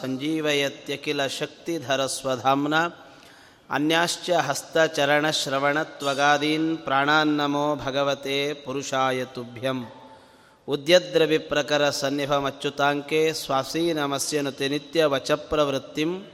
ಸಂಜೀವಯತ್ಯಖಿಲ 0.00 1.20
ಶಕ್ತಿಧರಸ್ವಧಾಂನ 1.38 2.74
ಅನ್ಯಾಶ್ಚ 3.70 4.30
ಹಸ್ತಚರಣಶ್ರವಣತ್ವಗಾದೀನ್ 4.46 6.78
ಪ್ರಾಣಾನ್ನಮೋ 6.78 7.76
ಭಗವತೆ 7.76 8.64
ಪುರುಷಾಯ 8.64 9.24
ತುಭ್ಯಂ. 9.24 9.84
ಉದ್ಯದ್ರವಿಪ್ರಕರ 10.68 11.90
ಸನ್ನಿಭಮಚ್ಯುತಾಂಕೆ 11.90 13.32
ಸ್ವಾಸೀನಮಸ್ಯನುತಿ 13.32 14.68
ನಿತ್ಯ 14.68 15.04
ವಚಪ್ರವೃತ್ತಿಂ 15.04 16.24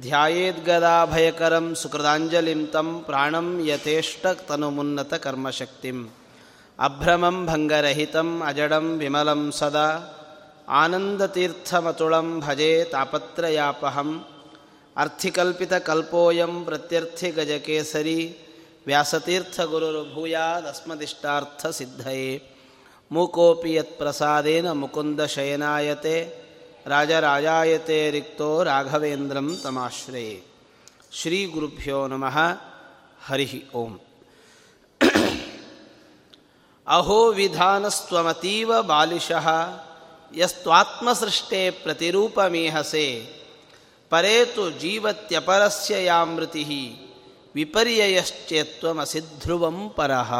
ಧ್ಯಾಯೇದ್ಗದಾಭಯಕರಂ 0.00 1.74
ಸುಕೃದಾಂಜಲಿಂ 1.74 2.66
ತಂ 2.66 3.02
ಪ್ರಾಣಂ 3.06 3.68
ಯಥೇಷ್ಟ 3.68 4.26
ತನುಮುನ್ನತ 4.48 5.14
ಕರ್ಮಶಕ್ತಿಂ. 5.14 6.08
ಅಭ್ರಮಂ 6.78 7.46
ಭಂಗರಹಿತಂ 7.46 8.42
ಅಜಡಂ 8.46 8.98
ವಿಮಲಂ 8.98 9.52
ಸದಾ. 9.52 10.10
ಆನಂದತೀರ್ಥಮತುಳಂ 10.68 12.40
ಭಜೆ 12.40 12.84
ತಾಪತ್ರಯಾಪಹಂ. 12.84 14.24
ಅರ್ಥಿಕಲ್ಪಿತಕಲ್ಪೋಯಂ 14.96 16.64
ಪ್ರತ್ಯರ್ಥಿಗಜಕೇಸರಿ 16.64 18.38
ಸಿದ್ಧಯೇ. 21.70 22.42
ಮೂಕೋಪಿ 23.12 23.74
ಯತ್ಪ್ರಸಾದೇನ 23.74 24.72
ಮುಕುಂದಶಯನಾಯತೆ 24.72 26.44
ರಾಜರಾಜಾಯತೆ 26.86 28.10
ರಿಕ್ತೋ 28.10 28.62
ರಾಘವೇಂದ್ರಂ 28.62 29.60
ತಮಾಶ್ರಯೇ. 29.62 30.42
ಶ್ರೀ 31.12 31.46
ಗುರುಭ್ಯೋ 31.46 32.06
ನಮಃ. 32.06 32.38
ಹರಿ 33.26 33.64
ಓಂ. 33.74 33.98
ಅಹೋ 36.86 37.32
ವಿಧಾನಸ್ತ್ವಮತೀವ 37.32 38.82
ಬಾಲಿಶಃ. 38.82 39.48
ಯಸ್ತ್ವಾತ್ಮಸೃಷ್ಟೇ 40.36 41.70
ಪ್ರತಿರೂಪಮೇಹಸೆ 41.70 43.26
ಪರೇತು 44.10 44.70
ಜೀವತ್ಯಪರಸ್ಯ 44.70 46.04
ಯಾಮೃತಿ 46.04 46.96
ವಿಪರ್ಯಯಶ್ಚೇತ್ವಮಸಿಧ್ರುವಂ 47.54 49.90
ಪರಹ 49.90 50.34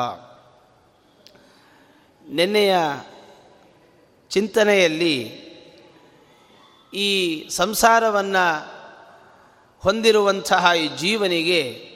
ನಿನ್ನೆಯ 2.28 2.76
ಚಿಂತನೆಯಲ್ಲಿ 4.30 5.44
ಈ 6.94 7.48
ಸಂಸಾರವನ್ನು 7.48 8.74
ಹೊಂದಿರುವಂತಹ 9.78 10.70
ಈ 10.78 10.88
ಜೀವನಿಗೆ 10.88 11.94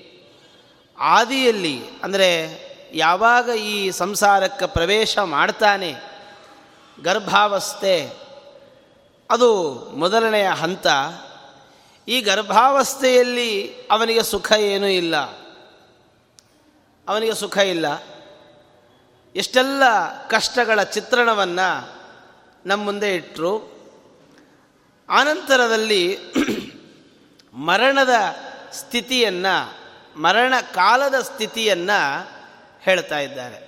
ಆದಿಯಲ್ಲಿ, 0.99 1.81
ಅಂದರೆ 2.03 2.69
ಯಾವಾಗ 2.95 3.49
ಈ 3.49 3.91
ಸಂಸಾರಕ್ಕೆ 3.91 4.67
ಪ್ರವೇಶ 4.67 5.19
ಮಾಡ್ತಾನೆ 5.19 6.18
ಗರ್ಭಾವಸ್ಥೆ. 7.03 8.11
ಅದು 9.31 9.73
ಮೊದಲನೆಯ 9.91 10.49
ಹಂತ. 10.49 10.87
ಈ 12.09 12.21
ಗರ್ಭಾವಸ್ಥೆಯಲ್ಲಿ 12.21 13.75
ಅವನಿಗೆ 13.91 14.23
ಸುಖ 14.23 14.53
ಏನೂ 14.53 14.87
ಇಲ್ಲ. 14.87 15.17
ಅವನಿಗೆ 17.09 17.35
ಸುಖ 17.35 17.59
ಇಲ್ಲ. 17.59 17.87
ಎಷ್ಟೆಲ್ಲ 19.37 19.83
ಕಷ್ಟಗಳ 20.29 20.83
ಚಿತ್ರಣವನ್ನು 20.83 21.99
ನಮ್ಮ 22.67 22.85
ಮುಂದೆ 22.85 23.15
ಇಟ್ಟರು 23.15 23.79
ಆನಂತರದಲ್ಲಿ 25.09 26.19
ಮರಣದ 27.55 28.11
ಸ್ಥಿತಿಯನ್ನು, 28.73 29.75
ಮರಣ 30.21 30.55
ಕಾಲದ 30.75 31.15
ಸ್ಥಿತಿಯನ್ನು 31.21 32.29
ಹೇಳ್ತಾ 32.81 33.19
ಇದ್ದಾರೆ. 33.19 33.68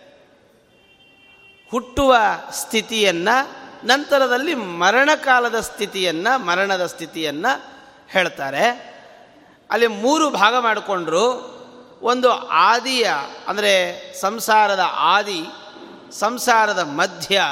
ಹುಟ್ಟುವ 1.71 2.17
ಸ್ಥಿತಿಯನ್ನು, 2.53 3.61
ನಂತರದಲ್ಲಿ 3.87 4.55
ಮರಣಕಾಲದ 4.55 5.61
ಸ್ಥಿತಿಯನ್ನು, 5.61 6.45
ಮರಣದ 6.45 6.87
ಸ್ಥಿತಿಯನ್ನು 6.87 7.63
ಹೇಳ್ತಾರೆ. 8.09 8.91
ಅಲ್ಲಿ 9.71 9.87
ಮೂರು 9.87 10.31
ಭಾಗ 10.31 10.57
ಮಾಡಿಕೊಂಡ್ರು. 10.59 11.61
ಒಂದು 12.03 12.33
ಆದಿಯ, 12.49 13.11
ಅಂದರೆ 13.49 14.03
ಸಂಸಾರದ 14.21 14.81
ಆದಿ, 14.93 15.45
ಸಂಸಾರದ 16.13 16.79
ಮಧ್ಯ, 16.79 17.43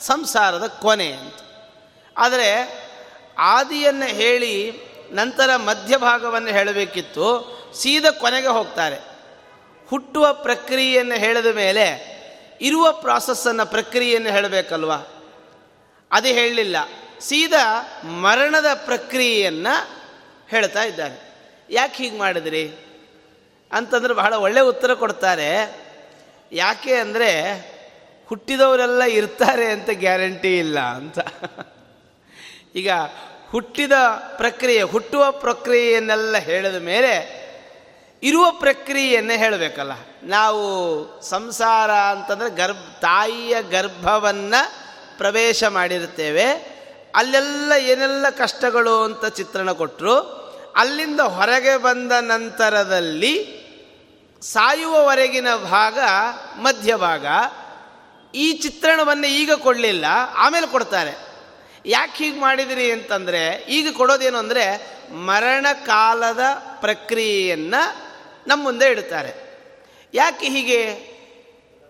ಸಂಸಾರದ 0.00 0.66
ಕೊನೆ 0.66 1.12
ಅಂತ. 1.12 1.34
ಆದರೆ 2.18 2.82
ಆದಿಯನ್ನು 3.38 4.06
ಹೇಳಿ 4.06 4.72
ನಂತರ 5.12 5.56
ಮಧ್ಯಭಾಗವನ್ನು 5.56 6.48
ಹೇಳಬೇಕಿತ್ತು. 6.48 7.52
ಸೀದ 7.74 8.04
ಕೊನೆಗೆ 8.20 8.46
ಹೋಗ್ತಾರೆ. 8.46 8.98
ಹುಟ್ಟುವ 9.90 10.32
ಪ್ರಕ್ರಿಯೆಯನ್ನು 10.32 11.14
ಹೇಳಿದ 11.14 11.46
ಮೇಲೆ 11.46 12.11
ಇರುವ 12.62 12.92
ಪ್ರಾಸೆಸ್ಸನ್ನು 12.92 13.66
ಪ್ರಕ್ರಿಯೆಯನ್ನು 13.66 14.30
ಹೇಳಬೇಕಲ್ವ? 14.30 14.92
ಅದು 16.12 16.28
ಹೇಳಲಿಲ್ಲ. 16.28 16.76
ಸೀದಾ 17.20 17.88
ಮರಣದ 18.04 18.66
ಪ್ರಕ್ರಿಯೆಯನ್ನು 18.74 19.90
ಹೇಳ್ತಾ 20.50 20.82
ಇದ್ದಾರೆ. 20.82 21.34
ಯಾಕೆ 21.70 22.02
ಹೀಗೆ 22.02 22.18
ಮಾಡಿದ್ರಿ? 22.18 22.72
ಅಂತಂದ್ರೆ 23.72 24.14
ಬಹಳ 24.14 24.34
ಒಳ್ಳೆಯ 24.34 24.62
ಉತ್ತರ 24.62 24.94
ಕೊಡ್ತಾರೆ. 24.94 25.76
ಯಾಕೆ 26.52 26.94
ಅಂದರೆ 26.94 27.60
ಹುಟ್ಟಿದವರೆಲ್ಲ 28.26 29.02
ಇರ್ತಾರೆ 29.02 29.66
ಅಂತ 29.66 29.90
ಗ್ಯಾರಂಟಿ 29.92 30.58
ಇಲ್ಲ 30.58 30.80
ಅಂತ. 30.80 31.18
ಈಗ 32.74 32.90
ಹುಟ್ಟಿದ 33.50 33.92
ಪ್ರಕ್ರಿಯೆ, 34.36 34.82
ಹುಟ್ಟುವ 34.82 35.30
ಪ್ರಕ್ರಿಯೆಯನ್ನೆಲ್ಲ 35.30 36.36
ಹೇಳಿದ 36.36 36.74
ಮೇಲೆ 36.74 37.41
ಇರುವ 38.22 38.50
ಪ್ರಕ್ರಿಯೆಯನ್ನೇ 38.50 39.36
ಹೇಳಬೇಕಲ್ಲ. 39.36 39.92
ನಾವು 40.22 40.64
ಸಂಸಾರ 41.22 41.90
ಅಂತಂದರೆ 41.90 42.50
ಗರ್ಭ, 42.50 42.84
ತಾಯಿಯ 43.00 43.56
ಗರ್ಭವನ್ನು 43.62 44.60
ಪ್ರವೇಶ 45.18 45.64
ಮಾಡಿರುತ್ತೇವೆ. 45.64 46.46
ಅಲ್ಲೆಲ್ಲ 47.14 47.72
ಏನೆಲ್ಲ 47.72 48.26
ಕಷ್ಟಗಳು 48.30 49.02
ಅಂತ 49.02 49.24
ಚಿತ್ರಣ 49.26 49.72
ಕೊಟ್ಟರು 49.72 50.14
ಅಲ್ಲಿಂದ 50.76 51.20
ಹೊರಗೆ 51.20 51.76
ಬಂದ 51.76 52.12
ನಂತರದಲ್ಲಿ 52.20 53.34
ಸಾಯುವವರೆಗಿನ 54.42 55.50
ಭಾಗ 55.56 55.98
ಮಧ್ಯಭಾಗ 56.56 57.26
ಈ 58.34 58.52
ಚಿತ್ರಣವನ್ನು 58.52 59.26
ಈಗ 59.26 59.52
ಕೊಡಲಿಲ್ಲ, 59.52 60.06
ಆಮೇಲೆ 60.36 60.66
ಕೊಡ್ತಾರೆ. 60.66 61.12
ಯಾಕೆ 61.86 62.24
ಹೀಗೆ 62.24 62.40
ಮಾಡಿದಿರಿ 62.40 62.90
ಅಂತಂದರೆ, 62.90 63.42
ಈಗ 63.68 63.86
ಕೊಡೋದೇನು 63.96 64.38
ಅಂದರೆ 64.38 64.64
ಮರಣ 65.12 65.66
ಕಾಲದ 65.86 66.40
ಪ್ರಕ್ರಿಯೆಯನ್ನು 66.80 68.11
ನಮ್ಮ 68.46 68.64
ಮುಂದೆ 68.64 68.90
ಇಡುತ್ತಾರೆ. 68.90 69.52
ಯಾಕೆ 70.14 70.46
ಹೀಗೆ? 70.46 71.12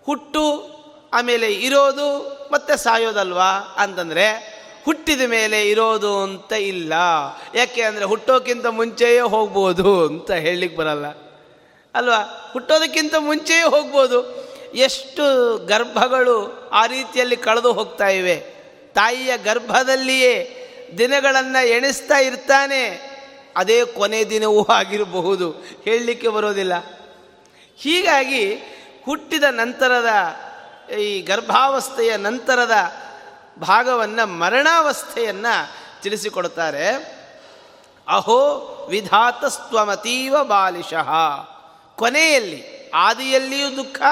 ಹುಟ್ಟು, 0.04 0.72
ಆಮೇಲೆ 1.12 1.52
ಇರೋದು 1.52 2.18
ಮತ್ತೆ 2.52 2.76
ಸಾಯೋದಲ್ವಾ? 2.76 3.76
ಅಂತಂದರೆ 3.78 4.52
ಹುಟ್ಟಿದ 4.84 5.20
ಮೇಲೆ 5.20 5.70
ಇರೋದು 5.70 6.22
ಅಂತ 6.22 6.52
ಇಲ್ಲ. 6.52 6.92
ಯಾಕೆ 7.54 7.82
ಅಂದರೆ 7.82 8.04
ಹುಟ್ಟೋಕ್ಕಿಂತ 8.04 8.66
ಮುಂಚೆಯೇ 8.66 9.20
ಹೋಗ್ಬೋದು 9.20 10.06
ಅಂತ 10.06 10.30
ಹೇಳಲಿಕ್ಕೆ 10.30 10.78
ಬರಲ್ಲ. 10.78 11.06
ಅಲ್ವಾ? 11.94 12.50
ಹುಟ್ಟೋದಕ್ಕಿಂತ 12.52 13.14
ಮುಂಚೆಯೇ 13.18 13.62
ಹೋಗ್ಬೋದು. 13.62 14.42
ಎಷ್ಟು 14.74 15.56
ಗರ್ಭಗಳು 15.66 16.68
ಆ 16.72 16.86
ರೀತಿಯಲ್ಲಿ 16.86 17.36
ಕಳೆದು 17.36 17.72
ಹೋಗ್ತಾ 17.72 18.08
ಇವೆ. 18.08 18.36
ತಾಯಿಯ 18.94 19.38
ಗರ್ಭದಲ್ಲಿಯೇ 19.38 20.58
ದಿನಗಳನ್ನು 20.98 21.68
ಎಣಿಸ್ತಾ 21.68 22.18
ಇರ್ತಾನೆ. 22.18 23.11
ಅದೇ 23.56 23.84
ಕೊನೆ 23.84 24.24
ದಿನವೂ 24.24 24.64
ಆಗಿರಬಹುದು. 24.64 25.50
ಹೇಳಲಿಕ್ಕೆ 25.84 26.28
ಬರೋದಿಲ್ಲ. 26.28 26.72
ಹೀಗಾಗಿ 27.76 28.54
ಹುಟ್ಟಿದ 29.04 29.42
ನಂತರದ 29.50 30.08
ಈ 30.94 31.20
ಗರ್ಭಾವಸ್ಥೆಯ 31.20 32.16
ನಂತರದ 32.16 32.72
ಭಾಗವನ್ನು 33.58 34.26
ಮರಣಾವಸ್ಥೆಯನ್ನು 34.26 35.82
ತಿಳಿಸಿಕೊಡ್ತಾರೆ. 36.02 36.88
ಅಹೋ 38.08 38.38
ವಿಧಾತಸ್ತ್ವಮತೀವ 38.90 40.44
ಬಾಲಿಶಃ. 40.44 41.10
ಕೊನೆಯಲ್ಲಿ, 41.96 42.90
ಆದಿಯಲ್ಲಿಯೂ 42.94 43.76
ದುಃಖ, 43.76 44.02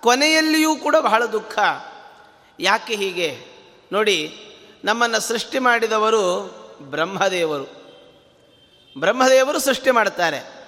ಕೊನೆಯಲ್ಲಿಯೂ 0.00 0.76
ಕೂಡ 0.76 0.96
ಬಹಳ 0.96 1.24
ದುಃಖ. 1.24 1.58
ಯಾಕೆ 2.60 2.94
ಹೀಗೆ? 2.94 3.44
ನೋಡಿ, 3.92 4.46
ನಮ್ಮನ್ನು 4.84 5.20
ಸೃಷ್ಟಿ 5.20 5.58
ಮಾಡಿದವರು 5.58 6.54
ಬ್ರಹ್ಮದೇವರು. 6.80 7.79
ಬ್ರಹ್ಮದೇವರು 8.98 9.58
ಸೃಷ್ಟಿ 9.58 9.90
ಮಾಡ್ತಾರೆ 9.90 10.60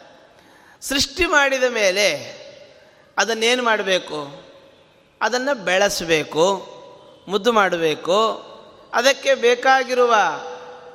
ಸೃಷ್ಟಿ 0.82 1.26
ಮಾಡಿದ 1.26 1.62
ಮೇಲೆ 1.62 2.42
ಅದನ್ನೇನು 3.19 3.64
ಮಾಡಬೇಕು? 3.64 4.42
ಅದನ್ನು 5.22 5.64
ಬೆಳೆಸಬೇಕು, 5.64 6.69
ಮುದ್ದು 7.28 7.52
ಮಾಡಬೇಕು. 7.52 8.42
ಅದಕ್ಕೆ 8.94 9.34
ಬೇಕಾಗಿರುವ 9.34 10.14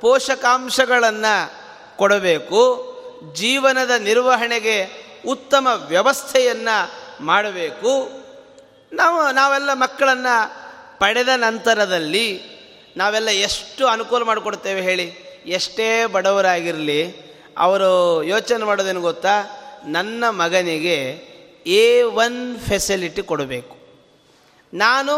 ಪೋಷಕಾಂಶಗಳನ್ನು 0.01 1.53
ಕೊಡಬೇಕು. 1.97 2.94
ಜೀವನದ 3.35 3.89
ನಿರ್ವಹಣೆಗೆ 3.89 5.07
ಉತ್ತಮ 5.27 5.68
ವ್ಯವಸ್ಥೆಯನ್ನು 5.88 6.91
ಮಾಡಬೇಕು. 7.25 8.09
ನಾವು, 8.94 9.31
ನಾವೆಲ್ಲ 9.31 9.74
ಮಕ್ಕಳನ್ನು 9.74 10.51
ಪಡೆದ 11.00 11.27
ನಂತರದಲ್ಲಿ 11.35 12.44
ನಾವೆಲ್ಲ 12.97 13.29
ಎಷ್ಟು 13.29 13.88
ಅನುಕೂಲ 13.88 14.24
ಮಾಡಿಕೊಡ್ತೇವೆ 14.24 14.81
ಹೇಳಿ? 14.81 15.26
ಎಷ್ಟೇ 15.48 16.06
ಬಡವರಾಗಿರಲಿ, 16.06 17.28
ಅವರು 17.58 18.24
ಯೋಚನೆ 18.24 18.64
ಮಾಡೋದೇನು 18.64 19.02
ಗೊತ್ತಾ? 19.02 19.44
ನನ್ನ 19.86 20.24
ಮಗನಿಗೆ 20.30 21.02
ಎ 21.66 22.02
ಒನ್ 22.02 22.60
ಫೆಸಿಲಿಟಿ 22.60 23.22
ಕೊಡಬೇಕು. 23.22 23.78
ನಾನು 24.74 25.14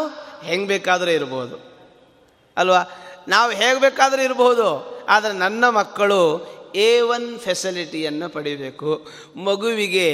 ಹೆಂಗೆ 0.45 0.67
ಬೇಕಾದರೂ 0.67 1.11
ಇರ್ಬೋದು. 1.11 1.57
ಅಲ್ವಾ? 2.57 2.83
ನಾವು 3.27 3.51
ಹೇಗೆ 3.51 3.81
ಬೇಕಾದರೂ 3.81 4.21
ಇರಬಹುದು 4.21 4.99
ಆದರೆ 5.09 5.33
ನನ್ನ 5.33 5.69
ಮಕ್ಕಳು 5.69 6.21
ಎ 6.75 6.99
ಒನ್ 6.99 7.39
ಫೆಸಿಲಿಟಿಯನ್ನು 7.39 8.29
ಪಡಿಬೇಕು. 8.29 9.07
ಮಗುವಿಗೆ 9.35 10.09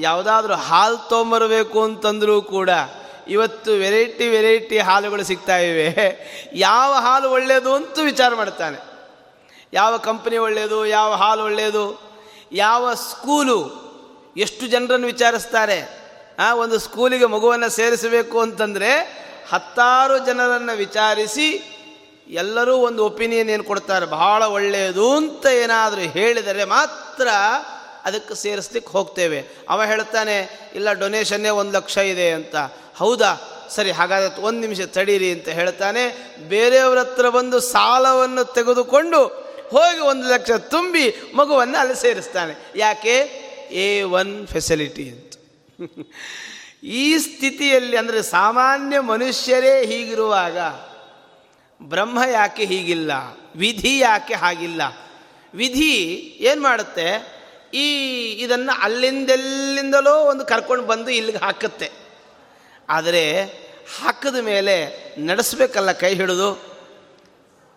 ಯಾವುದಾದ್ರೂ 0.00 0.54
ಹಾಲು 0.54 1.08
ತೊಂಬರಬೇಕು 1.08 1.82
ಅಂತಂದರೂ 1.82 2.42
ಕೂಡ 2.42 2.70
ಇವತ್ತು 3.28 3.72
ವೆರೈಟಿ 3.72 4.28
ವೆರೈಟಿ 4.28 4.78
ಹಾಲುಗಳು 4.78 5.24
ಸಿಗ್ತಾ 5.24 5.58
ಇವೆ. 5.58 5.94
ಯಾವ 6.54 6.94
ಹಾಲು 6.94 7.30
ಒಳ್ಳೆಯದು 7.30 7.74
ಅಂತೂ 7.74 8.02
ವಿಚಾರ 8.02 8.34
ಮಾಡ್ತಾನೆ. 8.34 8.78
ಯಾವ 9.72 9.96
ಕಂಪನಿ 9.96 10.38
ಒಳ್ಳೆಯದು 10.38 10.86
ಯಾವ 10.86 11.14
ಹಾಲು 11.14 11.44
ಒಳ್ಳೆಯದು 11.44 12.02
ಯಾವ 12.52 12.94
ಸ್ಕೂಲು 12.94 13.88
ಎಷ್ಟು 14.36 14.66
ಜನರನ್ನು 14.66 15.06
ವಿಚಾರಿಸ್ತಾರೆ. 15.06 16.08
ಆ, 16.38 16.54
ಒಂದು 16.54 16.78
ಸ್ಕೂಲಿಗೆ 16.78 17.26
ಮಗುವನ್ನು 17.26 17.68
ಸೇರಿಸಬೇಕು 17.68 18.40
ಅಂತಂದರೆ 18.40 18.92
ಹತ್ತಾರು 19.50 20.18
ಜನರನ್ನು 20.18 20.76
ವಿಚಾರಿಸಿ 20.76 21.74
ಎಲ್ಲರೂ 22.28 22.76
ಒಂದು 22.76 23.04
ಒಪಿನಿಯನ್ 23.04 23.50
ಏನು 23.50 23.64
ಕೊಡ್ತಾರೆ. 23.64 24.06
ಬಹಳ 24.06 24.42
ಒಳ್ಳೆಯದು 24.42 25.16
ಅಂತ 25.16 25.46
ಏನಾದರೂ 25.46 26.00
ಹೇಳಿದರೆ 26.00 26.64
ಮಾತ್ರ 26.64 27.28
ಅದಕ್ಕೆ 28.08 28.34
ಸೇರಿಸ್ಲಿಕ್ಕೆ 28.34 28.92
ಹೋಗ್ತೇವೆ. 28.92 29.44
ಅವ 29.68 29.84
ಹೇಳ್ತಾನೆ, 29.84 30.36
ಇಲ್ಲ 30.74 30.92
ಡೊನೇಷನ್ನೇ 30.92 31.48
ಒಂದು 31.48 31.72
ಲಕ್ಷ 31.72 31.96
ಇದೆ 31.96 32.30
ಅಂತ. 32.30 32.56
ಹೌದಾ? 32.96 33.34
ಸರಿ, 33.70 33.90
ಹಾಗಾದ್ರೆ 33.90 34.40
ಒಂದು 34.40 34.60
ನಿಮಿಷ 34.60 34.80
ತಡೀರಿ 34.80 35.32
ಅಂತ 35.32 35.48
ಹೇಳ್ತಾನೆ. 35.48 36.34
ಬೇರೆಯವ್ರ 36.48 36.98
ಹತ್ರ 36.98 37.28
ಬಂದು 37.28 37.60
ಸಾಲವನ್ನು 37.60 38.44
ತೆಗೆದುಕೊಂಡು 38.54 39.48
ಹೋಗಿ 39.70 40.00
ಒಂದು 40.00 40.28
ಲಕ್ಷ 40.28 40.50
ತುಂಬಿ 40.50 41.14
ಮಗುವನ್ನು 41.34 41.78
ಅಲ್ಲಿ 41.78 41.96
ಸೇರಿಸ್ತಾನೆ. 42.00 42.54
ಯಾಕೆ? 42.76 43.16
ಎ 43.70 44.02
ಒನ್ 44.02 44.46
ಫೆಸಿಲಿಟಿ 44.46 45.08
ಅಂತ. 45.08 45.32
ಈ 46.82 47.18
ಸ್ಥಿತಿಯಲ್ಲಿ 47.18 47.96
ಅಂದರೆ 47.96 48.22
ಸಾಮಾನ್ಯ 48.22 49.00
ಮನುಷ್ಯರೇ 49.00 49.86
ಹೀಗಿರುವಾಗ 49.86 50.58
ಬ್ರಹ್ಮ 51.88 52.18
ಯಾಕೆ 52.32 52.64
ಹೀಗಿಲ್ಲ? 52.64 53.12
ವಿಧಿ 53.56 53.98
ಯಾಕೆ 53.98 54.34
ಹಾಗಿಲ್ಲ? 54.34 54.82
ವಿಧಿ 55.54 55.94
ಏನು 56.40 56.62
ಮಾಡುತ್ತೆ? 56.62 57.37
ಈ 57.74 58.10
ಇದನ್ನು 58.32 58.82
ಅಲ್ಲಿಂದೆಲ್ಲಿಂದಲೋ 58.82 60.24
ಒಂದು 60.24 60.44
ಕರ್ಕೊಂಡು 60.44 60.86
ಬಂದು 60.86 61.10
ಇಲ್ಲಿಗೆ 61.10 61.38
ಹಾಕುತ್ತೆ. 61.38 61.90
ಆದರೆ 62.88 63.42
ಹಾಕಿದ 64.02 64.36
ಮೇಲೆ 64.36 65.04
ನಡೆಸಬೇಕಲ್ಲ 65.20 65.92
ಕೈ 65.92 66.14
ಹಿಡಿದು. 66.14 66.78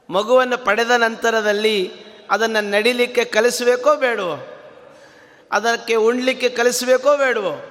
ಮಗುವನ್ನು 0.09 0.57
ಪಡೆದ 0.57 0.91
ನಂತರದಲ್ಲಿ 0.91 1.91
ಅದನ್ನು 2.31 2.69
ನಡಿಲಿಕ್ಕೆ 2.69 3.25
ಕಲಿಸಬೇಕೋ 3.25 3.95
ಬೇಡವೋ? 3.95 4.47
ಅದಕ್ಕೆ 5.51 5.95
ಉಣ್ಲಿಕ್ಕೆ 5.95 6.49
ಕಲಿಸಬೇಕೋ 6.49 7.17
ಬೇಡವೋ? 7.17 7.65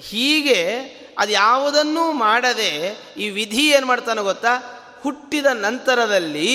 ಹೀಗೆ 0.00 0.76
ಅದು 1.18 1.32
ಯಾವುದನ್ನೂ 1.32 2.12
ಮಾಡದೆ 2.12 2.98
ಈ 3.16 3.28
ವಿಧಿ 3.28 3.68
ಏನು 3.68 3.86
ಮಾಡ್ತಾನೆ 3.86 4.22
ಗೊತ್ತಾ? 4.22 4.82
ಹುಟ್ಟಿದ 5.02 5.46
ನಂತರದಲ್ಲಿ 5.46 6.54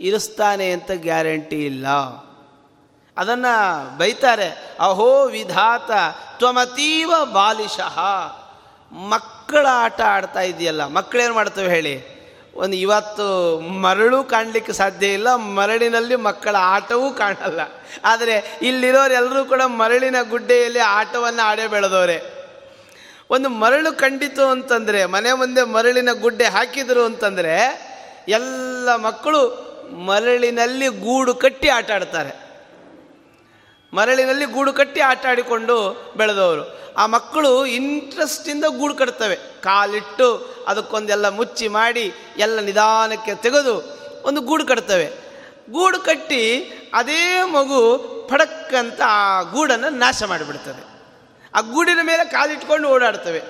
ಇರಿಸ್ತಾನೆ 0.00 0.70
ಅಂತ 0.70 0.90
ಗ್ಯಾರಂಟಿ 0.94 1.66
ಇಲ್ಲ. 1.66 1.86
ಅದನ್ನು 3.18 3.98
ಬೈತಾರೆ, 3.98 4.76
ಅಹೋ 4.80 5.26
ವಿಧಾತ, 5.26 5.90
ತ್ವಮತೀವ 6.38 7.12
ಬಾಲಿಶಃ. 7.24 7.98
ಮಕ್ಕಳ 8.92 9.66
ಆಟ 9.72 10.00
ಆಡ್ತಾ 10.00 10.40
ಇದೆಯಲ್ಲ, 10.40 10.86
ಮಕ್ಕಳೇನು 10.86 11.34
ಮಾಡ್ತವೆ 11.34 11.68
ಹೇಳಿ? 11.68 12.16
ಒಂದು 12.54 12.76
ಇವತ್ತು 12.76 13.60
ಮರಳು 13.60 14.24
ಕಾಣಲಿಕ್ಕೆ 14.24 14.72
ಸಾಧ್ಯ 14.72 15.06
ಇಲ್ಲ, 15.06 15.34
ಮರಳಿನಲ್ಲಿ 15.34 16.16
ಮಕ್ಕಳ 16.16 16.56
ಆಟವೂ 16.58 17.10
ಕಾಣಲ್ಲ. 17.10 17.60
ಆದರೆ 18.04 18.58
ಇಲ್ಲಿರೋರೆಲ್ಲರೂ 18.62 19.44
ಕೂಡ 19.44 19.62
ಮರಳಿನ 19.62 20.16
ಗುಡ್ಡೆಯಲ್ಲಿ 20.30 20.78
ಆಟವನ್ನು 20.78 21.42
ಆಡೇ 21.42 21.66
ಬೆಳೆದವರೆ. 21.66 22.36
ಒಂದು 23.30 23.48
ಮರಳು 23.48 23.92
ಕಂಡಿತು 23.92 24.46
ಅಂತಂದರೆ, 24.46 25.04
ಮನೆ 25.04 25.32
ಮುಂದೆ 25.32 25.62
ಮರಳಿನ 25.62 26.08
ಗುಡ್ಡೆ 26.12 26.44
ಹಾಕಿದರು 26.44 27.04
ಅಂತಂದರೆ, 27.04 27.56
ಎಲ್ಲ 28.28 28.96
ಮಕ್ಕಳು 28.96 29.66
ಮರಳಿನಲ್ಲಿ 30.06 30.88
ಗೂಡು 30.88 31.34
ಕಟ್ಟಿ 31.34 31.68
ಆಟ 31.68 31.90
ಆಡ್ತಾರೆ. 31.90 32.45
ಮರಳಿನಲ್ಲಿ 33.94 34.44
ಗೂಡು 34.44 34.72
ಕಟ್ಟಿ 34.72 35.00
ಆಟ 35.00 35.26
ಆಡಿಕೊಂಡು 35.26 35.76
ಬೆಳೆದವರು. 36.16 36.94
ಆ 36.96 37.06
ಮಕ್ಕಳು 37.06 37.66
ಇಂಟ್ರೆಸ್ಟಿಂದ 37.66 38.64
ಗೂಡು 38.64 38.94
ಕಟ್ತವೆ. 38.94 39.36
ಕಾಲಿಟ್ಟು 39.36 40.56
ಅದಕ್ಕೊಂದೆಲ್ಲ 40.68 41.28
ಮುಚ್ಚಿ 41.28 41.68
ಮಾಡಿ 41.68 42.12
ಎಲ್ಲ 42.36 42.60
ನಿಧಾನಕ್ಕೆ 42.60 43.34
ತೆಗೆದು 43.34 43.98
ಒಂದು 44.24 44.40
ಗೂಡು 44.40 44.66
ಕಟ್ತವೆ. 44.66 45.06
ಗೂಡು 45.70 46.00
ಕಟ್ಟಿ 46.00 46.60
ಅದೇ 46.94 47.42
ಮಗು 47.42 48.06
ಫಡಕ್ಕಂತ 48.30 49.00
ಆ 49.06 49.42
ಗೂಡನ್ನು 49.42 49.88
ನಾಶ 49.90 50.22
ಮಾಡಿಬಿಡ್ತದೆ. 50.22 50.82
ಆ 51.54 51.60
ಗೂಡಿನ 51.60 51.98
ಮೇಲೆ 52.02 52.24
ಕಾಲಿಟ್ಕೊಂಡು 52.24 52.88
ಓಡಾಡ್ತವೆ. 52.88 53.42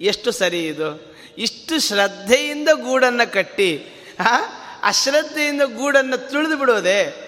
ಎಷ್ಟು 0.00 0.32
ಸರಿ 0.32 0.66
ಇದು. 0.66 1.16
ಇಷ್ಟು 1.38 1.80
ಶ್ರದ್ಧೆಯಿಂದ 1.80 2.68
ಗೂಡನ್ನು 2.74 3.32
ಕಟ್ಟಿ 3.32 3.76
ಅಶ್ರದ್ಧೆಯಿಂದ 4.82 5.62
ಗೂಡನ್ನು 5.62 6.30
ತುಳಿದು 6.30 6.56
ಬಿಡೋದೆ 6.56 7.21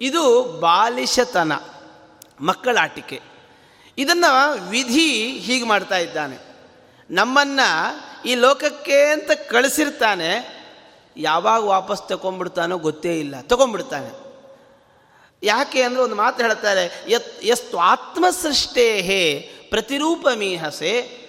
ಇದು 0.00 0.42
ಬಾಲಿಶತನ, 0.60 1.52
ಮಕ್ಕಳಾಟಿಕೆ. 2.40 3.20
ಇದನ್ನು 3.98 4.30
ವಿಧಿ 4.68 5.08
ಹೀಗೆ 5.38 5.64
ಮಾಡ್ತಾ 5.64 5.98
ಇದ್ದಾನೆ. 5.98 6.36
ನಮ್ಮನ್ನು 7.10 7.68
ಈ 8.24 8.34
ಲೋಕಕ್ಕೆ 8.34 8.98
ಅಂತ 9.06 9.30
ಕಳಿಸಿರ್ತಾನೆ, 9.30 10.30
ಯಾವಾಗ 11.16 11.64
ವಾಪಸ್ 11.64 12.08
ತಗೊಂಡ್ಬಿಡ್ತಾನೋ 12.08 12.78
ಗೊತ್ತೇ 12.78 13.18
ಇಲ್ಲ 13.20 13.40
ತಗೊಂಡ್ಬಿಡ್ತಾನೆ 13.40 14.10
ಯಾಕೆ 15.42 15.82
ಅಂದರೆ 15.82 16.02
ಒಂದು 16.02 16.16
ಮಾತು 16.16 16.42
ಹೇಳ್ತಾರೆ, 16.42 17.04
ಯತ್ 17.08 17.42
ಎಷ್ಟು 17.44 17.78
ಆತ್ಮಸೃಷ್ಟೇ 17.78 19.00
ಹೇ 19.00 19.22
ಪ್ರತಿರೂಪ 19.70 20.26
ಮೀಹಸೆ 20.34 21.24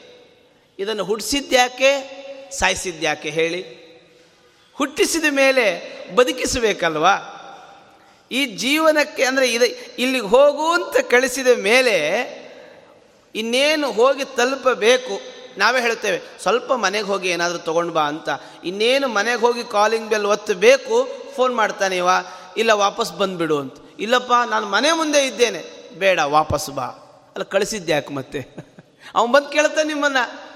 ಇದನ್ನು 0.80 1.04
ಹುಟ್ಟಿಸಿದ್ಯಾಕೆ 1.04 1.92
ಸಾಯಿಸಿದ್ಯಾಕೆ 2.60 3.30
ಹೇಳಿ. 3.30 3.62
ಹುಟ್ಟಿಸಿದ 4.74 5.26
ಮೇಲೆ 5.30 5.66
ಬದುಕಿಸಬೇಕಲ್ವಾ? 6.16 7.35
ಈ 8.32 8.46
ಜೀವನಕ್ಕೆ 8.46 9.24
ಅಂದರೆ 9.24 9.52
ಇದು 9.52 9.66
ಇಲ್ಲಿಗೆ 10.00 10.26
ಹೋಗು 10.26 10.72
ಅಂತ 10.72 10.98
ಕಳಿಸಿದ 11.12 11.48
ಮೇಲೆ 11.48 11.96
ಇನ್ನೇನು 13.36 13.92
ಹೋಗಿ 13.92 14.24
ತಲುಪಬೇಕು? 14.24 15.22
ನಾವೇ 15.58 15.82
ಹೇಳ್ತೇವೆ 15.82 16.22
ಸ್ವಲ್ಪ 16.42 16.74
ಮನೆಗೆ 16.74 17.06
ಹೋಗಿ 17.06 17.30
ಏನಾದರೂ 17.30 17.58
ತೊಗೊಂಡು 17.58 17.94
ಬಾ 17.94 18.02
ಅಂತ. 18.02 18.30
ಇನ್ನೇನು 18.64 19.08
ಮನೆಗೆ 19.08 19.40
ಹೋಗಿ 19.40 19.64
ಕಾಲಿಂಗ್ 19.64 20.10
ಬೆಲ್ 20.10 20.26
ಒತ್ತಬೇಕು? 20.26 21.08
ಫೋನ್ 21.36 21.56
ಮಾಡ್ತಾನೆ, 21.56 21.98
ಇವ, 21.98 22.08
ಇಲ್ಲ 22.58 22.72
ವಾಪಸ್ 22.72 23.14
ಬಂದುಬಿಡು 23.14 23.60
ಅಂತ. 23.60 23.76
ಇಲ್ಲಪ್ಪ, 24.00 24.32
ನಾನು 24.50 24.68
ಮನೆ 24.68 24.92
ಮುಂದೆ 24.92 25.28
ಇದ್ದೇನೆ. 25.28 25.90
ಬೇಡ, 26.00 26.20
ವಾಪಸ್ 26.20 26.70
ಬಾ. 26.70 26.84
ಅಲ್ಲ, 27.36 27.44
ಕಳಿಸಿದ್ದೆ 27.44 27.92
ಯಾಕೆ 27.92 28.14
ಮತ್ತೆ? 28.14 28.40
ಅವನು 29.16 29.32
ಬಂದು 29.32 29.50
ಕೇಳ್ತಾನೆ 29.50 29.88
ನಿಮ್ಮನ್ನು. 29.88 30.56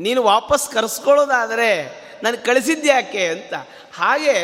ನೀನು 0.00 0.22
ವಾಪಸ್ 0.22 0.70
ಕರೆಸ್ಕೊಳ್ಳೋದಾದರೆ 0.70 2.01
ನನಗೆ 2.22 2.42
ಕಳಿಸಿದ್ಯಾಕೆ 2.42 3.26
ಅಂತ. 3.26 3.54
ಹಾಗೆ 3.94 4.36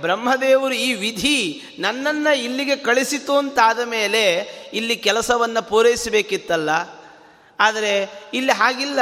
ಬ್ರಹ್ಮದೇವರು 0.00 0.74
ಈ 0.74 0.94
ವಿಧಿ 0.94 1.62
ನನ್ನನ್ನು 1.78 2.36
ಇಲ್ಲಿಗೆ 2.36 2.76
ಕಳಿಸಿತು 2.76 3.36
ಅಂತಾದ 3.36 3.80
ಮೇಲೆ 3.80 4.38
ಇಲ್ಲಿ 4.72 4.96
ಕೆಲಸವನ್ನು 4.96 5.68
ಪೂರೈಸಬೇಕಿತ್ತಲ್ಲ. 5.68 6.70
ಆದರೆ 7.60 8.08
ಇಲ್ಲಿ 8.34 8.52
ಹಾಗಿಲ್ಲ. 8.52 8.98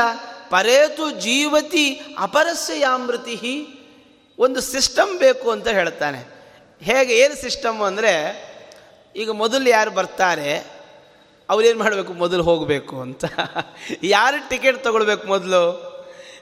ಪರೇತು 0.51 1.11
ಜೀವತಿ 1.11 2.01
ಅಪರಸ್ಯ 2.19 2.81
ಯಾಮೃತಿ 2.81 3.37
ಒಂದು 4.39 4.61
ಸಿಸ್ಟಮ್ 4.61 5.19
ಬೇಕು 5.19 5.51
ಅಂತ 5.51 5.69
ಹೇಳ್ತಾನೆ. 5.69 6.19
ಹೇಗೆ, 6.83 7.19
ಏನು 7.19 7.35
ಸಿಸ್ಟಮ್ 7.35 7.83
ಅಂದರೆ, 7.83 8.13
ಈಗ 9.17 9.31
ಮೊದಲು 9.31 9.69
ಯಾರು 9.69 9.91
ಬರ್ತಾರೆ, 9.91 10.65
ಅವ್ರೇನು 11.49 11.79
ಮಾಡಬೇಕು, 11.79 12.13
ಮೊದಲು 12.13 12.43
ಹೋಗಬೇಕು 12.43 13.01
ಅಂತ. 13.01 13.25
ಯಾರು 14.03 14.49
ಟಿಕೆಟ್ 14.49 14.85
ತೊಗೊಳ್ಬೇಕು 14.85 15.27
ಮೊದಲು? 15.27 15.90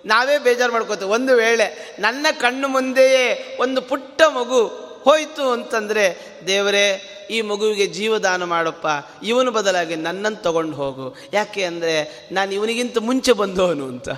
ನಾವೇ 0.09 0.39
ಬೇಜಾರು 0.39 0.73
ಮಾಡ್ಕೋತೇವೆ 0.73 1.11
ಒಂದು 1.11 1.35
ವೇಳೆ 1.37 1.97
ನನ್ನ 1.99 2.27
ಕಣ್ಣು 2.41 2.69
ಮುಂದೆಯೇ 2.69 3.57
ಒಂದು 3.61 3.83
ಪುಟ್ಟ 3.83 4.23
ಮಗು 4.23 4.89
ಹೋಯಿತು 4.99 5.51
ಅಂತಂದರೆ, 5.51 6.37
ದೇವರೇ, 6.47 7.03
ಈ 7.31 7.41
ಮಗುವಿಗೆ 7.41 7.87
ಜೀವದಾನ 7.87 8.45
ಮಾಡಪ್ಪ. 8.45 8.87
ಇವನು 9.25 9.51
ಬದಲಾಗಿ 9.51 9.97
ನನ್ನನ್ನು 9.97 10.43
ತಗೊಂಡು 10.43 10.77
ಹೋಗು. 10.77 11.17
ಯಾಕೆ 11.33 11.65
ಅಂದರೆ, 11.65 12.27
ನಾನು 12.33 12.55
ಇವನಿಗಿಂತ 12.55 12.99
ಮುಂಚೆ 12.99 13.33
ಬಂದವನು 13.33 13.85
ಅಂತ. 13.85 14.09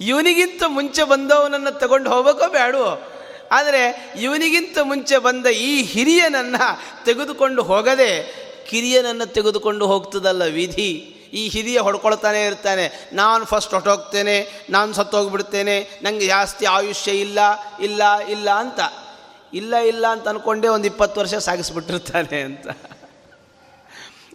ಇವನಿಗಿಂತ 0.00 0.62
ಮುಂಚೆ 0.66 1.02
ಬಂದವನನ್ನು 1.02 1.78
ತಗೊಂಡು 1.78 2.10
ಹೋಗಬೇಕೋ 2.10 2.48
ಬೇಡವೋ 2.48 3.12
ಆದರೆ, 3.52 4.12
ಇವನಿಗಿಂತ 4.20 4.78
ಮುಂಚೆ 4.82 5.18
ಬಂದ 5.18 5.46
ಈ 5.46 5.82
ಹಿರಿಯನನ್ನು 5.82 7.04
ತೆಗೆದುಕೊಂಡು 7.04 7.62
ಹೋಗದೆ 7.62 8.32
ಕಿರಿಯನನ್ನು 8.70 9.26
ತೆಗೆದುಕೊಂಡು 9.26 9.86
ಹೋಗ್ತದಲ್ಲ 9.86 10.44
ವಿಧಿ? 10.44 11.14
ಈ 11.32 11.48
ಹಿರಿಯ 11.48 11.80
ಹೊಡ್ಕೊಳ್ತಾನೆ 11.80 12.46
ಇರ್ತಾನೆ. 12.46 13.10
ನಾನು 13.12 13.44
ಫಸ್ಟ್ 13.44 13.74
ಹೊಟ್ಟೋಗ್ತೇನೆ 13.74 14.66
ನಾನು 14.70 14.92
ಸತ್ತೋಗ್ಬಿಡ್ತೇನೆ 14.92 15.90
ನನಗೆ 16.02 16.26
ಜಾಸ್ತಿ 16.26 16.66
ಆಯುಷ್ಯ 16.66 17.10
ಇಲ್ಲ 17.10 17.38
ಇಲ್ಲ 17.80 18.18
ಇಲ್ಲ 18.18 18.50
ಅಂತ. 18.50 18.80
ಇಲ್ಲ 19.54 19.76
ಇಲ್ಲ 19.76 20.06
ಅಂತ 20.06 20.28
ಅಂದ್ಕೊಂಡೇ 20.28 20.68
ಒಂದು 20.68 20.86
ಇಪ್ಪತ್ತು 20.86 21.20
ವರ್ಷ 21.20 21.34
ಸಾಗಿಸ್ಬಿಟ್ಟಿರ್ತಾನೆ 21.34 22.40
ಅಂತ. 22.40 22.66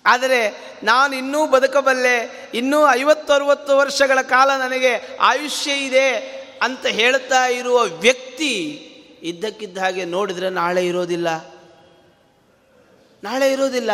ಆದರೆ 0.06 0.72
ನಾನು 0.84 1.16
ಇನ್ನೂ 1.16 1.48
ಬದುಕಬಲ್ಲೆ, 1.48 2.50
ಇನ್ನೂ 2.54 2.90
ಐವತ್ತರುವತ್ತು 2.90 3.78
ವರ್ಷಗಳ 3.78 4.22
ಕಾಲ 4.22 4.52
ನನಗೆ 4.52 5.18
ಆಯುಷ್ಯ 5.22 5.72
ಇದೆ 5.74 6.10
ಅಂತ 6.62 6.86
ಹೇಳ್ತಾ 6.86 7.46
ಇರುವ 7.46 7.84
ವ್ಯಕ್ತಿ 7.84 8.60
ಇದ್ದಕ್ಕಿದ್ದ 9.24 9.78
ಹಾಗೆ 9.78 10.06
ನೋಡಿದರೆ 10.06 10.50
ನಾಳೆ 10.50 10.88
ಇರೋದಿಲ್ಲ. 10.88 11.28
ನಾಳೆ 13.24 13.52
ಇರೋದಿಲ್ಲ. 13.52 13.92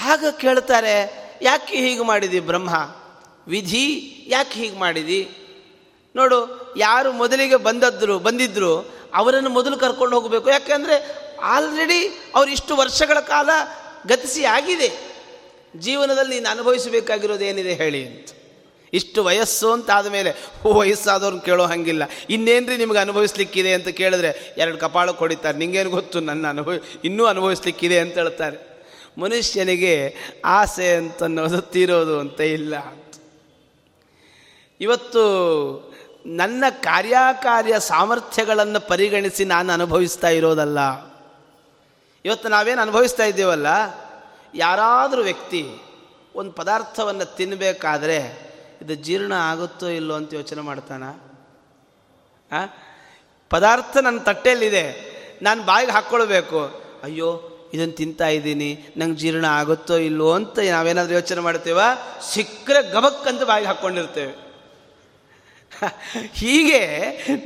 ಆಗ 0.00 0.24
ಕೇಳ್ತಾರೆ 0.40 1.23
ಯಾಕೆ 1.44 1.76
ಹೀಗೆ 1.76 2.04
ಮಾಡಿದಿ 2.04 2.40
ಬ್ರಹ್ಮ? 2.40 2.70
ವಿಧಿ 3.48 4.14
ಯಾಕೆ 4.26 4.60
ಹೀಗೆ 4.60 4.78
ಮಾಡಿದಿ? 4.78 5.28
ನೋಡು, 6.16 6.74
ಯಾರು 6.76 7.12
ಮೊದಲಿಗೆ 7.12 7.56
ಬಂದದ್ರು, 7.56 8.18
ಬಂದಿದ್ರು, 8.18 8.94
ಅವರನ್ನು 9.14 9.50
ಮೊದಲು 9.50 9.76
ಕರ್ಕೊಂಡು 9.76 10.20
ಹೋಗಬೇಕು. 10.20 10.50
ಯಾಕೆಂದರೆ 10.50 11.24
ಆಲ್ರೆಡಿ 11.42 12.08
ಅವರು 12.34 12.50
ಇಷ್ಟು 12.50 12.76
ವರ್ಷಗಳ 12.76 13.20
ಕಾಲ 13.20 13.50
ಗತಿಸಿ 14.06 14.44
ಆಗಿದೆ. 14.44 15.14
ಜೀವನದಲ್ಲಿ 15.76 16.34
ನೀನು 16.34 16.50
ಅನುಭವಿಸಬೇಕಾಗಿರೋದು 16.50 17.44
ಏನಿದೆ 17.44 17.72
ಹೇಳಿ 17.72 18.06
ಅಂತ. 18.06 18.28
ಇಷ್ಟು 18.92 19.24
ವಯಸ್ಸು 19.24 19.72
ಅಂತ 19.72 19.90
ಆದಮೇಲೆ 19.90 20.34
ವಯಸ್ಸಾದವ್ರನ್ನ 20.72 21.40
ಕೇಳೋ 21.40 21.66
ಹಂಗಿಲ್ಲ. 21.66 22.02
ರೀ 22.68 22.76
ನಿಮಗೆ 22.76 22.98
ಅನುಭವಿಸ್ಲಿಕ್ಕಿದೆ 22.98 23.74
ಅಂತ 23.74 23.88
ಕೇಳಿದ್ರೆ, 23.88 24.54
ಎರಡು 24.58 24.78
ಕಪಾಳ 24.78 25.10
ಕೊಡಿತಾರೆ. 25.10 25.58
ನಿಂಗೇನು 25.58 25.90
ಗೊತ್ತು 25.90 26.20
ನನ್ನ 26.20 26.46
ಅನುಭವ 26.46 26.72
ಇನ್ನೂ 27.04 27.24
ಅನುಭವಿಸ್ಲಿಕ್ಕಿದೆ 27.24 27.98
ಅಂತ 27.98 28.14
ಹೇಳ್ತಾರೆ. 28.14 28.73
ಮನುಷ್ಯನಿಗೆ 29.18 30.16
ಆಸೆ 30.44 30.96
ಅಂತನ್ನೋದು 30.96 31.62
ತೀರೋದು 31.62 32.20
ಅಂತ 32.20 32.40
ಇಲ್ಲ. 32.40 32.74
ಇವತ್ತು 34.80 35.24
ನನ್ನ 36.26 36.64
ಕಾರ್ಯಕಾರ್ಯ 36.82 37.80
ಸಾಮರ್ಥ್ಯಗಳನ್ನು 37.80 38.88
ಪರಿಗಣಿಸಿ 38.88 39.44
ನಾನು 39.44 39.72
ಅನುಭವಿಸ್ತಾ 39.72 40.28
ಇರೋದಲ್ಲ. 40.28 40.78
ಇವತ್ತು 42.24 42.48
ನಾವೇನು 42.48 42.82
ಅನುಭವಿಸ್ತಾ 42.82 43.24
ಇದ್ದೀವಲ್ಲ? 43.24 43.66
ಯಾರಾದರೂ 44.54 45.22
ವ್ಯಕ್ತಿ 45.22 45.78
ಒಂದು 46.34 46.52
ಪದಾರ್ಥವನ್ನು 46.52 47.36
ತಿನ್ನಬೇಕಾದ್ರೆ 47.36 48.44
ಇದು 48.82 48.94
ಜೀರ್ಣ 48.94 49.32
ಆಗುತ್ತೋ 49.32 49.88
ಇಲ್ಲೋ 49.88 50.14
ಅಂತ 50.14 50.34
ಯೋಚನೆ 50.34 50.60
ಮಾಡ್ತಾನ? 50.60 51.04
ಪದಾರ್ಥ 53.50 53.96
ನನ್ನ 53.96 54.18
ತಟ್ಟೆಯಲ್ಲಿದೆ. 54.18 55.14
ನಾನು 55.42 55.62
ಬಾಯಿಗೆ 55.62 55.92
ಹಾಕ್ಕೊಳ್ಬೇಕು. 55.92 56.82
ಅಯ್ಯೋ 57.02 57.53
ಇದನ್ನು 57.74 57.94
ತಿಂತಾ 57.94 58.28
ಇದ್ದೀನಿ. 58.28 58.86
ನಂಗೆ 58.96 59.16
ಜೀರ್ಣ 59.16 59.44
ಆಗುತ್ತೋ 59.44 59.96
ಇಲ್ಲೋ 59.96 60.32
ಅಂತ 60.32 60.58
ನಾವೇನಾದರೂ 60.58 61.14
ಯೋಚನೆ 61.14 61.40
ಮಾಡ್ತೇವ? 61.40 61.80
ಸಿಕ್ಕರೆ 62.32 62.92
ಗಬಕ್ಕಂತ 62.92 63.42
ಬಾಯಿಗೆ 63.42 63.66
ಹಾಕ್ಕೊಂಡಿರ್ತೇವೆ 63.66 64.44
ಹೀಗೆ 66.34 66.80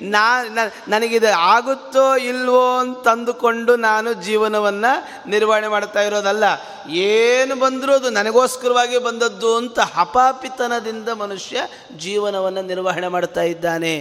ನಾ 0.00 0.44
ನನಗಿದು 0.88 1.26
ಆಗುತ್ತೋ 1.26 2.16
ಇಲ್ವೋ 2.16 2.78
ಅಂತಂದುಕೊಂಡು 2.78 3.76
ನಾನು 3.76 4.12
ಜೀವನವನ್ನು 4.12 4.90
ನಿರ್ವಹಣೆ 5.30 5.68
ಮಾಡ್ತಾ 5.68 6.00
ಇರೋದಲ್ಲ. 6.00 6.44
ಏನು 6.88 7.56
ಬಂದರೂ 7.56 7.92
ಅದು 7.92 8.10
ನನಗೋಸ್ಕರವಾಗಿ 8.10 8.98
ಬಂದದ್ದು 8.98 9.56
ಅಂತ 9.56 9.78
ಹಪಾಪಿತನದಿಂದ 9.80 11.08
ಮನುಷ್ಯ 11.08 11.60
ಜೀವನವನ್ನು 11.96 12.62
ನಿರ್ವಹಣೆ 12.62 13.08
ಮಾಡ್ತಾ 13.08 13.42
ಇದ್ದಾನೆ. 13.42 13.94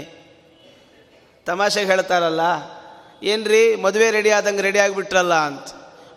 ತಮಾಷೆಗೆ 1.48 1.92
ಹೇಳ್ತಾರಲ್ಲ, 1.92 2.42
ಏನ್ರಿ 3.24 3.76
ಮದುವೆ 3.76 4.12
ರೆಡಿ 4.12 4.30
ಆದಂಗೆ 4.30 4.62
ರೆಡಿ 4.62 4.80
ಆಗಿಬಿಟ್ರಲ್ಲ 4.80 5.34
ಅಂತ. 5.34 5.68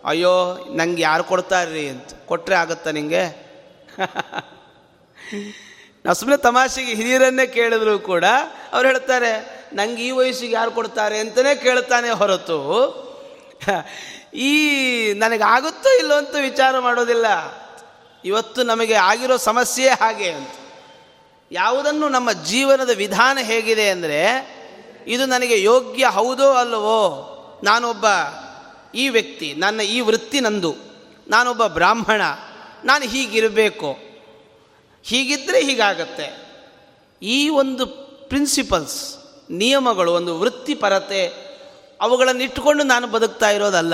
ಅಯ್ಯೋ, 0.05 0.57
ನಂಗೆ 0.69 1.01
ಯಾರು 1.01 1.23
ಕೊಡ್ತಾರ್ರಿ 1.23 1.89
ಅಂತ. 1.89 2.25
ಕೊಟ್ಟರೆ 2.25 2.55
ಆಗುತ್ತಾ 2.55 2.91
ನಿಮಗೆ 2.91 3.51
ನಾವು 6.05 6.15
ಸುಮ್ಮನೆ 6.15 6.37
ತಮಾಷೆಗೆ 6.37 6.93
ಹಿರಿಯರನ್ನೇ 6.93 7.47
ಕೇಳಿದ್ರು 7.47 7.99
ಕೂಡ 7.99 8.23
ಅವ್ರು 8.73 8.89
ಹೇಳ್ತಾರೆ, 8.89 9.61
ನಂಗೆ 9.73 10.07
ಈ 10.07 10.11
ವಯಸ್ಸಿಗೆ 10.11 10.53
ಯಾರು 10.53 10.71
ಕೊಡ್ತಾರೆ? 10.71 11.19
ಅಂತಲೇ 11.19 11.55
ಕೇಳ್ತಾನೆ 11.55 12.09
ಹೊರತು. 12.09 12.81
ಈ 14.33 15.13
ನನಗೆ 15.13 15.43
ಆಗುತ್ತೋ 15.43 15.97
ಇಲ್ಲೋ 15.97 16.17
ಅಂತ 16.17 16.35
ವಿಚಾರ 16.41 16.79
ಮಾಡೋದಿಲ್ಲ. 16.79 17.25
ಇವತ್ತು 18.25 18.63
ನಮಗೆ 18.63 18.93
ಆಗಿರೋ 18.93 19.37
ಸಮಸ್ಯೆ 19.37 19.89
ಹಾಗೆ 19.89 20.31
ಅಂತ. 20.31 20.51
ಯಾವುದನ್ನು 21.51 22.09
ನಮ್ಮ 22.09 22.31
ಜೀವನದ 22.31 22.89
ವಿಧಾನ 22.89 23.37
ಹೇಗಿದೆ 23.41 23.89
ಅಂದರೆ, 23.89 24.51
ಇದು 25.07 25.25
ನನಗೆ 25.25 25.61
ಯೋಗ್ಯ 25.61 26.05
ಹೌದೋ 26.05 26.53
ಅಲ್ಲವೋ? 26.53 27.27
ನಾನೊಬ್ಬ 27.63 28.05
ಈ 28.95 29.09
ವ್ಯಕ್ತಿ, 29.09 29.53
ನನ್ನ 29.53 29.81
ಈ 29.81 29.99
ವೃತ್ತಿ 29.99 30.39
ನಂದು, 30.39 30.75
ನಾನೊಬ್ಬ 31.27 31.67
ಬ್ರಾಹ್ಮಣ, 31.67 32.21
ನಾನು 32.83 33.05
ಹೀಗಿರಬೇಕು. 33.05 33.97
ಹೀಗಿದ್ದರೆ 35.03 35.63
ಹೀಗಾಗತ್ತೆ. 35.63 36.51
ಈ 37.21 37.49
ಒಂದು 37.49 37.85
ಪ್ರಿನ್ಸಿಪಲ್ಸ್ 38.29 39.17
ನಿಯಮಗಳು, 39.51 40.13
ಒಂದು 40.13 40.39
ವೃತ್ತಿಪರತೆ, 40.39 41.27
ಅವುಗಳನ್ನು 42.01 42.43
ಇಟ್ಟುಕೊಂಡು 42.43 42.83
ನಾನು 42.83 43.07
ಬದುಕ್ತಾ 43.07 43.49
ಇರೋದಲ್ಲ. 43.49 43.93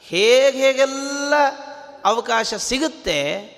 ಹೇಗೆ 0.00 0.58
ಹೇಗೆಲ್ಲ 0.58 1.34
ಅವಕಾಶ 2.04 2.54
ಸಿಗುತ್ತೆ, 2.54 3.56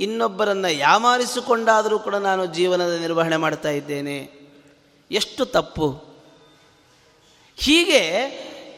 ಇನ್ನೊಬ್ಬರನ್ನು 0.00 0.72
ಯಾಮಾರಿಸಿಕೊಂಡಾದರೂ 0.72 1.98
ಕೂಡ 1.98 2.14
ನಾನು 2.14 2.46
ಜೀವನದ 2.46 3.00
ನಿರ್ವಹಣೆ 3.00 3.36
ಮಾಡ್ತಾ 3.36 3.68
ಇದ್ದೇನೆ. 3.68 4.30
ಎಷ್ಟು 5.10 5.46
ತಪ್ಪು. 5.46 5.90
ಹೀಗೆ, 7.56 8.04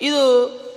ಇದು 0.03 0.70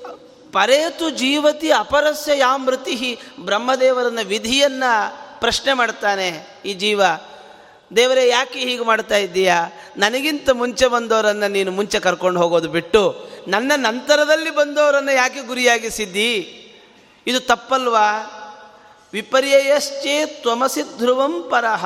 ಪರೇತು 0.53 1.09
ಜೀವತಿ 1.09 1.71
ಅಪರಸ್ಯ 1.71 2.37
ಯಾಮೃತಿ 2.37 3.19
ಬ್ರಹ್ಮದೇವರನ್ನ 3.39 4.19
ವಿಧಿಯನ್ನು 4.23 5.17
ಪ್ರಶ್ನೆ 5.39 5.73
ಮಾಡ್ತಾನೆ 5.73 6.61
ಈ 6.65 6.73
ಜೀವ. 6.73 7.01
ದೇವರೇ, 7.95 8.27
ಯಾಕೆ 8.27 8.59
ಹೀಗೆ 8.59 8.83
ಮಾಡ್ತಾ 8.83 9.15
ಇದ್ದೀಯಾ? 9.15 9.69
ನನಗಿಂತ 9.97 10.49
ಮುಂಚೆ 10.49 10.87
ಬಂದವರನ್ನು 10.87 11.47
ನೀನು 11.47 11.71
ಮುಂಚೆ 11.71 11.99
ಕರ್ಕೊಂಡು 11.99 12.41
ಹೋಗೋದು 12.41 12.69
ಬಿಟ್ಟು 12.69 13.29
ನನ್ನ 13.47 13.71
ನಂತರದಲ್ಲಿ 13.75 14.55
ಬಂದವರನ್ನು 14.55 15.11
ಯಾಕೆ 15.11 15.41
ಗುರಿಯಾಗಿಸಿದ್ದಿ? 15.41 16.59
ಇದು 17.27 17.39
ತಪ್ಪಲ್ವಾ? 17.39 18.39
ವಿಪರ್ಯಯಶ್ಚೇ 19.13 20.25
ತ್ವಮಸಿ 20.25 20.97
ಧ್ರುವಂ 20.97 21.47
ಪರಹ. 21.49 21.85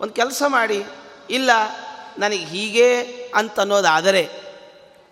ಒಂದು 0.00 0.12
ಕೆಲಸ 0.12 0.42
ಮಾಡಿ. 0.46 0.84
ಇಲ್ಲ, 1.30 1.50
ನನಗೆ 2.18 2.44
ಹೀಗೆ 2.44 3.02
ಅಂತ 3.34 3.60
ಅನ್ನೋದಾದರೆ 3.60 4.28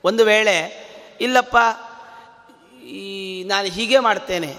ಒಂದು 0.05 0.25
ವೇಳೆ, 0.25 0.87
ಇಲ್ಲಪ್ಪ 1.21 1.57
ಈ 2.87 3.45
ನಾನು 3.45 3.67
ಹೀಗೆ 3.67 3.99
ಮಾಡ್ತೇನೆ. 3.99 4.57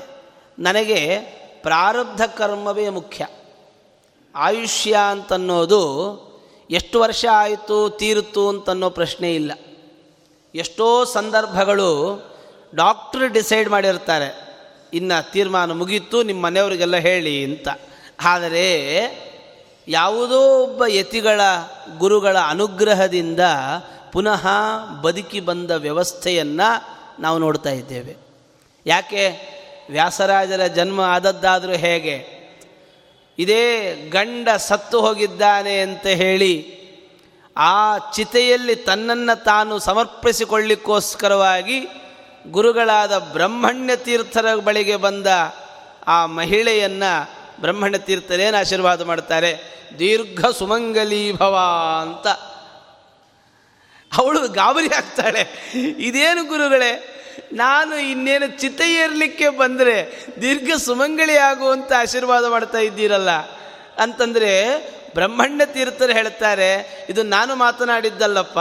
ನನಗೆ 0.59 1.19
ಪ್ರಾರಬ್ಧ 1.61 2.21
ಕರ್ಮವೇ 2.21 2.89
ಮುಖ್ಯ. 2.89 3.27
ಆಯುಷ್ಯ 4.35 4.97
ಅಂತನ್ನೋದು 5.09 5.81
ಎಷ್ಟು 6.69 6.99
ವರ್ಷ 6.99 7.25
ಆಯಿತು 7.31 7.89
ತೀರುತ್ತು 7.89 8.49
ಅಂತನ್ನೋ 8.49 8.89
ಪ್ರಶ್ನೆ 8.89 9.35
ಇಲ್ಲ. 9.35 9.51
ಎಷ್ಟೋ 10.55 11.05
ಸಂದರ್ಭಗಳು 11.05 11.89
ಡಾಕ್ಟ್ರ್ 12.75 13.29
ಡಿಸೈಡ್ 13.29 13.69
ಮಾಡಿರ್ತಾರೆ, 13.69 14.29
ಇನ್ನು 14.93 15.31
ತೀರ್ಮಾನ 15.31 15.71
ಮುಗೀತು 15.71 16.23
ನಿಮ್ಮ 16.23 16.45
ಮನೆಯವರಿಗೆಲ್ಲ 16.45 16.95
ಹೇಳಿ 16.95 17.45
ಅಂತ. 17.45 17.67
ಆದರೆ 18.21 18.67
ಯಾವುದೋ 19.87 20.39
ಒಬ್ಬ 20.63 20.83
ಯತಿಗಳ, 20.87 21.41
ಗುರುಗಳ 21.97 22.37
ಅನುಗ್ರಹದಿಂದ 22.37 23.39
ಪುನಃ 24.11 24.47
ಬದುಕಿ 25.01 25.39
ಬಂದ 25.39 25.71
ವ್ಯವಸ್ಥೆಯನ್ನು 25.71 26.96
ನಾವು 27.19 27.39
ನೋಡ್ತಾ 27.39 27.69
ಇದ್ದೇವೆ. 27.69 28.15
ಯಾಕೆ? 28.85 29.57
ವ್ಯಾಸರಾಜರ 29.89 30.67
ಜನ್ಮ 30.67 31.01
ಆದದ್ದಾದರೂ 31.01 31.71
ಹೇಗೆ? 31.71 32.37
ಇದೇ 33.39 33.95
ಗಂಡ 34.09 34.47
ಸತ್ತು 34.57 35.01
ಹೋಗಿದ್ದಾನೆ 35.01 35.79
ಅಂತ 35.79 36.05
ಹೇಳಿ 36.05 36.77
ಆ 37.57 37.97
ಚಿತೆಯಲ್ಲಿ 37.97 38.75
ತನ್ನನ್ನು 38.75 39.43
ತಾನು 39.43 39.79
ಸಮರ್ಪಿಸಿಕೊಳ್ಳಿಕ್ಕೋಸ್ಕರವಾಗಿ 39.79 41.87
ಗುರುಗಳಾದ 42.51 43.17
ಬ್ರಹ್ಮಣ್ಯ 43.17 43.95
ತೀರ್ಥರ 43.95 44.55
ಬಳಿಗೆ 44.55 44.95
ಬಂದ 44.95 45.27
ಆ 46.07 46.25
ಮಹಿಳೆಯನ್ನು 46.25 47.29
ಬ್ರಹ್ಮಣ್ಯ 47.61 47.97
ತೀರ್ಥರೇನು 47.97 48.57
ಆಶೀರ್ವಾದ 48.57 49.01
ಮಾಡ್ತಾರೆ? 49.01 49.59
ದೀರ್ಘ 49.99 50.45
ಸುಮಂಗಲೀಭವ 50.45 51.59
ಅಂತ. 52.01 52.56
ಅವಳು 54.11 54.41
ಗಾಬರಿ 54.49 54.89
ಆಗ್ತಾಳೆ. 54.95 55.43
ಇದೇನು 55.99 56.43
ಗುರುಗಳೇ, 56.43 56.91
ನಾನು 57.53 57.95
ಇನ್ನೇನು 57.95 58.47
ಚಿತ್ತ 58.59 58.81
ಏರ್ಲಿಕ್ಕೆ 58.81 59.49
ಬಂದರೆ 59.49 59.95
ದೀರ್ಘ 60.41 60.71
ಸುಮಂಗಳಿ 60.85 61.35
ಆಗುವಂಥ 61.37 61.91
ಆಶೀರ್ವಾದ 61.99 62.45
ಮಾಡ್ತಾ 62.45 62.79
ಇದ್ದೀರಲ್ಲ. 62.79 63.31
ಅಂತಂದರೆ 63.97 64.51
ಬ್ರಹ್ಮಣ್ಯ 65.15 65.65
ತೀರ್ಥರು 65.65 66.13
ಹೇಳ್ತಾರೆ, 66.13 66.71
ಇದು 67.09 67.21
ನಾನು 67.23 67.55
ಮಾತನಾಡಿದ್ದಲ್ಲಪ್ಪ, 67.55 68.59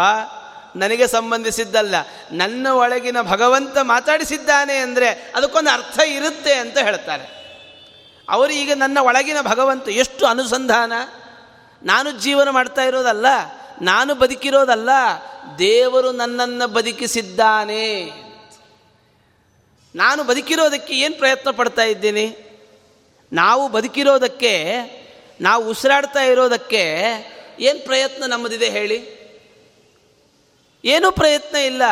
ನನಗೆ 0.76 1.06
ಸಂಬಂಧಿಸಿದ್ದಲ್ಲ. 1.06 1.94
ನನ್ನ 2.32 2.66
ಒಳಗಿನ 2.74 3.18
ಭಗವಂತ 3.22 3.76
ಮಾತಾಡಿಸಿದ್ದಾನೆ 3.82 4.76
ಅಂದರೆ 4.76 5.08
ಅದಕ್ಕೊಂದು 5.36 5.70
ಅರ್ಥ 5.70 5.98
ಇರುತ್ತೆ 6.08 6.54
ಅಂತ 6.54 6.78
ಹೇಳ್ತಾರೆ. 6.78 7.26
ಅವರು 8.28 8.52
ಈಗ 8.52 8.70
ನನ್ನ 8.74 8.98
ಒಳಗಿನ 9.00 9.40
ಭಗವಂತ, 9.42 9.88
ಎಷ್ಟು 9.88 10.26
ಅನುಸಂಧಾನ. 10.26 10.92
ನಾನು 11.82 12.10
ಜೀವನ 12.10 12.50
ಮಾಡ್ತಾ 12.50 12.82
ಇರೋದಲ್ಲ, 12.82 13.26
ನಾನು 13.82 14.12
ಬದುಕಿರೋದಲ್ಲ 14.14 14.90
ದೇವರು 15.58 16.12
ನನ್ನನ್ನು 16.12 16.68
ಬದುಕಿಸಿದ್ದಾನೆ. 16.68 18.04
ನಾನು 19.94 20.24
ಬದುಕಿರೋದಕ್ಕೆ 20.24 20.94
ಏನು 20.94 21.18
ಪ್ರಯತ್ನ 21.18 21.50
ಪಡ್ತಾ 21.50 21.82
ಇದ್ದೀನಿ? 21.82 22.36
ನಾವು 23.32 23.68
ಬದುಕಿರೋದಕ್ಕೆ, 23.68 24.56
ನಾವು 25.40 25.70
ಉಸಿರಾಡ್ತಾ 25.70 26.20
ಇರೋದಕ್ಕೆ 26.20 26.92
ಏನು 27.60 27.84
ಪ್ರಯತ್ನ 27.84 28.24
ನಮ್ಮದಿದೆ 28.26 28.70
ಹೇಳಿ? 28.70 29.16
ಏನೂ 30.84 31.12
ಪ್ರಯತ್ನ 31.12 31.56
ಇಲ್ಲ. 31.56 31.82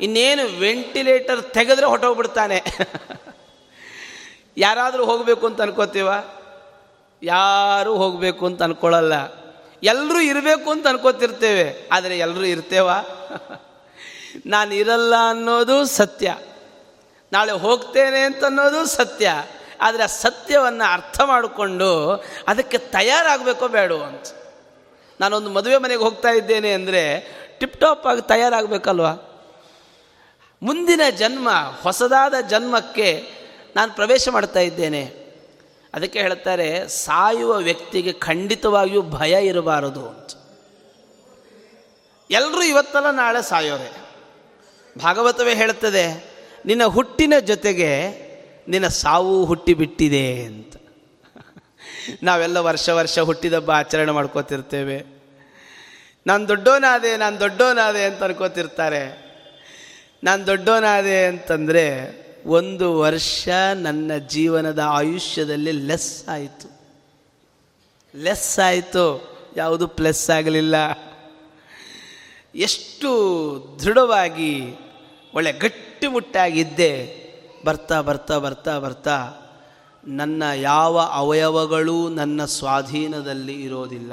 ಇನ್ನೇನು 0.00 0.58
ವೆಂಟಿಲೇಟರ್ 0.58 1.42
ತೆಗೆದ್ರೆ 1.42 1.86
ಹೊಟ್ಟೋಗ್ಬಿಡ್ತಾನೆ 1.86 2.62
ಯಾರಾದರೂ 4.56 5.04
ಹೋಗಬೇಕು 5.04 5.46
ಅಂತ 5.46 5.60
ಅನ್ಕೋತೀವ? 5.60 6.08
ಯಾರೂ 7.22 7.94
ಹೋಗಬೇಕು 7.94 8.46
ಅಂತ 8.46 8.62
ಅನ್ಕೊಳ್ಳಲ್ಲ. 8.62 9.14
ಎಲ್ಲರೂ 9.82 10.20
ಇರಬೇಕು 10.20 10.70
ಅಂತ 10.70 10.86
ಅನ್ಕೋತಿರ್ತೇವೆ. 10.86 11.88
ಆದರೆ 11.92 12.18
ಎಲ್ಲರೂ 12.18 12.44
ಇರ್ತೇವಾ? 12.44 13.00
ನಾನು 14.46 14.74
ಇರಲ್ಲ 14.74 15.14
ಅನ್ನೋದು 15.30 15.84
ಸತ್ಯ. 15.84 16.36
ನಾಳೆ 17.32 17.52
ಹೋಗ್ತೇನೆ 17.52 18.20
ಅಂತ 18.20 18.44
ಅನ್ನೋದು 18.44 18.86
ಸತ್ಯ. 18.86 19.30
ಆದರೆ 19.80 20.02
ಆ 20.02 20.06
ಸತ್ಯವನ್ನು 20.06 20.92
ಅರ್ಥ 20.92 21.20
ಮಾಡಿಕೊಂಡು 21.20 22.24
ಅದಕ್ಕೆ 22.48 22.78
ತಯಾರಾಗಬೇಕೋ 22.78 23.68
ಬೇಡ 23.68 23.92
ಅಂತ. 23.92 24.26
ನಾನೊಂದು 25.20 25.50
ಮದುವೆ 25.50 25.76
ಮನೆಗೆ 25.76 26.02
ಹೋಗ್ತಾ 26.02 26.28
ಇದ್ದೇನೆ 26.28 26.72
ಅಂದರೆ 26.72 27.32
ಟಿಪ್ 27.60 27.80
ಟಾಪ್ 27.80 28.06
ಆಗಿ 28.06 28.22
ತಯಾರಾಗಬೇಕಲ್ವಾ? 28.22 29.24
ಮುಂದಿನ 30.62 31.00
ಜನ್ಮ, 31.10 31.48
ಹೊಸದಾದ 31.82 32.34
ಜನ್ಮಕ್ಕೆ 32.48 33.30
ನಾನು 33.76 33.92
ಪ್ರವೇಶ 33.92 34.28
ಮಾಡ್ತಾ 34.28 34.60
ಇದ್ದೇನೆ. 34.60 35.17
ಅದಕ್ಕೆ 35.98 36.20
ಹೇಳ್ತಾರೆ, 36.20 36.88
ಸಾಯುವ 36.88 37.52
ವ್ಯಕ್ತಿಗೆ 37.58 38.12
ಖಂಡಿತವಾಗಿಯೂ 38.12 39.02
ಭಯ 39.02 39.34
ಇರಬಾರದು 39.46 40.02
ಅಂತ. 40.08 40.30
ಎಲ್ಲರೂ 42.30 42.62
ಇವತ್ತಲ್ಲ 42.62 43.10
ನಾಳೆ 43.10 43.40
ಸಾಯೋರೆ. 43.42 43.90
ಭಾಗವತವೇ 44.96 45.54
ಹೇಳುತ್ತದೆ, 45.54 46.04
ನಿನ್ನ 46.66 46.84
ಹುಟ್ಟಿನ 46.84 47.34
ಜೊತೆಗೆ 47.40 47.90
ನಿನ್ನ 48.68 48.88
ಸಾವು 48.88 49.44
ಹುಟ್ಟಿಬಿಟ್ಟಿದೆ 49.44 50.24
ಅಂತ. 50.44 50.74
ನಾವೆಲ್ಲ 52.22 52.58
ವರ್ಷ 52.58 52.88
ವರ್ಷ 52.90 53.18
ಹುಟ್ಟಿದಬ್ಬ 53.18 53.70
ಆಚರಣೆ 53.70 54.12
ಮಾಡ್ಕೋತಿರ್ತೇವೆ. 54.12 54.98
ನಾನು 56.26 56.48
ದೊಡ್ಡೋನಾದೆ 56.48 57.16
ನಾನು 57.16 57.40
ದೊಡ್ಡೋನಾದೆ 57.40 58.04
ಅಂತ 58.04 58.22
ಅನ್ಕೋತಿರ್ತಾರೆ. 58.22 59.02
ನಾನು 60.24 60.46
ದೊಡ್ಡೋನಾದೆ 60.46 61.18
ಅಂತಂದರೆ 61.26 61.84
ಒಂದು 62.48 62.98
ವರ್ಷ 62.98 63.48
ನನ್ನ 63.74 64.16
ಜೀವನದ 64.16 64.78
ಆಯುಷ್ಯದಲ್ಲಿ 64.78 65.72
ಲೆಸ್ 65.72 66.28
ಆಯಿತು. 66.28 66.70
ಲೆಸ್ 68.14 68.58
ಆಯಿತು. 68.58 69.38
ಯಾವುದು 69.56 69.88
ಪ್ಲಸ್ 69.88 70.30
ಆಗಲಿಲ್ಲ. 70.30 70.74
ಎಷ್ಟು 72.54 73.08
ದೃಢವಾಗಿ, 73.82 74.74
ಒಳ್ಳೆ 75.34 75.52
ಗಟ್ಟಿಮುಟ್ಟಾಗಿದ್ದೆ. 75.52 77.18
ಬರ್ತಾ 77.64 78.00
ಬರ್ತಾ 78.00 78.38
ಬರ್ತಾ 78.38 78.78
ಬರ್ತಾ 78.78 79.32
ನನ್ನ 80.06 80.42
ಯಾವ 80.54 80.98
ಅವಯವಗಳೂ 80.98 82.08
ನನ್ನ 82.08 82.44
ಸ್ವಾಧೀನದಲ್ಲಿ 82.44 83.62
ಇರೋದಿಲ್ಲ. 83.62 84.12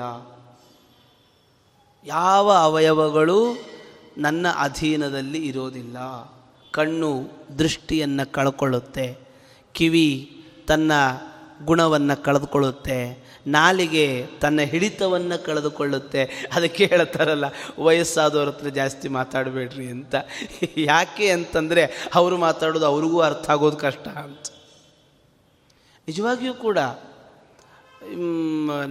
ಯಾವ 2.05 2.51
ಅವಯವಗಳು 2.51 3.57
ನನ್ನ 4.17 4.47
ಅಧೀನದಲ್ಲಿ 4.47 5.47
ಇರೋದಿಲ್ಲ. 5.47 5.97
ಕಣ್ಣು 6.77 7.11
ದೃಷ್ಟಿಯನ್ನು 7.59 8.25
ಕಳ್ಕೊಳ್ಳುತ್ತೆ. 8.31 9.05
ಕಿವಿ 9.75 10.07
ತನ್ನ 10.67 10.91
ಗುಣವನ್ನು 11.65 12.15
ಕಳೆದುಕೊಳ್ಳುತ್ತೆ. 12.23 12.97
ನಾಲಿಗೆ 13.47 14.05
ತನ್ನ 14.41 14.59
ಹಿಡಿತವನ್ನು 14.61 15.37
ಕಳೆದುಕೊಳ್ಳುತ್ತೆ. 15.45 16.21
ಅದಕ್ಕೆ 16.53 16.85
ಹೇಳ್ತಾರಲ್ಲ, 16.85 17.45
ವಯಸ್ಸಾದವ್ರ 17.79 18.47
ಹತ್ರ 18.47 18.69
ಜಾಸ್ತಿ 18.69 19.07
ಮಾತಾಡಬೇಡ್ರಿ 19.09 19.87
ಅಂತ. 19.87 20.15
ಯಾಕೆ 20.77 21.27
ಅಂತಂದರೆ 21.29 21.83
ಅವರು 22.15 22.37
ಮಾತಾಡೋದು 22.37 22.85
ಅವ್ರಿಗೂ 22.85 23.19
ಅರ್ಥ 23.19 23.49
ಆಗೋದು 23.49 23.77
ಕಷ್ಟ 23.77 24.07
ಅಂತ. 24.23 24.47
ನಿಜವಾಗಿಯೂ 26.07 26.53
ಕೂಡ 26.53 26.79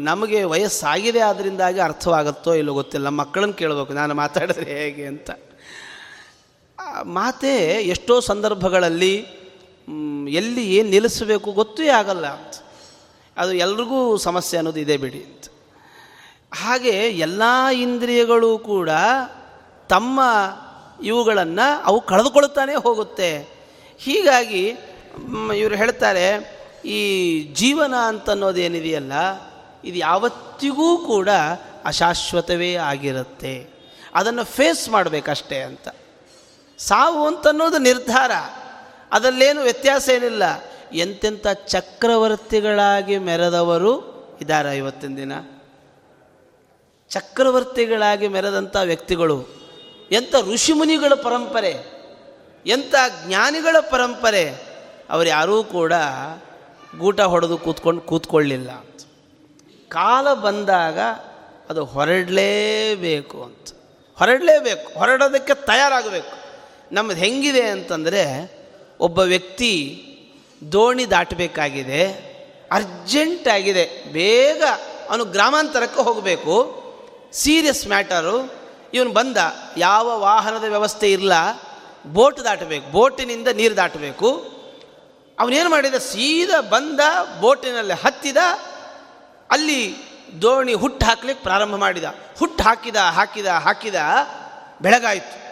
ನಮಗೆ 0.08 0.38
ವಯಸ್ಸಾಗಿದೆ 0.44 1.20
ಆದ್ದರಿಂದಾಗಿ 1.20 1.80
ಅರ್ಥವಾಗುತ್ತೋ 1.80 2.52
ಇಲ್ಲೋ 2.54 2.72
ಗೊತ್ತಿಲ್ಲ. 2.74 3.08
ಮಕ್ಕಳನ್ನು 3.20 3.54
ಕೇಳಬೇಕು, 3.54 3.92
ನಾನು 3.92 4.14
ಮಾತಾಡಿದ್ರೆ 4.14 4.70
ಹೇಗೆ 4.82 5.04
ಅಂತ. 5.06 5.30
ಮಾತೇ 7.02 7.82
ಎಷ್ಟೋ 7.82 8.20
ಸಂದರ್ಭಗಳಲ್ಲಿ 8.20 9.26
ಎಲ್ಲಿ 10.28 10.74
ಏನು 10.74 10.90
ನಿಲ್ಲಿಸಬೇಕು 10.90 11.52
ಗೊತ್ತೇ 11.52 11.88
ಆಗಲ್ಲ 11.88 12.26
ಅಂತ. 12.26 12.54
ಅದು 13.36 13.52
ಎಲ್ರಿಗೂ 13.52 14.16
ಸಮಸ್ಯೆ 14.16 14.58
ಅನ್ನೋದು 14.58 14.80
ಇದೆ 14.80 14.96
ಬಿಡಿ 14.96 15.24
ಅಂತ. 15.24 15.44
ಹಾಗೆ 16.54 16.90
ಎಲ್ಲ 16.90 17.42
ಇಂದ್ರಿಯಗಳು 17.72 18.58
ಕೂಡ 18.58 18.90
ತಮ್ಮ 19.88 20.20
ಇವುಗಳನ್ನು 21.04 21.82
ಅವು 21.84 22.00
ಕಳೆದುಕೊಳ್ತಾನೆ 22.00 22.74
ಹೋಗುತ್ತೆ. 22.74 23.48
ಹೀಗಾಗಿ 23.98 24.68
ಇವರು 25.56 25.74
ಹೇಳ್ತಾರೆ, 25.74 26.26
ಈ 26.84 27.00
ಜೀವನ 27.54 27.94
ಅಂತನ್ನೋದೇನಿದೆಯಲ್ಲ, 27.94 29.12
ಇದು 29.84 29.98
ಯಾವತ್ತಿಗೂ 29.98 30.98
ಕೂಡ 30.98 31.28
ಅಶಾಶ್ವತವೇ 31.84 32.74
ಆಗಿರುತ್ತೆ. 32.74 33.66
ಅದನ್ನು 34.14 34.44
ಫೇಸ್ 34.44 34.88
ಮಾಡಬೇಕಷ್ಟೇ 34.88 35.58
ಅಂತ. 35.60 35.88
ಸಾವು 36.78 37.26
ಅಂತನ್ನೋದು 37.26 37.78
ನಿರ್ಧಾರ. 37.78 38.30
ಅದರಲ್ಲೇನು 39.12 39.62
ವ್ಯತ್ಯಾಸ 39.62 40.08
ಏನಿಲ್ಲ. 40.08 40.42
ಎಂತೆಂಥ 40.92 41.46
ಚಕ್ರವರ್ತಿಗಳಾಗಿ 41.46 43.18
ಮೆರೆದವರು 43.18 44.14
ಇದ್ದಾರೆ 44.40 44.76
ಇವತ್ತಿನ 44.76 45.16
ದಿನ. 45.16 45.32
ಚಕ್ರವರ್ತಿಗಳಾಗಿ 47.08 48.28
ಮೆರೆದಂಥ 48.28 48.76
ವ್ಯಕ್ತಿಗಳು. 48.84 49.46
ಎಂಥ 50.10 50.34
ಋಷಿಮುನಿಗಳ 50.52 51.14
ಪರಂಪರೆ. 51.14 51.76
ಎಂಥ 52.66 52.94
ಜ್ಞಾನಿಗಳ 53.26 53.76
ಪರಂಪರೆ. 53.90 54.54
ಅವರು 55.10 55.28
ಯಾರೂ 55.28 55.64
ಕೂಡ 55.64 55.92
ಗೂಟ 56.98 57.20
ಹೊಡೆದು 57.20 57.58
ಕೂತ್ಕೊಂಡು 57.58 58.00
ಕೂತ್ಕೊಳ್ಳಿಲ್ಲ 58.00 58.70
ಅಂತ. 58.70 59.00
ಕಾಲ 59.88 60.34
ಬಂದಾಗ 60.34 60.98
ಅದು 61.70 61.84
ಹೊರಡಲೇಬೇಕು 61.84 63.42
ಅಂತ. 63.42 63.68
ಹೊರಡಲೇಬೇಕು. 64.18 64.98
ಹೊರಡೋದಕ್ಕೆ 64.98 65.54
ತಯಾರಾಗಬೇಕು. 65.54 66.43
ನಮ್ಮದು 66.94 67.16
ಹೆಂಗಿದೆ 67.16 67.62
ಅಂತಂದರೆ 67.62 68.22
ಒಬ್ಬ 69.00 69.18
ವ್ಯಕ್ತಿ 69.18 69.72
ದೋಣಿ 70.72 71.10
ದಾಟಬೇಕಾಗಿದೆ, 71.10 72.34
ಅರ್ಜೆಂಟ್ 72.70 73.48
ಆಗಿದೆ, 73.48 74.12
ಬೇಗ 74.12 74.62
ಅವನು 75.10 75.24
ಗ್ರಾಮಾಂತರಕ್ಕೆ 75.24 76.00
ಹೋಗಬೇಕು. 76.00 76.54
ಸೀರಿಯಸ್ 77.32 77.86
ಮ್ಯಾಟರು, 77.86 78.54
ಇವನು 78.94 79.10
ಬಂದ, 79.10 79.36
ಯಾವ 79.76 80.20
ವಾಹನದ 80.20 80.64
ವ್ಯವಸ್ಥೆ 80.64 81.12
ಇಲ್ಲ, 81.12 81.32
ಬೋಟ್ 82.06 82.44
ದಾಟಬೇಕು, 82.44 82.92
ಬೋಟಿನಿಂದ 82.92 83.48
ನೀರು 83.48 83.76
ದಾಟಬೇಕು. 83.76 84.30
ಅವನೇನು 85.38 85.70
ಮಾಡಿದ, 85.70 85.94
ಸೀದಾ 85.94 86.60
ಬಂದ, 86.60 87.00
ಬೋಟಿನಲ್ಲಿ 87.40 87.92
ಹತ್ತಿದ, 87.92 88.36
ಅಲ್ಲಿ 89.50 89.94
ದೋಣಿ 90.42 90.74
ಹುಟ್ಟು 90.74 91.06
ಹಾಕ್ಲಿಕ್ಕೆ 91.06 91.42
ಪ್ರಾರಂಭ 91.42 91.76
ಮಾಡಿದ. 91.76 92.04
ಹುಟ್ಟು 92.38 92.64
ಹಾಕಿದ 92.64 92.96
ಹಾಕಿದ 92.96 93.46
ಹಾಕಿದ, 93.46 93.94
ಬೆಳಗಾಯಿತು. 94.82 95.43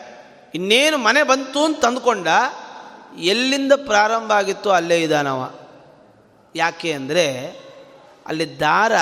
ಇನ್ನೇನು 0.55 0.99
ಮನೆ 0.99 1.23
ಬಂತು 1.23 1.65
ಅಂತ 1.65 1.85
ಅಂದ್ಕೊಂಡ 1.85 2.27
ಎಲ್ಲಿಂದ 3.19 3.73
ಪ್ರಾರಂಭ 3.73 4.33
ಆಗಿತ್ತು 4.33 4.71
ಅಲ್ಲೇ 4.71 5.01
ಇದಾನವ 5.01 5.53
ಯಾಕೆ 6.57 6.93
ಅಂದರೆ, 6.93 7.57
ಅಲ್ಲಿ 8.27 8.61
ದಾರ, 8.61 8.93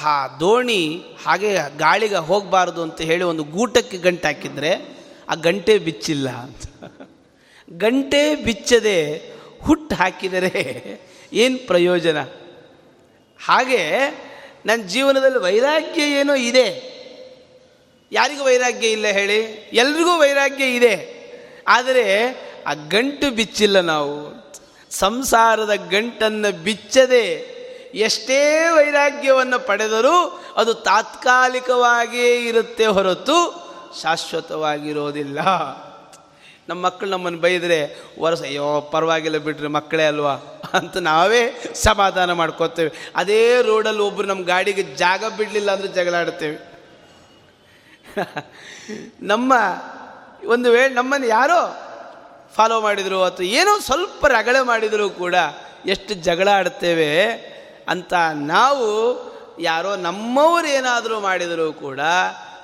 ಹಾ, 0.00 0.36
ದೋಣಿ 0.40 1.04
ಹಾಗೆ 1.26 1.56
ಗಾಳಿಗೆ 1.78 2.16
ಹೋಗಬಾರ್ದು 2.16 2.82
ಅಂತ 2.82 3.00
ಹೇಳಿ 3.00 3.24
ಒಂದು 3.24 3.44
ಗೂಟಕ್ಕೆ 3.44 3.98
ಗಂಟೆ 3.98 4.26
ಹಾಕಿದರೆ, 4.26 4.98
ಆ 5.28 5.34
ಗಂಟೆ 5.34 5.78
ಬಿಚ್ಚಿಲ್ಲ 5.78 6.30
ಅಂತ. 6.30 6.92
ಗಂಟೆ 7.72 8.34
ಬಿಚ್ಚದೆ 8.34 9.30
ಹುಟ್ಟು 9.62 9.94
ಹಾಕಿದರೆ 9.94 10.76
ಏನು 11.32 11.66
ಪ್ರಯೋಜನ? 11.66 12.22
ಹಾಗೆ, 13.44 13.92
ನನ್ನ 14.66 14.82
ಜೀವನದಲ್ಲಿ 14.82 15.38
ವೈರಾಗ್ಯ 15.38 16.02
ಏನೋ 16.02 16.34
ಇದೆ. 16.34 16.95
ಯಾರಿಗೂ 18.12 18.44
ವೈರಾಗ್ಯ 18.44 18.88
ಇಲ್ಲ 18.88 19.06
ಹೇಳಿ? 19.06 19.40
ಎಲ್ರಿಗೂ 19.72 20.18
ವೈರಾಗ್ಯ 20.18 20.64
ಇದೆ. 20.64 21.16
ಆದರೆ 21.68 22.30
ಆ 22.66 22.74
ಗಂಟು 22.74 23.30
ಬಿಚ್ಚಿಲ್ಲ 23.30 23.80
ನಾವು. 23.80 24.46
ಸಂಸಾರದ 24.90 25.70
ಗಂಟನ್ನು 25.90 26.62
ಬಿಚ್ಚದೆ 26.62 27.56
ಎಷ್ಟೇ 27.94 28.68
ವೈರಾಗ್ಯವನ್ನು 28.68 29.66
ಪಡೆದರೂ 29.66 30.42
ಅದು 30.56 30.74
ತಾತ್ಕಾಲಿಕವಾಗಿಯೇ 30.74 32.44
ಇರುತ್ತೆ 32.44 32.86
ಹೊರತು 32.86 33.66
ಶಾಶ್ವತವಾಗಿರೋದಿಲ್ಲ. 34.02 35.38
ನಮ್ಮ 36.68 36.86
ಮಕ್ಕಳು 36.86 37.10
ನಮ್ಮನ್ನು 37.10 37.40
ಬೈದರೆ 37.40 38.00
ವರ್ಷ, 38.20 38.40
ಅಯ್ಯೋ, 38.40 38.80
ಪರವಾಗಿಲ್ಲ 38.80 39.36
ಬಿಡ್ರಿ 39.36 39.68
ಮಕ್ಕಳೇ 39.68 40.04
ಅಲ್ವಾ? 40.04 40.32
ಅಂತ 40.72 40.96
ನಾವೇ 40.96 41.62
ಸಮಾಧಾನ 41.74 42.32
ಮಾಡ್ಕೋತೇವೆ. 42.32 43.10
ಅದೇ 43.16 43.62
ರೋಡಲ್ಲಿ 43.62 44.02
ಒಬ್ಬರು 44.02 44.26
ನಮ್ಮ 44.26 44.44
ಗಾಡಿಗೆ 44.44 44.82
ಜಾಗ 44.82 45.24
ಬಿಡಲಿಲ್ಲ 45.36 45.70
ಅಂದರೆ 45.70 45.88
ಜಗಳಾಡ್ತೇವೆ. 45.88 46.75
ನಮ್ಮ 49.22 49.52
ಒಂದು 50.46 50.70
ವೇಳೆ 50.70 50.94
ನಮ್ಮನ್ನು 50.94 51.26
ಯಾರೋ 51.26 51.60
ಫಾಲೋ 52.54 52.80
ಮಾಡಿದರು 52.80 53.22
ಅಥವಾ 53.22 53.46
ಏನೋ 53.46 53.78
ಸ್ವಲ್ಪ 53.78 54.26
ರಗಳೆ 54.26 54.60
ಮಾಡಿದರೂ 54.60 55.10
ಕೂಡ 55.10 55.34
ಎಷ್ಟು 55.86 56.14
ಜಗಳ 56.14 56.48
ಆಡ್ತೇವೆ 56.48 57.30
ಅಂತ 57.88 58.14
ನಾವು 58.32 58.86
ಯಾರೋ 59.60 59.96
ನಮ್ಮವರು 59.96 60.68
ಏನಾದರೂ 60.68 61.20
ಮಾಡಿದರೂ 61.20 61.72
ಕೂಡ 61.72 62.00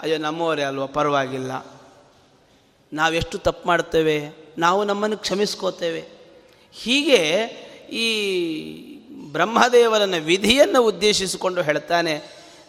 ಅಯ್ಯೋ 0.02 0.18
ನಮ್ಮವರೇ 0.18 0.62
ಅಲ್ವ, 0.62 0.86
ಪರವಾಗಿಲ್ಲ. 0.86 1.66
ನಾವೆಷ್ಟು 2.92 3.38
ತಪ್ಪು 3.38 3.68
ಮಾಡ್ತೇವೆ? 3.68 4.30
ನಾವು 4.58 4.84
ನಮ್ಮನ್ನು 4.84 5.16
ಕ್ಷಮಿಸ್ಕೋತೇವೆ. 5.16 6.08
ಹೀಗೆ 6.72 7.36
ಈ 7.92 8.06
ಬ್ರಹ್ಮದೇವರನ್ನ 9.32 10.14
ವಿಧಿಯನ್ನು 10.16 10.82
ಉದ್ದೇಶಿಸಿಕೊಂಡು 10.82 11.62
ಹೇಳ್ತಾನೆ, 11.62 12.22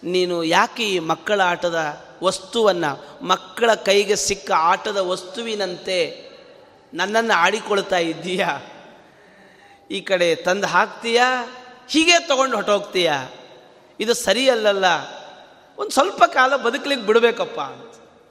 ನೀನು 0.04 0.44
ಯಾಕೆ 0.44 0.84
ಈ 0.84 1.00
ಮಕ್ಕಳ 1.00 1.42
ಆಟದ 1.42 2.06
ವಸ್ತುವನ್ನು 2.24 3.26
ಮಕ್ಕಳ 3.26 3.74
ಕೈಗೆ 3.74 4.16
ಸಿಕ್ಕ 4.16 4.52
ಆಟದ 4.58 4.98
ವಸ್ತುವಿನಂತೆ 4.98 6.30
ನನ್ನನ್ನು 6.94 7.34
ಆಡಿಕೊಳ್ತಾ 7.34 7.98
ಇದ್ದೀಯಾ? 7.98 8.50
ಈ 9.92 10.02
ಕಡೆ 10.02 10.36
ತಂದು 10.36 10.68
ಹಾಕ್ತೀಯಾ? 10.68 11.28
ಹೀಗೆ 11.90 12.28
ತಗೊಂಡು 12.28 12.56
ಹೊಟ್ಟೋಗ್ತೀಯ 12.56 13.12
ಇದು 14.00 14.14
ಸರಿಯಲ್ಲಲ್ಲ. 14.14 14.86
ಒಂದು 15.78 15.92
ಸ್ವಲ್ಪ 15.92 16.24
ಕಾಲ 16.24 16.56
ಬದುಕಲಿಕ್ಕೆ 16.56 17.08
ಬಿಡಬೇಕಪ್ಪ 17.08 17.60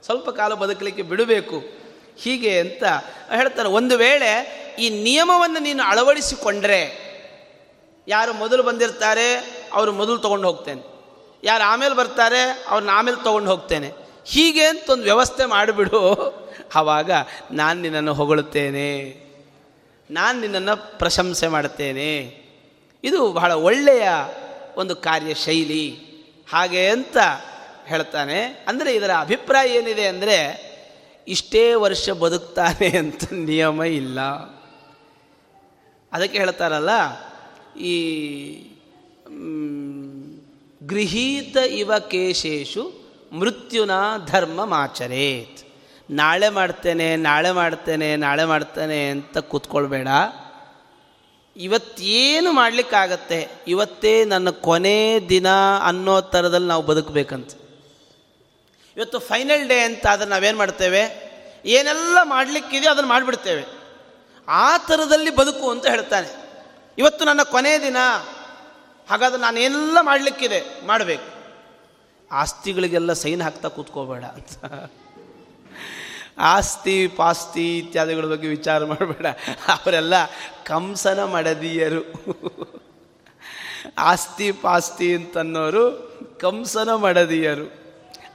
ಸ್ವಲ್ಪ 0.04 0.30
ಕಾಲ 0.30 0.54
ಬದುಕಲಿಕ್ಕೆ 0.54 1.02
ಬಿಡಬೇಕು. 1.02 1.62
ಹೀಗೆ 2.16 2.60
ಅಂತ 2.60 2.84
ಹೇಳ್ತಾರೆ. 3.34 3.68
ಒಂದು 3.68 3.98
ವೇಳೆ 3.98 4.30
ಈ 4.78 5.02
ನಿಯಮವನ್ನು 5.02 5.58
ನೀನು 5.58 5.82
ಅಳವಡಿಸಿಕೊಂಡ್ರೆ, 5.82 7.12
ಯಾರು 8.08 8.32
ಮೊದಲು 8.32 8.62
ಬಂದಿರ್ತಾರೆ, 8.62 9.34
ಅವರು 9.72 9.92
ಮೊದಲು 9.92 10.18
ತೊಗೊಂಡು 10.18 10.48
ಹೋಗ್ತೇನೆ. 10.48 10.91
ಯಾರು 11.42 11.64
ಆಮೇಲೆ 11.64 11.94
ಬರ್ತಾರೆ 11.94 12.64
ಅವ್ರನ್ನ 12.68 12.90
ಆಮೇಲೆ 12.92 13.24
ತೊಗೊಂಡು 13.24 13.50
ಹೋಗ್ತೇನೆ. 13.50 13.92
ಹೀಗೆ 14.24 14.64
ಅಂತ 14.64 14.90
ಒಂದು 14.90 15.02
ವ್ಯವಸ್ಥೆ 15.02 15.44
ಮಾಡಿಬಿಡು. 15.44 16.00
ಆವಾಗ 16.74 17.10
ನಾನು 17.50 17.80
ನಿನ್ನನ್ನು 17.80 18.14
ಹೊಗಳುತ್ತೇನೆ 18.14 18.88
ನಾನು 20.10 20.40
ನಿನ್ನನ್ನು 20.40 20.98
ಪ್ರಶಂಸೆ 20.98 21.46
ಮಾಡುತ್ತೇನೆ 21.46 22.10
ಇದು 23.04 23.32
ಬಹಳ 23.32 23.52
ಒಳ್ಳೆಯ 23.52 24.08
ಒಂದು 24.76 24.96
ಕಾರ್ಯಶೈಲಿ. 24.96 25.86
ಹಾಗೆ 26.52 26.88
ಅಂತ 26.88 27.16
ಹೇಳ್ತಾನೆ. 27.86 28.64
ಅಂದರೆ 28.68 28.94
ಇದರ 28.94 29.10
ಅಭಿಪ್ರಾಯ 29.20 29.68
ಏನಿದೆ 29.68 30.06
ಅಂದರೆ, 30.06 30.38
ಇಷ್ಟೇ 31.28 31.74
ವರ್ಷ 31.74 32.10
ಬದುಕ್ತಾನೆ 32.10 32.98
ಅಂತ 32.98 33.24
ನಿಯಮ 33.32 33.82
ಇಲ್ಲ. 33.82 34.20
ಅದಕ್ಕೆ 36.12 36.38
ಹೇಳ್ತಾರಲ್ಲ, 36.38 36.92
ಈ 37.76 37.94
ಗೃಹೀತ 40.86 41.56
ಇವ 41.56 41.98
ಕೇಶೇಶು 41.98 42.92
ಮೃತ್ಯುನ 43.32 43.90
ಧರ್ಮ 44.26 44.64
ಮಾಚರೇತ್ 44.64 45.58
ನಾಳೆ 46.10 46.48
ಮಾಡ್ತೇನೆ 46.48 47.16
ನಾಳೆ 47.16 47.50
ಮಾಡ್ತೇನೆ 47.50 48.16
ನಾಳೆ 48.16 48.44
ಮಾಡ್ತೇನೆ 48.44 49.08
ಅಂತ 49.08 49.38
ಕೂತ್ಕೊಳ್ಬೇಡ. 49.38 50.08
ಇವತ್ತೇನು 51.56 52.52
ಮಾಡಲಿಕ್ಕಾಗತ್ತೆ? 52.52 53.48
ಇವತ್ತೇ 53.68 54.24
ನನ್ನ 54.24 54.50
ಕೊನೆ 54.50 55.18
ದಿನ 55.28 55.46
ಅನ್ನೋ 55.82 56.20
ಥರದಲ್ಲಿ 56.20 56.68
ನಾವು 56.68 56.82
ಬದುಕಬೇಕಂತ. 56.82 57.50
ಇವತ್ತು 58.96 59.18
ಫೈನಲ್ 59.18 59.68
ಡೇ 59.68 59.78
ಅಂತ 59.78 60.06
ಅದನ್ನು 60.06 60.34
ನಾವೇನು 60.34 60.58
ಮಾಡ್ತೇವೆ? 60.58 61.32
ಏನೆಲ್ಲ 61.64 62.18
ಮಾಡಲಿಕ್ಕಿದೆಯೋ 62.22 62.92
ಅದನ್ನು 62.92 63.08
ಮಾಡಿಬಿಡ್ತೇವೆ. 63.08 63.64
ಆ 64.48 64.76
ಥರದಲ್ಲಿ 64.76 65.36
ಬದುಕು 65.36 65.70
ಅಂತ 65.70 65.86
ಹೇಳ್ತಾನೆ. 65.86 66.28
ಇವತ್ತು 66.98 67.24
ನನ್ನ 67.24 67.42
ಕೊನೆಯ 67.42 67.78
ದಿನ. 67.78 67.96
ಹಾಗಾದ್ರೆ 69.10 69.40
ನಾನೆಲ್ಲ 69.40 69.98
ಮಾಡಲಿಕ್ಕಿದೆ, 70.00 70.86
ಮಾಡಬೇಕು. 70.86 71.42
ಆಸ್ತಿಗಳಿಗೆಲ್ಲ 72.32 73.12
ಸೈನ್ 73.12 73.42
ಹಾಕ್ತಾ 73.42 73.68
ಕೂತ್ಕೋಬೇಡ 73.68 74.24
ಅಂತ. 74.24 74.50
ಆಸ್ತಿ, 76.38 77.06
ಪಾಸ್ತಿ 77.06 77.78
ಇತ್ಯಾದಿಗಳ 77.78 78.24
ಬಗ್ಗೆ 78.24 78.48
ವಿಚಾರ 78.48 78.84
ಮಾಡಬೇಡ. 78.84 79.26
ಅವರೆಲ್ಲ 79.68 80.14
ಕಂಸನ 80.66 81.24
ಮಡದಿಯರು. 81.24 82.02
ಆಸ್ತಿ, 83.98 84.52
ಪಾಸ್ತಿ 84.52 85.14
ಅಂತನ್ನೋರು 85.14 86.12
ಕಂಸನ 86.40 86.94
ಮಡದಿಯರು. 86.94 87.72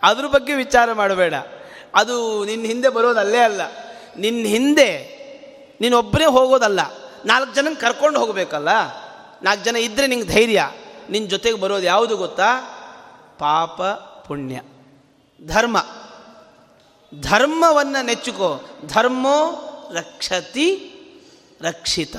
ಅದ್ರ 0.03 0.27
ಬಗ್ಗೆ 0.27 0.55
ವಿಚಾರ 0.55 0.93
ಮಾಡಬೇಡ. 0.93 1.33
ಅದು 1.95 2.45
ನಿನ್ನ 2.45 2.65
ಹಿಂದೆ 2.65 2.89
ಬರೋದಲ್ಲೇ 2.89 3.37
ಅಲ್ಲ. 3.37 3.61
ನಿನ್ನ 4.17 4.45
ಹಿಂದೆ 4.45 5.17
ನೀನೊಬ್ಬರೇ 5.81 6.25
ಹೋಗೋದಲ್ಲ. 6.25 6.79
ನಾಲ್ಕು 7.25 7.55
ಜನಕ್ಕೆ 7.55 7.81
ಕರ್ಕೊಂಡು 7.81 8.19
ಹೋಗಬೇಕಲ್ಲ? 8.19 8.69
ನಾಲ್ಕು 9.43 9.65
ಜನ 9.65 9.75
ಇದ್ದರೆ 9.75 10.07
ನಿಂಗೆ 10.07 10.27
ಧೈರ್ಯ. 10.27 10.69
ನಿನ್ನ 11.09 11.27
ಜೊತೆಗೆ 11.27 11.57
ಬರೋದು 11.57 11.83
ಯಾವುದು 11.83 12.17
ಗೊತ್ತಾ? 12.17 12.59
ಪಾಪ 13.39 13.81
ಪುಣ್ಯ. 14.27 14.61
ಧರ್ಮ. 15.47 15.85
ಧರ್ಮವನ್ನು 17.21 18.05
ನೆಚ್ಚುಕೋ. 18.05 18.61
ಧರ್ಮೋ 18.85 19.63
ರಕ್ಷತಿ 19.93 20.93
ರಕ್ಷಿತ. 21.61 22.15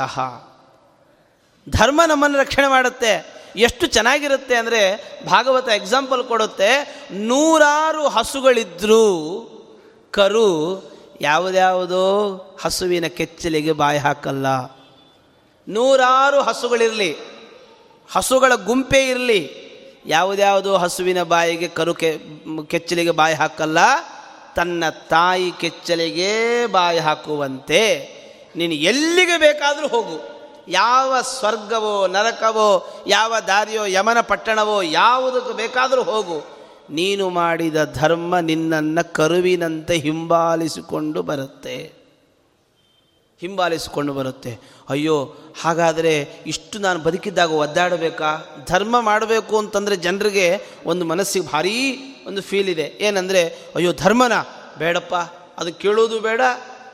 ಧರ್ಮ 1.69 2.01
ನಮ್ಮನ್ನು 2.09 2.39
ರಕ್ಷಣೆ 2.39 2.69
ಮಾಡುತ್ತೆ. 2.69 3.39
ಎಷ್ಟು 3.57 3.87
ಚೆನ್ನಾಗಿರುತ್ತೆ 3.87 4.55
ಅಂದರೆ 4.55 4.97
ಭಾಗವತ 5.27 5.69
ಎಕ್ಸಾಂಪಲ್ 5.69 6.25
ಕೊಡುತ್ತೆ, 6.25 7.01
ನೂರಾರು 7.11 8.09
ಹಸುಗಳಿದ್ದರೂ 8.09 9.05
ಕರು 10.11 10.83
ಯಾವುದ್ಯಾವುದೋ 11.21 12.35
ಹಸುವಿನ 12.63 13.07
ಕೆಚ್ಚಲಿಗೆ 13.07 13.73
ಬಾಯಿ 13.73 13.99
ಹಾಕಲ್ಲ. 13.99 14.47
ನೂರಾರು 15.69 16.43
ಹಸುಗಳಿರಲಿ, 16.43 17.17
ಹಸುಗಳ 18.13 18.55
ಗುಂಪೇ 18.55 19.09
ಇರಲಿ, 19.09 19.69
ಯಾವುದ್ಯಾವುದೋ 20.07 20.77
ಹಸುವಿನ 20.77 21.23
ಬಾಯಿಗೆ 21.23 21.69
ಕರು 21.69 21.95
ಕೆಚ್ಚಲಿಗೆ 22.67 23.11
ಬಾಯಿ 23.11 23.35
ಹಾಕಲ್ಲ, 23.35 23.79
ತನ್ನ 24.57 24.89
ತಾಯಿ 24.89 25.51
ಕೆಚ್ಚಲಿಗೆ 25.51 26.67
ಬಾಯಿ 26.67 26.99
ಹಾಕುವಂತೆ. 26.99 28.19
ನೀನು 28.57 28.75
ಎಲ್ಲಿಗೆ 28.75 29.37
ಬೇಕಾದರೂ 29.37 29.89
ಹೋಗು. 29.89 30.39
ಯಾವ 30.69 31.21
ಸ್ವರ್ಗವೋ, 31.21 32.07
ನರಕವೋ, 32.07 33.05
ಯಾವ 33.07 33.35
ದಾರಿಯೋ, 33.47 33.85
ಯಮನ 33.85 34.21
ಪಟ್ಟಣವೋ, 34.21 34.83
ಯಾವುದಕ್ಕೆ 34.83 35.57
ಬೇಕಾದರೂ 35.57 36.03
ಹೋಗು. 36.03 36.59
ನೀನು 36.91 37.31
ಮಾಡಿದ 37.31 37.93
ಧರ್ಮ 37.95 38.39
ನಿನ್ನನ್ನು 38.39 39.13
ಕರುವಿನಂತೆ 39.13 39.97
ಹಿಂಬಾಲಿಸಿಕೊಂಡು 39.99 41.23
ಬರುತ್ತೆ. 41.23 41.98
ಹಿಂಬಾಲಿಸಿಕೊಂಡು 43.41 44.13
ಬರುತ್ತೆ. 44.13 44.59
ಅಯ್ಯೋ, 44.89 45.35
ಹಾಗಾದರೆ 45.61 46.29
ಇಷ್ಟು 46.47 46.79
ನಾನು 46.79 46.99
ಬದುಕಿದ್ದಾಗ 46.99 47.53
ಒದ್ದಾಡಬೇಕಾ? 47.53 48.57
ಧರ್ಮ 48.67 49.01
ಮಾಡಬೇಕು 49.01 49.59
ಅಂತಂದರೆ 49.59 49.97
ಜನರಿಗೆ 49.97 50.67
ಒಂದು 50.87 51.05
ಮನಸ್ಸಿಗೆ 51.05 51.47
ಭಾರೀ 51.47 51.99
ಒಂದು 52.27 52.43
ಫೀಲ್ 52.43 52.69
ಇದೆ. 52.69 52.95
ಏನಂದರೆ, 53.01 53.49
ಅಯ್ಯೋ, 53.75 53.93
ಧರ್ಮನ? 53.93 54.33
ಬೇಡಪ್ಪ. 54.79 55.15
ಅದು 55.61 55.75
ಕೇಳೋದು 55.75 56.21
ಬೇಡ, 56.21 56.41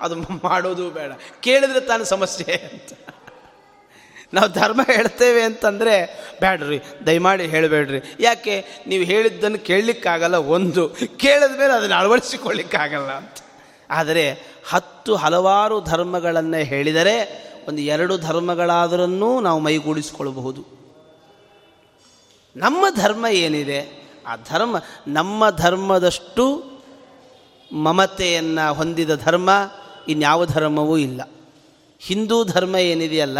ಅದು 0.00 0.16
ಮಾಡೋದು 0.16 0.90
ಬೇಡ. 0.90 1.12
ಕೇಳಿದ್ರೆ 1.40 1.80
ತಾನು 1.80 2.04
ಸಮಸ್ಯೆ 2.04 2.54
ಅಂತ. 2.72 2.98
ನಾವು 4.34 4.52
ಧರ್ಮ 4.52 4.80
ಹೇಳ್ತೇವೆ 4.82 5.42
ಅಂತಂದರೆ 5.42 6.20
ಬೇಡ್ರಿ 6.40 6.80
ದಯಮಾಡಿ 7.06 7.46
ಹೇಳಬೇಡ್ರಿ. 7.46 7.98
ಯಾಕೆ? 8.20 8.64
ನೀವು 8.86 9.04
ಹೇಳಿದ್ದನ್ನು 9.04 9.58
ಕೇಳಲಿಕ್ಕಾಗಲ್ಲ 9.58 10.36
ಒಂದು. 10.36 10.88
ಕೇಳಿದ 11.16 11.58
ಮೇಲೆ 11.58 11.72
ಅದನ್ನು 11.72 11.94
ಅಳವಡಿಸಿಕೊಳ್ಳಿಕ್ಕಾಗಲ್ಲ 11.94 13.10
ಅಂತ. 13.12 13.34
ಆದರೆ 13.90 14.53
ಹತ್ತು 14.68 15.16
ಹಲವಾರು 15.16 15.80
ಧರ್ಮಗಳನ್ನು 15.80 16.64
ಹೇಳಿದರೆ 16.64 17.44
ಒಂದು 17.68 17.82
ಎರಡು 17.82 18.18
ಧರ್ಮಗಳಾದರೂ 18.18 19.40
ನಾವು 19.40 19.60
ಮೈಗೂಡಿಸಿಕೊಳ್ಳಬಹುದು 19.60 20.64
ನಮ್ಮ 22.56 22.86
ಧರ್ಮ 22.96 23.26
ಏನಿದೆ? 23.26 24.04
ಆ 24.26 24.36
ಧರ್ಮ, 24.36 24.76
ನಮ್ಮ 25.08 25.50
ಧರ್ಮದಷ್ಟು 25.50 26.64
ಮಮತೆಯನ್ನು 27.72 28.74
ಹೊಂದಿದ 28.74 29.14
ಧರ್ಮ 29.14 29.50
ಇನ್ಯಾವ 30.08 30.46
ಧರ್ಮವೂ 30.46 30.96
ಇಲ್ಲ. 30.96 31.30
ಹಿಂದೂ 31.98 32.44
ಧರ್ಮ 32.44 32.76
ಏನಿದೆಯಲ್ಲ, 32.76 33.38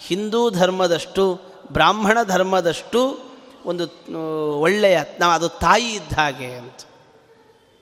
ಹಿಂದೂ 0.00 0.50
ಧರ್ಮದಷ್ಟು, 0.50 1.40
ಬ್ರಾಹ್ಮಣ 1.72 2.18
ಧರ್ಮದಷ್ಟು 2.22 3.18
ಒಂದು 3.64 3.84
ಒಳ್ಳೆಯ, 4.60 4.98
ನಾವು 5.20 5.32
ಅದು 5.32 5.48
ತಾಯಿ 5.48 5.92
ಇದ್ದ 5.92 6.12
ಹಾಗೆ 6.12 6.46
ಅಂತ. 6.46 6.80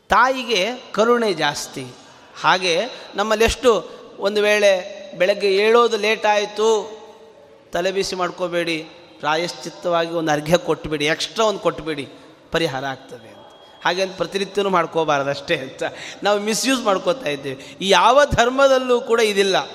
ತಾಯಿಗೆ 0.08 0.74
ಕರುಣೆ 0.92 1.32
ಜಾಸ್ತಿ. 1.32 1.86
ಹಾಗೆ 2.40 2.80
ನಮ್ಮಲ್ಲಿ 3.14 3.44
ಎಷ್ಟು 3.44 3.90
ಒಂದು 4.18 4.42
ವೇಳೆ 4.42 5.04
ಬೆಳಗ್ಗೆ 5.18 5.56
ಏಳೋದು 5.56 5.96
ಲೇಟ್ 5.96 6.26
ಆಯಿತು, 6.26 6.90
ತಲೆ 7.72 7.92
ಬಿಸಿ 7.92 8.16
ಮಾಡ್ಕೋಬೇಡಿ, 8.16 8.86
ಪ್ರಾಯಶ್ಚಿತ್ತವಾಗಿ 9.18 10.10
ಒಂದು 10.10 10.32
ಅರ್ಘ್ಯ 10.32 10.56
ಕೊಟ್ಟುಬಿಡಿ 10.56 11.04
ಎಕ್ಸ್ಟ್ರಾ 11.04 11.44
ಒಂದು 11.44 11.58
ಕೊಟ್ಟುಬಿಡಿ 11.58 12.08
ಪರಿಹಾರ 12.52 12.84
ಆಗ್ತದೆ 12.84 13.28
ಅಂತ. 13.28 13.62
ಹಾಗೆ 13.84 14.02
ಅಂತ 14.02 14.16
ಪ್ರತಿನಿತ್ಯನೂ 14.16 14.68
ಮಾಡ್ಕೋಬಾರ್ದು 14.68 15.30
ಅಷ್ಟೇ 15.30 15.56
ಅಂತ 15.56 15.82
ನಾವು 16.22 16.40
ಮಿಸ್ಯೂಸ್ 16.40 16.82
ಮಾಡ್ಕೋತಾ 16.82 17.30
ಇದ್ದೇವೆ. 17.30 17.76
ಯಾವ 17.80 18.20
ಧರ್ಮದಲ್ಲೂ 18.24 19.00
ಕೂಡ 19.00 19.20
ಇದಿಲ್ಲ. 19.20 19.66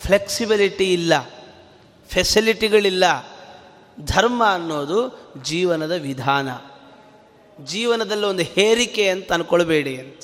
ಫ್ಲೆಕ್ಸಿಬಿಲಿಟಿ 0.00 0.92
ಇಲ್ಲ. 0.92 1.12
ಫೆಸಿಲಿಟಿಗಳಿಲ್ಲ 2.08 3.04
ಧರ್ಮ 4.04 4.42
ಅನ್ನೋದು 4.46 5.30
ಜೀವನದ 5.42 5.92
ವಿಧಾನ. 5.92 6.48
ಜೀವನದಲ್ಲಿ 7.64 8.26
ಒಂದು 8.26 8.42
ಹೇರಿಕೆ 8.42 9.08
ಅಂತ 9.08 9.32
ಅಂದ್ಕೊಳ್ಬೇಡಿ 9.32 9.96
ಅಂತ. 9.96 10.20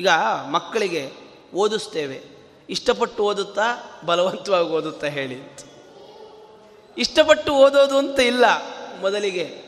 ಈಗ 0.00 0.08
ಮಕ್ಕಳಿಗೆ 0.50 1.12
ಓದಿಸ್ತೇವೆ. 1.54 2.20
ಇಷ್ಟಪಟ್ಟು 2.70 3.24
ಓದುತ್ತಾ 3.24 3.62
ಬಲವಂತವಾಗಿ 4.06 4.68
ಓದುತ್ತಾ 4.68 5.06
ಹೇಳಿ 5.06 5.56
ಇಷ್ಟಪಟ್ಟು 6.98 7.54
ಓದೋದು 7.54 7.98
ಅಂತ 7.98 8.20
ಇಲ್ಲ 8.20 8.44
ಮೊದಲಿಗೆ. 9.00 9.58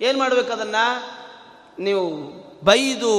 ಏನು 0.00 0.18
ಮಾಡಬೇಕು 0.18 0.52
ಅದನ್ನು? 0.52 1.02
ನೀವು 1.78 2.16
ಬೈದು, 2.64 3.12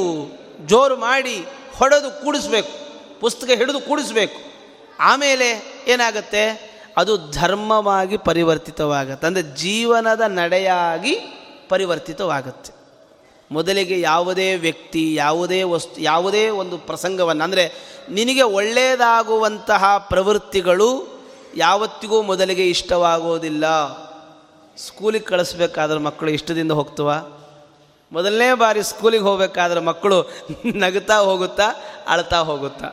ಜೋರು 0.65 0.97
ಮಾಡಿ 0.97 1.45
ಹೊಡೆದು 1.75 2.23
ಕೂಡಿಸ್ಬೇಕು. 2.23 2.69
ಪುಸ್ತಕ 3.19 3.47
ಹಿಡಿದು 3.47 3.79
ಕೂಡಿಸ್ಬೇಕು. 3.79 4.39
ಆಮೇಲೆ 4.99 5.83
ಏನಾಗುತ್ತೆ? 5.87 6.73
ಅದು 6.97 7.17
ಧರ್ಮವಾಗಿ 7.17 8.17
ಪರಿವರ್ತಿತವಾಗುತ್ತೆ. 8.17 9.27
ಅಂದರೆ 9.27 9.43
ಜೀವನದ 9.43 10.21
ನಡೆಯಾಗಿ 10.21 11.17
ಪರಿವರ್ತಿತವಾಗುತ್ತೆ. 11.69 12.82
ಮೊದಲಿಗೆ 13.51 13.99
ಯಾವುದೇ 13.99 14.55
ವ್ಯಕ್ತಿ, 14.55 15.15
ಯಾವುದೇ 15.15 15.63
ವಸ್ತು, 15.63 16.01
ಯಾವುದೇ 16.01 16.49
ಒಂದು 16.49 16.77
ಪ್ರಸಂಗವನ್ನು, 16.77 17.43
ಅಂದರೆ 17.43 17.73
ನಿನಗೆ 18.09 18.41
ಒಳ್ಳೆಯದಾಗುವಂತಹ 18.41 19.97
ಪ್ರವೃತ್ತಿಗಳು 19.97 21.19
ಯಾವತ್ತಿಗೂ 21.55 22.21
ಮೊದಲಿಗೆ 22.21 22.69
ಇಷ್ಟವಾಗೋದಿಲ್ಲ. 22.69 23.65
ಸ್ಕೂಲಿಗೆ 24.77 25.25
ಕಳಿಸ್ಬೇಕಾದ್ರೆ 25.25 25.99
ಮಕ್ಕಳು 25.99 26.29
ಇಷ್ಟದಿಂದ 26.31 26.71
ಹೋಗ್ತವ? 26.71 27.31
ಮೊದಲನೇ 28.11 28.53
ಬಾರಿ 28.53 28.83
ಸ್ಕೂಲಿಗೆ 28.83 29.23
ಹೋಗಬೇಕಾದ್ರೆ 29.23 29.79
ಮಕ್ಕಳು 29.79 30.31
ನಗುತ್ತಾ 30.75 31.17
ಹೋಗುತ್ತಾ, 31.17 31.63
ಅಳ್ತಾ 32.07 32.39
ಹೋಗುತ್ತಾ? 32.39 32.87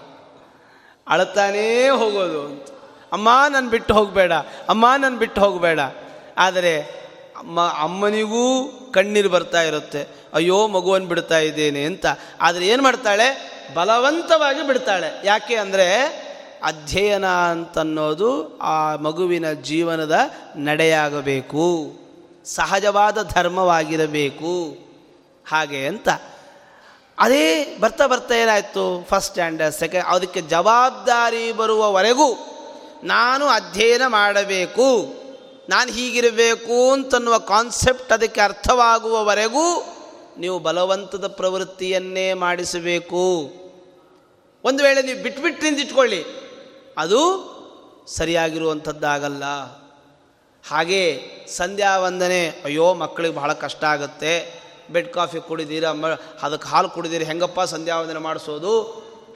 ಅಳ್ತಾನೇ 1.08 1.88
ಹೋಗೋದು. 1.88 2.70
ಅಮ್ಮ, 3.12 3.28
ನಾನು 3.48 3.70
ಬಿಟ್ಟು 3.70 3.94
ಹೋಗಬೇಡ. 3.94 4.32
ಅಮ್ಮ, 4.68 4.86
ನಾನು 4.98 5.18
ಬಿಟ್ಟು 5.18 5.40
ಹೋಗಬೇಡ. 5.40 5.80
ಆದರೆ 6.38 6.99
ಅಮ್ಮ, 7.40 7.60
ಅಮ್ಮನಿಗೂ 7.60 8.68
ಕಣ್ಣೀರು 8.94 9.28
ಬರ್ತಾ 9.28 9.62
ಇರುತ್ತೆ. 9.62 10.08
ಅಯ್ಯೋ 10.34 10.66
ಮಗುವನ್ನು 10.66 11.08
ಬಿಡ್ತಾ 11.08 11.38
ಇದ್ದೇನೆ 11.38 11.84
ಅಂತ. 11.84 12.06
ಆದರೆ 12.40 12.68
ಏನು 12.68 12.82
ಮಾಡ್ತಾಳೆ? 12.82 13.60
ಬಲವಂತವಾಗಿ 13.74 14.66
ಬಿಡ್ತಾಳೆ. 14.66 15.22
ಯಾಕೆ 15.24 15.56
ಅಂದರೆ 15.56 16.02
ಅಧ್ಯಯನ 16.64 17.26
ಅಂತನ್ನೋದು 17.26 18.58
ಆ 18.58 18.96
ಮಗುವಿನ 18.96 19.52
ಜೀವನದ 19.52 20.18
ನಡೆಯಾಗಬೇಕು. 20.56 21.92
ಸಹಜವಾದ 22.44 23.30
ಧರ್ಮವಾಗಿರಬೇಕು. 23.34 24.78
ಹಾಗೆ 25.48 25.86
ಅಂತ. 25.86 26.08
ಅದೇ 27.18 27.76
ಬರ್ತಾ 27.80 28.06
ಬರ್ತಾ 28.06 28.34
ಏನಾಯಿತು? 28.34 29.06
ಫಸ್ಟ್ 29.10 29.28
ಸ್ಟ್ಯಾಂಡರ್ಡ್ 29.28 29.74
ಸೆಕೆಂಡ್ 29.74 30.06
ಅದಕ್ಕೆ 30.06 30.40
ಜವಾಬ್ದಾರಿ 30.40 31.52
ಬರುವವರೆಗೂ 31.52 32.34
ನಾನು 33.04 33.46
ಅಧ್ಯಯನ 33.46 34.02
ಮಾಡಬೇಕು. 34.06 35.19
ನಾನು 35.72 35.88
ಹೀಗಿರಬೇಕು 35.92 36.76
ಅಂತನ್ನುವ 36.92 37.36
ಕಾನ್ಸೆಪ್ಟ್ 37.38 38.12
ಅದಕ್ಕೆ 38.12 38.40
ಅರ್ಥವಾಗುವವರೆಗೂ 38.40 39.66
ನೀವು 40.38 40.56
ಬಲವಂತದ 40.58 41.26
ಪ್ರವೃತ್ತಿಯನ್ನೇ 41.26 42.28
ಮಾಡಿಸಬೇಕು. 42.34 43.24
ಒಂದು 44.64 44.80
ವೇಳೆ 44.84 45.00
ನೀವು 45.02 45.20
ಬಿಟ್ಬಿಟ್ಟು 45.22 45.66
ಇಟ್ಕೊಳ್ಳಿ, 45.66 46.22
ಅದು 46.98 47.20
ಸರಿಯಾಗಿರುವಂಥದ್ದಾಗಲ್ಲ. 48.08 49.44
ಹಾಗೆ 50.64 51.02
ಸಂಧ್ಯಾ 51.56 51.92
ವಂದನೆ 51.98 52.40
ಅಯ್ಯೋ 52.64 52.86
ಮಕ್ಕಳಿಗೆ 52.94 53.34
ಬಹಳ 53.34 53.52
ಕಷ್ಟ 53.52 53.82
ಆಗುತ್ತೆ, 53.84 54.32
ಬೆಡ್ 54.90 55.12
ಕಾಫಿ 55.12 55.40
ಕುಡಿದೀರ 55.48 55.84
ಅದಕ್ಕೆ 56.42 56.68
ಹಾಲು 56.68 56.88
ಕುಡಿದೀರಿ, 56.88 57.24
ಹೆಂಗಪ್ಪ 57.24 57.60
ಸಂಧ್ಯಾ 57.74 57.96
ವಂದನೆ 58.00 58.18
ಮಾಡಿಸೋದು? 58.18 58.74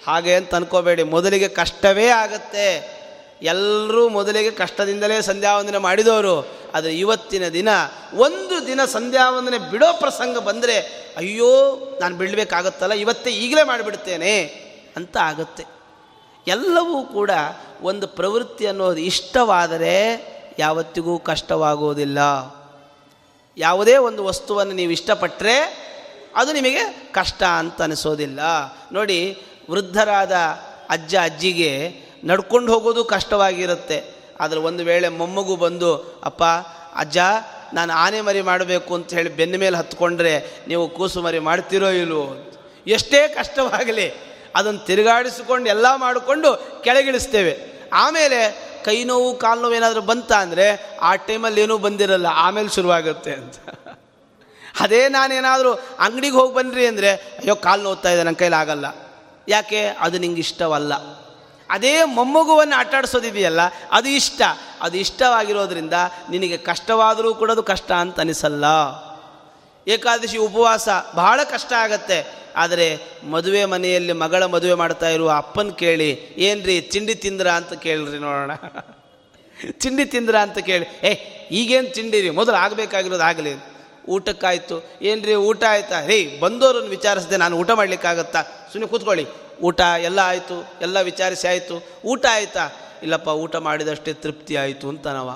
ಹಾಗೆ 0.06 0.32
ಅಂತ 0.34 0.52
ಅನ್ಕೋಬೇಡಿ, 0.54 1.02
ಮೊದಲಿಗೆ 1.14 1.48
ಕಷ್ಟವೇ 1.60 2.06
ಆಗತ್ತೆ. 2.22 2.68
ಎಲ್ಲರೂ 3.44 4.08
ಮೊದಲಿಗೆ 4.08 4.50
ಕಷ್ಟದಿಂದಲೇ 4.50 5.22
ಸಂಧ್ಯಾವಂದನೆ 5.22 5.78
ಮಾಡಿದವರು. 5.78 6.48
ಆದರೆ 6.74 6.98
ಇವತ್ತಿನ 6.98 7.48
ದಿನ, 7.48 7.68
ಒಂದು 8.14 8.66
ದಿನ 8.66 8.84
ಸಂಧ್ಯಾವಂದನೆ 8.84 9.58
ಬಿಡೋ 9.58 9.92
ಪ್ರಸಂಗ 9.92 10.38
ಬಂದರೆ, 10.38 10.78
ಅಯ್ಯೋ, 11.16 11.52
ನಾನು 12.00 12.16
ಬಿಡಬೇಕಾಗತ್ತಲ್ಲ, 12.16 12.94
ಇವತ್ತೇ 12.94 13.30
ಈಗಲೇ 13.30 13.62
ಮಾಡಿಬಿಡ್ತೇನೆ 13.62 14.40
ಅಂತ 14.96 15.16
ಆಗುತ್ತೆ. 15.16 15.64
ಎಲ್ಲವೂ 16.46 17.02
ಕೂಡ 17.02 17.30
ಒಂದು 17.82 18.06
ಪ್ರವೃತ್ತಿ 18.06 18.66
ಅನ್ನೋದು 18.66 19.00
ಇಷ್ಟವಾದರೆ 19.00 19.94
ಯಾವತ್ತಿಗೂ 20.58 21.18
ಕಷ್ಟವಾಗುವುದಿಲ್ಲ 21.18 22.18
ಯಾವುದೇ 23.58 23.96
ಒಂದು 23.96 24.24
ವಸ್ತುವನ್ನು 24.24 24.72
ನೀವು 24.72 24.92
ಇಷ್ಟಪಟ್ಟರೆ 24.92 25.56
ಅದು 26.36 26.52
ನಿಮಗೆ 26.52 27.08
ಕಷ್ಟ 27.12 27.42
ಅಂತ 27.42 27.82
ಅನಿಸೋದಿಲ್ಲ. 27.82 28.40
ನೋಡಿ, 28.92 29.42
ವೃದ್ಧರಾದ 29.70 30.32
ಅಜ್ಜ 30.90 31.14
ಅಜ್ಜಿಗೆ 31.16 32.04
ನಡ್ಕೊಂಡು 32.24 32.72
ಹೋಗೋದು 32.72 33.04
ಕಷ್ಟವಾಗಿರುತ್ತೆ. 33.04 34.14
ಆದರೆ 34.40 34.58
ಒಂದು 34.58 34.84
ವೇಳೆ 34.84 35.08
ಮೊಮ್ಮಗು 35.08 35.56
ಬಂದು, 35.56 36.20
ಅಪ್ಪ, 36.24 36.42
ಅಜ್ಜ, 36.96 37.18
ನಾನು 37.74 37.92
ಆನೆ 37.92 38.20
ಮರಿ 38.20 38.40
ಮಾಡಬೇಕು 38.40 38.94
ಅಂತ 38.94 39.14
ಹೇಳಿ 39.14 39.28
ಬೆನ್ನ 39.28 39.56
ಮೇಲೆ 39.56 39.76
ಹತ್ಕೊಂಡ್ರೆ 39.76 40.64
ನೀವು 40.68 40.88
ಕೂಸು 40.88 41.22
ಮರಿ 41.22 41.38
ಮಾಡ್ತಿರೋ 41.38 41.90
ಇಲ್ವೋ? 41.90 42.52
ಎಷ್ಟೇ 42.86 43.28
ಕಷ್ಟವಾಗಲಿ, 43.28 44.14
ಅದನ್ನು 44.54 44.80
ತಿರುಗಾಡಿಸಿಕೊಂಡು 44.80 45.68
ಎಲ್ಲ 45.68 45.86
ಮಾಡಿಕೊಂಡು 45.96 46.82
ಕೆಳಗಿಳಿಸ್ತೇವೆ. 46.84 47.74
ಆಮೇಲೆ 47.92 48.38
ಕೈ 48.84 49.04
ನೋವು, 49.04 49.34
ಕಾಲು 49.34 49.60
ನೋವು 49.60 49.74
ಏನಾದರೂ 49.74 50.00
ಬಂತ 50.00 50.32
ಅಂದರೆ, 50.32 50.96
ಆ 51.00 51.14
ಟೈಮಲ್ಲಿ 51.14 51.60
ಏನೂ 51.60 51.78
ಬಂದಿರಲ್ಲ, 51.78 52.26
ಆಮೇಲೆ 52.30 52.68
ಶುರುವಾಗುತ್ತೆ 52.68 53.32
ಅಂತ. 53.32 53.56
ಅದೇ 54.80 55.08
ನಾನೇನಾದರೂ 55.08 55.72
ಅಂಗಡಿಗೆ 55.98 56.36
ಹೋಗಿ 56.36 56.54
ಬನ್ನಿರಿ 56.54 56.86
ಅಂದರೆ, 56.86 57.10
ಅಯ್ಯೋ, 57.12 57.56
ಕಾಲು 57.56 57.82
ನೋವ್ತಾ 57.82 58.10
ಇದೆ 58.10 58.22
ನನ್ನ 58.22 58.36
ಕೈಲಿ 58.36 58.56
ಆಗಲ್ಲ 58.56 58.86
ಯಾಕೆ? 59.48 59.84
ಅದು 59.84 60.18
ನಿಂಗೆ 60.18 60.40
ಇಷ್ಟವಲ್ಲ. 60.40 60.92
ಅದೇ 61.74 62.04
ಮೊಮ್ಮಗುವನ್ನು 62.04 62.76
ಆಟಾಡಿಸೋದಿದೆಯಲ್ಲ 62.76 63.60
ಅದು 63.92 64.08
ಇಷ್ಟ. 64.08 64.42
ಅದು 64.80 64.96
ಇಷ್ಟವಾಗಿರೋದ್ರಿಂದ 64.96 65.92
ನಿನಗೆ 66.30 66.56
ಕಷ್ಟವಾದರೂ 66.56 67.34
ಕೂಡ 67.34 67.50
ಅದು 67.50 67.62
ಕಷ್ಟ 67.62 67.92
ಅಂತ 67.92 68.20
ಅನಿಸಲ್ಲ. 68.20 68.64
ಏಕಾದಶಿ 69.88 70.38
ಉಪವಾಸ 70.38 70.88
ಬಹಳ 71.14 71.40
ಕಷ್ಟ 71.42 71.72
ಆಗತ್ತೆ. 71.72 72.44
ಆದರೆ 72.56 73.00
ಮದುವೆ 73.30 73.64
ಮನೆಯಲ್ಲಿ 73.64 74.12
ಮಗಳ 74.12 74.44
ಮದುವೆ 74.44 74.74
ಮಾಡ್ತಾ 74.74 75.08
ಇರುವ 75.08 75.32
ಅಪ್ಪನ 75.36 75.70
ಕೇಳಿ, 75.70 76.12
ಏನ್ರಿ 76.38 76.80
ತಿಂಡಿ 76.80 77.14
ತಿಂದ್ರ 77.14 77.50
ಅಂತ 77.50 77.72
ಕೇಳ್ರಿ 77.72 78.18
ನೋಡೋಣ. 78.18 78.50
ತಿಂಡಿ 79.70 80.04
ತಿಂದ್ರ 80.04 80.38
ಅಂತ 80.38 80.58
ಕೇಳಿ, 80.58 81.06
ಏ, 81.06 81.12
ಈಗೇನು 81.50 81.94
ತಿಂಡಿರಿ? 81.94 82.30
ಮೊದಲು 82.30 82.54
ಆಗಬೇಕಾಗಿರೋದು 82.54 83.22
ಆಗಲಿ. 83.22 83.54
ಊಟಕ್ಕಾಯ್ತು. 84.08 84.98
ಏನ್ರಿ 85.02 85.34
ಊಟ 85.34 85.64
ಆಯ್ತಾ? 85.64 86.00
ಹೇ 86.00 86.38
ಬಂದೋರನ್ನು 86.40 86.90
ವಿಚಾರಿಸಿದೆ 86.90 87.36
ನಾನು 87.36 87.56
ಊಟ 87.56 87.70
ಮಾಡಲಿಕ್ಕಾಗತ್ತಾ? 87.70 88.42
ಸುಮ್ಮನೆ 88.42 88.86
ಕೂತ್ಕೊಳ್ಳಿ. 88.86 89.26
ಊಟ 89.62 89.80
ಎಲ್ಲ 89.80 90.20
ಆಯಿತು, 90.24 90.64
ಎಲ್ಲ 90.80 91.00
ವಿಚಾರಿಸಿ 91.00 91.48
ಆಯಿತು. 91.48 91.76
ಊಟ 92.04 92.26
ಆಯಿತಾ? 92.30 92.64
ಇಲ್ಲಪ್ಪ, 93.02 93.28
ಊಟ 93.28 93.56
ಮಾಡಿದಷ್ಟೇ 93.56 94.12
ತೃಪ್ತಿ 94.12 94.56
ಆಯಿತು 94.56 94.88
ಅಂತ 94.88 95.06
ನಾವ 95.06 95.30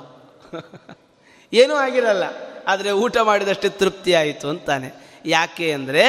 ಏನೂ 1.53 1.75
ಆಗಿರಲ್ಲ, 1.75 2.25
ಆದರೆ 2.67 2.91
ಊಟ 2.91 3.17
ಮಾಡಿದಷ್ಟೇ 3.19 3.69
ತೃಪ್ತಿ 3.69 4.15
ಆಯಿತು 4.15 4.49
ಅಂತಾನೆ. 4.49 4.95
ಯಾಕೆ 5.27 5.73
ಅಂದರೆ 5.73 6.05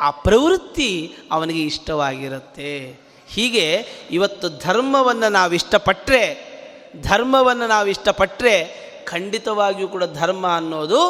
ಆ 0.00 0.10
ಪ್ರವೃತ್ತಿ 0.10 1.16
ಅವನಿಗೆ 1.32 1.62
ಇಷ್ಟವಾಗಿರುತ್ತೆ. 1.62 3.00
ಹೀಗೆ 3.28 3.86
ಇವತ್ತು 4.10 4.48
ಧರ್ಮವನ್ನು 4.48 5.28
ನಾವು 5.28 5.52
ಇಷ್ಟಪಟ್ಟರೆ 5.52 6.54
ಧರ್ಮವನ್ನು 7.02 7.66
ನಾವು 7.66 7.86
ಇಷ್ಟಪಟ್ಟರೆ 7.86 8.84
ಖಂಡಿತವಾಗಿಯೂ 9.04 9.88
ಕೂಡ 9.88 10.04
ಧರ್ಮ 10.04 10.46
ಅನ್ನೋದು 10.56 11.00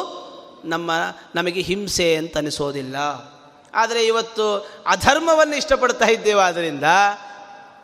ನಮ್ಮ, 0.65 0.91
ನಮಗೆ 1.35 1.61
ಹಿಂಸೆ 1.61 2.15
ಅಂತ 2.15 2.37
ಅನಿಸೋದಿಲ್ಲ. 2.37 2.97
ಆದರೆ 3.75 4.05
ಇವತ್ತು 4.05 4.69
ಅಧರ್ಮವನ್ನು 4.87 5.55
ಇಷ್ಟಪಡ್ತಾ 5.55 6.05
ಇದ್ದೇವೆ 6.05 6.41
ಆದ್ದರಿಂದ 6.41 6.83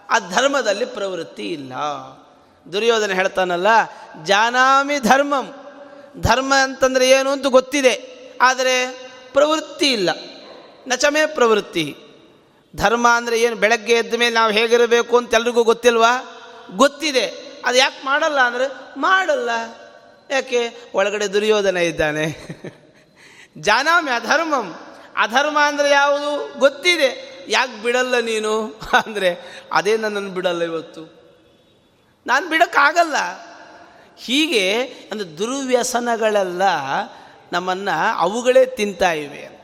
ಆ 0.10 0.20
ಧರ್ಮದಲ್ಲಿ 0.20 0.86
ಪ್ರವೃತ್ತಿ 0.86 1.44
ಇಲ್ಲ. 1.44 1.74
ದುರ್ಯೋಧನ 2.74 3.14
ಹೇಳ್ತಾನಲ್ಲ, 3.14 3.68
ಜಾನಾಮಿ 4.24 5.00
ಧರ್ಮಂ. 5.00 5.56
ಧರ್ಮ 6.18 6.54
ಅಂತಂದರೆ 6.64 7.10
ಏನು 7.10 7.30
ಅಂತ 7.30 7.46
ಗೊತ್ತಿದೆ, 7.46 7.94
ಆದರೆ 8.42 8.90
ಪ್ರವೃತ್ತಿ 9.34 9.94
ಇಲ್ಲ. 9.94 10.10
ನಚಮೇ 10.88 11.26
ಪ್ರವೃತ್ತಿ. 11.26 11.98
ಧರ್ಮ 12.76 13.08
ಅಂದರೆ 13.08 13.42
ಏನು? 13.42 13.56
ಬೆಳಗ್ಗೆ 13.56 13.94
ಎದ್ದ 13.94 14.14
ಮೇಲೆ 14.14 14.36
ನಾವು 14.36 14.52
ಹೇಗಿರಬೇಕು 14.52 15.18
ಅಂತ 15.18 15.34
ಎಲ್ರಿಗೂ 15.34 15.64
ಗೊತ್ತಿಲ್ವಾ? 15.64 16.12
ಗೊತ್ತಿದೆ. 16.72 17.52
ಅದು 17.66 17.78
ಯಾಕೆ 17.78 18.06
ಮಾಡಲ್ಲ 18.06 18.40
ಅಂದರೆ 18.40 18.68
ಮಾಡಲ್ಲ. 18.98 19.50
ಯಾಕೆ? 20.30 20.92
ಒಳಗಡೆ 20.94 21.28
ದುರ್ಯೋಧನ 21.28 21.78
ಇದ್ದಾನೆ. 21.78 22.26
ಜಾನಾಮಿ 23.58 24.12
ಅಧರ್ಮಂ. 24.12 24.91
ಅಧರ್ಮ 25.18 25.58
ಅಂದರೆ 25.60 25.90
ಯಾವುದು? 25.90 26.60
ಗೊತ್ತಿದೆ. 26.60 27.32
ಯಾಕೆ 27.48 27.84
ಬಿಡಲ್ಲ 27.84 28.20
ನೀನು? 28.20 28.80
ಅಂದರೆ, 29.06 29.38
ಅದೇ 29.74 29.98
ನನ್ನನ್ನು 29.98 30.30
ಬಿಡಲ್ಲ 30.30 30.64
ಇವತ್ತು. 30.64 31.22
ನಾನು 32.28 32.50
ಬಿಡೋಕ್ಕಾಗಲ್ಲ. 32.50 33.16
ಹೀಗೆ, 34.18 34.84
ಅಂದರೆ 34.84 35.38
ದುರ್ವ್ಯಸನಗಳೆಲ್ಲ 35.38 36.62
ನಮ್ಮನ್ನು 37.54 38.18
ಅವುಗಳೇ 38.18 38.66
ತಿಂತಾ 38.66 39.12
ಇವೆ 39.12 39.46
ಅಂತ. 39.46 39.62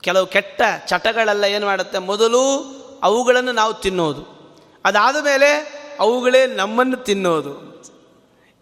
ಕೆಲವು 0.00 0.26
ಕೆಟ್ಟ 0.26 0.62
ಚಟಗಳೆಲ್ಲ 0.86 1.44
ಏನು 1.44 1.66
ಮಾಡುತ್ತೆ? 1.66 1.98
ಮೊದಲು 1.98 2.58
ಅವುಗಳನ್ನು 3.02 3.52
ನಾವು 3.52 3.74
ತಿನ್ನೋದು. 3.74 4.42
ಅದಾದ 4.84 5.24
ಮೇಲೆ 5.24 5.82
ಅವುಗಳೇ 6.00 6.46
ನಮ್ಮನ್ನು 6.46 6.96
ತಿನ್ನೋದು 6.96 7.72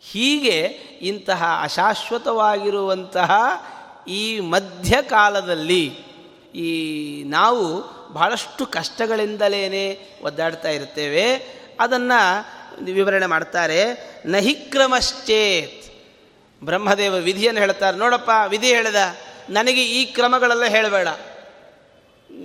ಹೀಗೆ 0.02 0.60
ಇಂತಹ 1.02 1.60
ಅಶಾಶ್ವತವಾಗಿರುವಂತಹ 1.62 3.32
ಈ 4.08 4.40
ಮಧ್ಯಕಾಲದಲ್ಲಿ 4.40 5.86
ಈ 6.54 7.24
ನಾವು 7.26 7.84
ಬಹಳಷ್ಟು 8.12 8.66
ಕಷ್ಟಗಳಿಂದಲೇ 8.66 10.00
ಒದ್ದಾಡ್ತಾ 10.22 10.68
ಇರ್ತೇವೆ 10.68 11.36
ಅದನ್ನು 11.80 12.60
ವಿವರಣೆ 12.84 13.26
ಮಾಡ್ತಾರೆ. 13.26 13.84
ನಹಿಕ್ರಮಶ್ಚೇತ್ 14.26 15.92
ಬ್ರಹ್ಮದೇವ 16.64 17.14
ವಿಧಿಯನ್ನು 17.14 17.60
ಹೇಳ್ತಾರೆ. 17.60 17.96
ನೋಡಪ್ಪ, 17.96 18.30
ವಿಧಿ 18.48 18.66
ಹೇಳಿದ. 18.66 18.94
ನನಗೆ 19.50 19.84
ಈ 19.84 20.04
ಕ್ರಮಗಳೆಲ್ಲ 20.04 20.64
ಹೇಳಬೇಡ. 20.64 21.08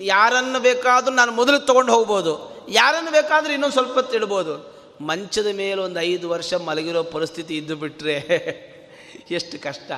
ಯಾರನ್ನು 0.02 0.60
ಬೇಕಾದರೂ 0.60 1.14
ನಾನು 1.14 1.32
ಮೊದಲು 1.32 1.60
ತೊಗೊಂಡು 1.60 1.94
ಹೋಗ್ಬೋದು. 1.94 2.66
ಯಾರನ್ನು 2.70 3.12
ಬೇಕಾದರೂ 3.12 3.54
ಇನ್ನೊಂದು 3.54 3.74
ಸ್ವಲ್ಪ 3.74 4.00
ತಿಳ್ಬೋದು 4.00 4.76
ಮಂಚದ 5.02 5.48
ಮೇಲೆ 5.48 5.82
ಒಂದು 5.82 6.00
ಐದು 6.00 6.30
ವರ್ಷ 6.30 6.54
ಮಲಗಿರೋ 6.54 7.04
ಪರಿಸ್ಥಿತಿ 7.04 7.58
ಇದ್ದು 7.58 7.76
ಬಿಟ್ಟರೆ 7.76 8.16
ಎಷ್ಟು 9.32 9.64
ಕಷ್ಟ. 9.64 9.92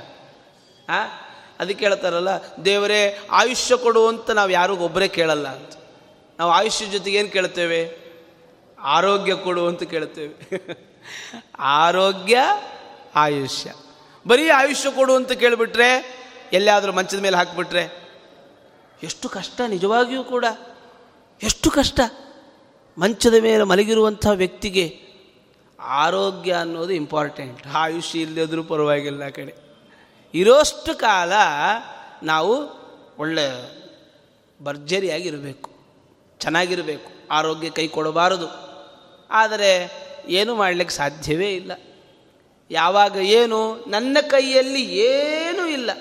ಹಾಂ 0.91 1.26
ಅದಕ್ಕೆ 1.59 1.85
ಹೇಳ್ತಾರಲ್ಲ 1.85 2.29
ದೇವರೇ, 2.65 3.27
ಆಯುಷ್ಯ 3.31 3.77
ಕೊಡು 3.77 4.07
ಅಂತ 4.07 4.31
ನಾವು 4.31 4.49
ಯಾರಿಗೂ 4.49 4.85
ಒಬ್ಬರೇ 4.85 5.07
ಕೇಳಲ್ಲ 5.07 5.47
ಅಂತ. 5.47 5.73
ನಾವು 6.39 6.51
ಆಯುಷ್ಯ 6.51 6.85
ಜೊತೆಗೆ 6.85 7.17
ಏನು 7.17 7.29
ಕೇಳ್ತೇವೆ? 7.29 7.97
ಆರೋಗ್ಯ 8.79 9.35
ಕೊಡು 9.35 9.67
ಅಂತ 9.67 9.83
ಕೇಳ್ತೇವೆ. 9.83 10.35
ಆರೋಗ್ಯ, 11.59 12.37
ಆಯುಷ್ಯ. 13.15 13.73
ಬರೀ 14.27 14.49
ಆಯುಷ್ಯ 14.49 14.91
ಕೊಡು 14.91 15.15
ಅಂತ 15.15 15.31
ಕೇಳಿಬಿಟ್ರೆ, 15.31 16.17
ಎಲ್ಲಿಯಾದರೂ 16.53 16.91
ಮಂಚದ 16.91 17.19
ಮೇಲೆ 17.19 17.37
ಹಾಕಿಬಿಟ್ರೆ, 17.37 18.07
ಎಷ್ಟು 19.03 19.29
ಕಷ್ಟ 19.29 19.61
ನಿಜವಾಗಿಯೂ 19.67 20.23
ಕೂಡ. 20.23 20.45
ಎಷ್ಟು 21.43 21.71
ಕಷ್ಟ. 21.71 21.99
ಮಂಚದ 22.97 23.33
ಮೇಲೆ 23.33 23.63
ಮಲಗಿರುವಂಥ 23.63 24.27
ವ್ಯಕ್ತಿಗೆ 24.33 25.07
ಆರೋಗ್ಯ 25.79 26.53
ಅನ್ನೋದು 26.53 26.93
ಇಂಪಾರ್ಟೆಂಟ್ 26.93 27.67
ಆಯುಷ್ಯ 27.67 28.19
ಇಲ್ಲದಿದ್ರೂ 28.19 28.63
ಪರವಾಗಿಲ್ಲ 28.63 29.29
ಕಡೆ. 29.29 29.66
ಇರೋಷ್ಟು 30.33 30.95
ಕಾಲ 30.95 31.33
ನಾವು 32.23 32.77
ಒಳ್ಳೆ 33.19 33.77
ಭರ್ಜರಿಯಾಗಿರಬೇಕು, 34.63 35.71
ಚೆನ್ನಾಗಿರಬೇಕು, 36.39 37.11
ಆರೋಗ್ಯ 37.31 37.69
ಕೈ 37.69 37.87
ಕೊಡಬಾರದು. 37.87 38.47
ಆದರೆ 39.31 39.91
ಏನು 40.27 40.55
ಮಾಡಲಿಕ್ಕೆ 40.55 40.95
ಸಾಧ್ಯವೇ 40.95 41.53
ಇಲ್ಲ. 41.53 41.71
ಯಾವಾಗ 42.71 43.15
ಏನು, 43.15 43.75
ನನ್ನ 43.75 44.17
ಕೈಯಲ್ಲಿ 44.27 44.81
ಏನೂ 44.81 45.65
ಇಲ್ಲ. 45.65 45.91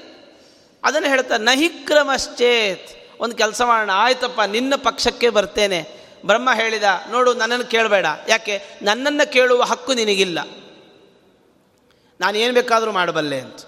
ಅದನ್ನು 0.85 1.09
ಹೇಳ್ತಾ 1.09 1.37
ನಹಿಕ್ರಮಶ್ಚೇತ್ 1.37 2.89
ಒಂದು 3.21 3.37
ಕೆಲಸ 3.37 3.63
ಮಾಡೋಣ, 3.63 3.91
ಆಯ್ತಪ್ಪ, 3.95 4.41
ನಿನ್ನ 4.41 4.75
ಪಕ್ಷಕ್ಕೆ 4.77 5.29
ಬರ್ತೇನೆ. 5.29 5.89
ಬ್ರಹ್ಮ 6.27 6.49
ಹೇಳಿದ, 6.55 6.83
ನೋಡು, 7.11 7.35
ನನ್ನನ್ನು 7.35 7.65
ಕೇಳಬೇಡ. 7.65 8.07
ಯಾಕೆ? 8.29 8.63
ನನ್ನನ್ನು 8.83 9.33
ಕೇಳುವ 9.33 9.63
ಹಕ್ಕು 9.63 9.95
ನಿನಗಿಲ್ಲ. 9.95 10.39
ನಾನು 12.21 12.39
ಏನು 12.39 12.55
ಬೇಕಾದರೂ 12.55 12.93
ಮಾಡಬಲ್ಲೆ 12.93 13.41
ಅಂತ. 13.41 13.59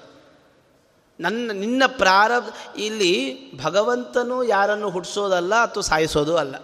ನನ್ನ, 1.20 1.50
ನಿನ್ನ 1.52 1.82
ಪ್ರಾರಬ್ಧ 1.86 2.78
ಇಲ್ಲಿ 2.78 3.50
ಭಗವಂತನು 3.62 4.44
ಯಾರನ್ನು 4.44 4.90
ಹುಟ್ಟಿಸೋದಲ್ಲ 4.90 5.54
ಅಥವಾ 5.54 5.82
ಸಾಯಿಸೋದು 5.82 6.36
ಅಲ್ಲ. 6.36 6.56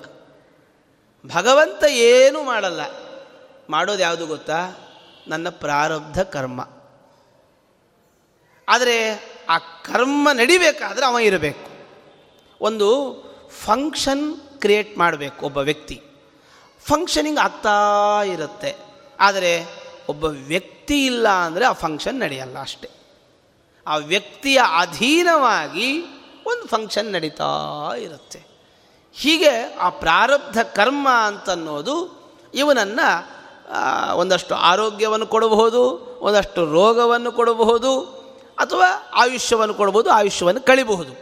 ಭಗವಂತ 1.27 1.85
ಏನೂ 1.85 2.43
ಮಾಡಲ್ಲ. 2.43 2.81
ಮಾಡೋದು 3.71 4.03
ಯಾವುದು 4.03 4.27
ಗೊತ್ತಾ? 4.27 4.71
ನನ್ನ 5.29 5.49
ಪ್ರಾರಬ್ಧ 5.49 6.23
ಕರ್ಮ. 6.23 6.69
ಆದರೆ 8.69 9.15
ಆ 9.49 9.59
ಕರ್ಮ 9.59 10.29
ನಡಿಬೇಕಾದ್ರೆ 10.33 11.07
ಅವ 11.07 11.19
ಇರಬೇಕು. 11.19 11.71
ಒಂದು 12.61 13.15
ಫಂಕ್ಷನ್ 13.65 14.37
ಕ್ರಿಯೇಟ್ 14.37 14.99
ಮಾಡಬೇಕು 14.99 15.47
ಒಬ್ಬ 15.47 15.59
ವ್ಯಕ್ತಿ. 15.59 16.03
ಫಂಕ್ಷನಿಂಗ್ 16.85 17.39
ಆಗ್ತಾ 17.39 17.79
ಇರುತ್ತೆ. 18.25 18.77
ಆದರೆ 19.21 19.67
ಒಬ್ಬ 20.09 20.25
ವ್ಯಕ್ತಿ 20.25 21.07
ಇಲ್ಲ 21.07 21.29
ಅಂದರೆ 21.29 21.65
ಆ 21.65 21.73
ಫಂಕ್ಷನ್ 21.73 22.21
ನಡೆಯಲ್ಲ 22.21 22.59
ಅಷ್ಟೆ. 22.59 22.94
ಆ 23.87 23.97
ವ್ಯಕ್ತಿಯ 23.97 24.61
ಅಧೀನವಾಗಿ 24.79 26.03
ಒಂದು 26.47 26.69
ಫಂಕ್ಷನ್ 26.69 27.13
ನಡೀತಾ 27.13 27.91
ಇರುತ್ತೆ. 27.97 28.41
ಹೀಗೆ 29.13 29.75
ಆ 29.75 29.89
ಪ್ರಾರಬ್ಧ 29.89 30.59
ಕರ್ಮ 30.59 31.09
ಅಂತನ್ನೋದು 31.09 32.25
ಇವನನ್ನು 32.55 33.09
ಒಂದಷ್ಟು 34.17 34.55
ಆರೋಗ್ಯವನ್ನು 34.55 35.27
ಕೊಡಬಹುದು, 35.27 35.83
ಒಂದಷ್ಟು 36.21 36.73
ರೋಗವನ್ನು 36.73 37.33
ಕೊಡಬಹುದು, 37.33 38.01
ಅಥವಾ 38.59 38.89
ಆಯುಷ್ಯವನ್ನು 39.15 39.75
ಕೊಡಬಹುದು, 39.75 40.11
ಆಯುಷ್ಯವನ್ನು 40.11 40.61
ಕಳಿಬಹುದು. 40.61 41.13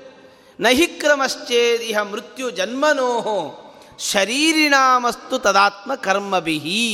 ನಹಿಕ್ರಮಶ್ಚೇದಿಹ 0.60 1.98
ಮೃತ್ಯು 1.98 2.50
ಜನ್ಮನೋಹೋ 2.50 3.58
ಶರೀರಿಣಾಮಸ್ತು 3.98 5.38
ತದಾತ್ಮ 5.38 5.94
ಕರ್ಮಬಿಹಿ 5.94 6.88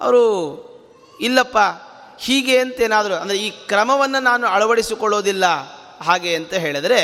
ಅವರು, 0.00 0.26
ಇಲ್ಲಪ್ಪ 1.20 1.58
ಹೀಗೆ 2.18 2.58
ಅಂತೇನಾದರೂ 2.58 3.14
ಅಂದರೆ 3.14 3.38
ಈ 3.38 3.50
ಕ್ರಮವನ್ನು 3.50 4.22
ನಾನು 4.22 4.46
ಅಳವಡಿಸಿಕೊಳ್ಳೋದಿಲ್ಲ 4.46 5.44
ಹಾಗೆ 6.00 6.34
ಅಂತ 6.34 6.54
ಹೇಳಿದರೆ, 6.54 7.00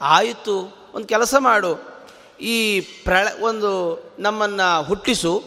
ಆಯಿತು, 0.00 0.56
ಒಂದು 0.94 1.08
ಕೆಲಸ 1.08 1.34
ಮಾಡು. 1.38 1.92
ಈ 2.40 2.80
ಪ್ರಳ, 2.80 3.28
ಒಂದು 3.40 3.70
ನಮ್ಮನ್ನು 4.18 4.82
ಹುಟ್ಟಿಸು. 4.82 5.44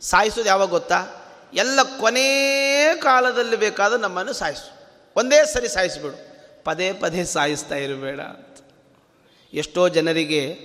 ಸಾಯಿಸೋದು 0.00 0.46
ಯಾವಾಗ 0.46 0.68
ಗೊತ್ತಾ? 0.68 0.98
ಎಲ್ಲ 1.54 1.80
ಕೊನೇ 1.82 2.28
ಕಾಲದಲ್ಲಿ 3.02 3.56
ಬೇಕಾದರೂ 3.56 3.98
ನಮ್ಮನ್ನು 3.98 4.32
ಸಾಯಿಸು. 4.32 4.78
ಒಂದೇ 5.16 5.44
ಸರಿ 5.44 5.68
ಸಾಯಿಸಿಬಿಡು. 5.68 6.16
ಪದೇ 6.64 6.92
ಪದೇ 6.92 7.24
ಸಾಯಿಸ್ತಾ 7.24 7.74
ಇರಬೇಡ 7.74 8.20
ಅಂತ. 8.20 8.58
ಎಷ್ಟೋ 9.52 9.88
ಜನರಿಗೆ 9.88 10.58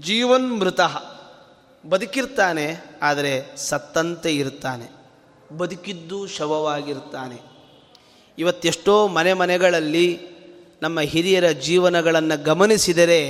ಜೀವನ್ಮೃತ 0.00 0.80
ಬದುಕಿರ್ತಾನೆ, 1.88 2.84
ಆದರೆ 3.02 3.56
ಸತ್ತಂತೆ 3.56 4.36
ಇರ್ತಾನೆ. 4.36 4.99
ಬದುಕಿದ್ದು 5.58 6.26
ಶವವಾಗಿರ್ತಾನೆ. 6.26 7.38
ಇವತ್ತೆಷ್ಟೋ 8.38 9.08
ಮನೆ 9.08 9.32
ಮನೆಗಳಲ್ಲಿ 9.32 10.20
ನಮ್ಮ 10.82 11.00
ಹಿರಿಯರ 11.00 11.48
ಜೀವನಗಳನ್ನು 11.48 12.44
ಗಮನಿಸಿದರೆ 12.44 13.20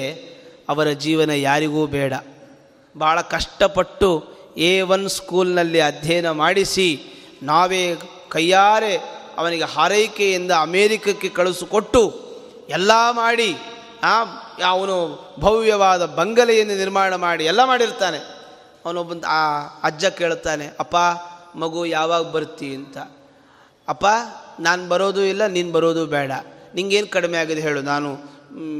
ಅವರ 0.69 0.89
ಜೀವನ 0.89 1.31
ಯಾರಿಗೂ 1.31 1.87
ಬೇಡ. 1.87 2.13
ಭಾಳ 3.01 3.21
ಕಷ್ಟಪಟ್ಟು 3.21 4.25
ಎ 4.57 4.81
ಒನ್ 4.81 5.09
ಸ್ಕೂಲ್ನಲ್ಲಿ 5.09 5.81
ಅಧ್ಯಯನ 5.81 6.31
ಮಾಡಿಸಿ 6.31 7.01
ನಾವೇ 7.43 7.97
ಕೈಯಾರೆ 8.29 8.97
ಅವನಿಗೆ 9.37 9.65
ಹಾರೈಕೆಯಿಂದ 9.65 10.51
ಅಮೇರಿಕಕ್ಕೆ 10.51 11.29
ಕಳಿಸಿಕೊಟ್ಟು 11.29 12.15
ಎಲ್ಲ 12.69 12.91
ಮಾಡಿ 13.11 13.57
ಅವನು 14.67 14.97
ಭವ್ಯವಾದ 15.41 16.07
ಬಂಗಲೆಯನ್ನು 16.07 16.77
ನಿರ್ಮಾಣ 16.77 17.15
ಮಾಡಿ 17.15 17.45
ಎಲ್ಲ 17.45 17.65
ಮಾಡಿರ್ತಾನೆ. 17.65 18.19
ಅವನೊಬ್ಬ 18.85 19.25
ಆ 19.25 19.61
ಅಜ್ಜ 19.83 20.05
ಕೇಳುತ್ತಾನೆ 20.07 20.67
ಅಪ್ಪ 20.81 20.97
ಮಗು 21.55 21.87
ಯಾವಾಗ 21.87 22.23
ಬರ್ತಿ 22.23 22.75
ಅಂತ. 22.75 22.99
ಅಪ್ಪ, 23.89 24.07
ನಾನು 24.61 24.89
ಬರೋದು 24.89 25.25
ಇಲ್ಲ, 25.25 25.47
ನೀನು 25.47 25.73
ಬರೋದು 25.73 26.07
ಬೇಡ. 26.07 26.33
ನಿಂಗೇನು 26.75 27.07
ಕಡಿಮೆ 27.07 27.39
ಆಗಿದೆ 27.39 27.61
ಹೇಳು. 27.61 27.83
ನಾನು 27.83 28.19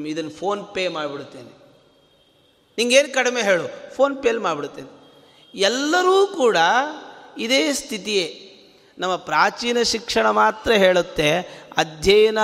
ಇದನ್ನು 0.07 0.31
ಫೋನ್ 0.31 0.75
ಪೇ 0.75 0.89
ಮಾಡಿಬಿಡ್ತೇನೆ. 0.89 1.61
ನಿಂಗೇನು 2.79 3.15
ಕಡಿಮೆ 3.15 3.43
ಹೇಳು. 3.43 3.95
ಫೋನ್ 3.95 4.23
ಪೇಲಿ 4.23 4.39
ಮಾಡಿಬಿಡ್ತೇನೆ. 4.39 5.01
ಎಲ್ಲರೂ 5.55 6.27
ಕೂಡ 6.27 6.57
ಇದೇ 7.39 7.73
ಸ್ಥಿತಿಯೇ. 7.73 8.47
ನಮ್ಮ 8.99 9.17
ಪ್ರಾಚೀನ 9.17 9.83
ಶಿಕ್ಷಣ 9.83 10.31
ಮಾತ್ರ 10.31 10.73
ಹೇಳುತ್ತೆ, 10.73 11.39
ಅಧ್ಯಯನ 11.77 12.39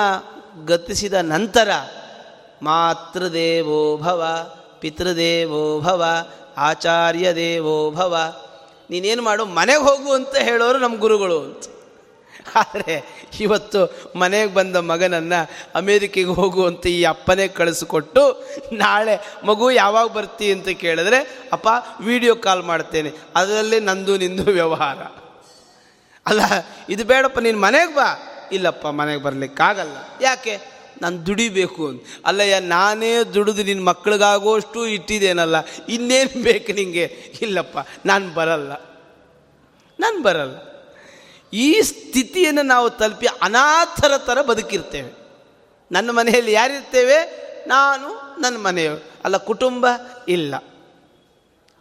ಗತಿಸಿದ 0.65 1.13
ನಂತರ 1.13 1.69
ಮಾತೃದೇವೋ 2.63 3.97
ಭವ, 3.97 4.51
ಪಿತೃದೇವೋ 4.81 5.81
ಭವ 5.81 6.05
ಆಚಾರ್ಯ 6.57 7.35
ದೇವೋ 7.35 7.91
ಭವ 7.91 8.43
ನೀನೇನು 8.91 9.23
ಮಾಡು, 9.23 9.45
ಮನೆಗೆ 9.45 9.79
ಹೋಗು 9.79 10.13
ಅಂತ 10.13 10.37
ಹೇಳೋರು 10.37 10.79
ನಮ್ಮ 10.79 10.97
ಗುರುಗಳು 10.97 11.41
ಅಂತ. 11.41 11.65
ಆದರೆ 12.57 13.27
ಇವತ್ತು 13.41 14.13
ಮನೆಗೆ 14.19 14.55
ಬಂದ 14.55 14.77
ಮಗನನ್ನು 14.77 15.51
ಅಮೇರಿಕೆಗೆ 15.75 16.29
ಹೋಗು 16.29 16.67
ಅಂತ 16.67 16.87
ಈ 16.87 17.05
ಅಪ್ಪನೇ 17.05 17.49
ಕಳಿಸ್ಕೊಟ್ಟು, 17.49 18.49
ನಾಳೆ 18.73 19.21
ಮಗು 19.45 19.71
ಯಾವಾಗ 19.71 20.09
ಬರ್ತಿ 20.09 20.53
ಅಂತ 20.53 20.69
ಕೇಳಿದ್ರೆ, 20.69 21.41
ಅಪ್ಪ 21.53 21.69
ವಿಡಿಯೋ 22.01 22.37
ಕಾಲ್ 22.37 22.63
ಮಾಡ್ತೇನೆ. 22.63 23.13
ಅದರಲ್ಲಿ 23.37 23.81
ನಂದು 23.81 24.17
ನಿಂದು 24.17 24.51
ವ್ಯವಹಾರ. 24.51 24.99
ಅಲ್ಲ, 26.27 26.41
ಇದು 26.89 27.05
ಬೇಡಪ್ಪ, 27.05 27.39
ನೀನು 27.39 27.61
ಮನೆಗೆ 27.61 27.95
ಬಾ. 27.95 28.33
ಇಲ್ಲಪ್ಪ, 28.53 28.87
ಮನೆಗೆ 28.87 29.23
ಬರಲಿಕ್ಕಾಗಲ್ಲ. 29.23 29.97
ಯಾಕೆ? 30.21 30.76
ನಾನು 31.03 31.27
ದುಡಿಬೇಕು 31.27 31.89
ಅಂತ. 31.89 32.03
ಅಲ್ಲಯ್ಯ, 32.25 32.61
ನಾನೇ 32.61 33.25
ದುಡಿದು 33.25 33.63
ನಿನ್ನ 33.63 33.85
ಮಕ್ಕಳಿಗಾಗೋಷ್ಟು 33.85 34.87
ಇಟ್ಟಿದ್ದೇನಲ್ಲ, 34.87 35.57
ಇನ್ನೇನು 35.89 36.43
ಬೇಕು 36.43 36.73
ನಿಮಗೆ 36.73 37.17
ಇಲ್ಲಪ್ಪ, 37.43 37.79
ನಾನು 38.07 38.35
ಬರಲ್ಲ. 38.35 38.73
ನಾನು 40.01 40.23
ಬರಲ್ಲ. 40.23 40.77
ಈ 41.53 41.81
ಸ್ಥಿತಿಯನ್ನು 41.81 42.63
ನಾವು 42.63 42.91
ತಲುಪಿ 42.91 43.27
ಅನಾಥರ 43.43 44.13
ಥರ 44.17 44.43
ಬದುಕಿರ್ತೇವೆ. 44.43 45.13
ನನ್ನ 45.93 46.11
ಮನೆಯಲ್ಲಿ 46.11 46.53
ಯಾರಿರ್ತೇವೆ? 46.53 47.47
ನಾನು 47.67 48.41
ನನ್ನ 48.41 48.57
ಮನೆಯವರು. 48.57 49.05
ಅಲ್ಲ, 49.25 49.37
ಕುಟುಂಬ? 49.37 49.87
ಇಲ್ಲ. 50.29 50.55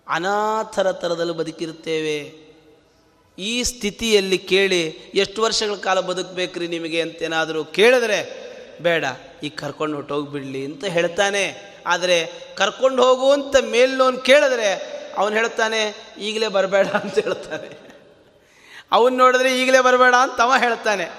ಅನಾಥರ 0.07 0.91
ಥರದಲ್ಲಿ 0.91 1.33
ಬದುಕಿರ್ತೇವೆ 1.33 2.45
ಈ 3.39 3.63
ಸ್ಥಿತಿಯಲ್ಲಿ 3.63 4.37
ಕೇಳಿ, 4.37 5.11
ಎಷ್ಟು 5.13 5.41
ವರ್ಷಗಳ 5.41 5.75
ಕಾಲ 5.75 5.99
ಬದುಕಬೇಕ್ರಿ 5.99 6.67
ನಿಮಗೆ 6.67 7.01
ಅಂತೇನಾದರೂ 7.01 7.63
ಕೇಳಿದ್ರೆ 7.63 8.44
ಬೇಡ 8.81 9.05
ಈಗ 9.43 9.51
ಕರ್ಕೊಂಡು 9.55 9.95
ಹೊಟ್ಟೋಗ್ಬಿಡ್ಲಿ 9.95 10.65
ಅಂತ 10.65 10.85
ಹೇಳ್ತಾನೆ. 10.85 11.75
ಆದರೆ 11.87 12.17
ಕರ್ಕೊಂಡು 12.57 13.03
ಹೋಗು 13.03 13.31
ಅಂತ 13.31 13.55
ಮೇಲ್ನೋನ್ 13.55 14.21
ಕೇಳಿದ್ರೆ 14.21 14.69
ಅವನು 15.17 15.35
ಹೇಳ್ತಾನೆ 15.35 16.11
ಈಗಲೇ 16.17 16.47
ಬರಬೇಡ 16.47 16.87
ಅಂತ 16.87 17.15
ಹೇಳ್ತಾನೆ. 17.19 17.69
ಅವನು 18.91 19.17
ನೋಡಿದ್ರೆ 19.17 19.61
ಈಗಲೇ 19.61 19.79
ಬರಬೇಡ 19.79 20.15
ಅಂತ 20.15 20.41
ಅವ 20.41 20.53
ಹೇಳ್ತಾನೆ. 20.57 21.11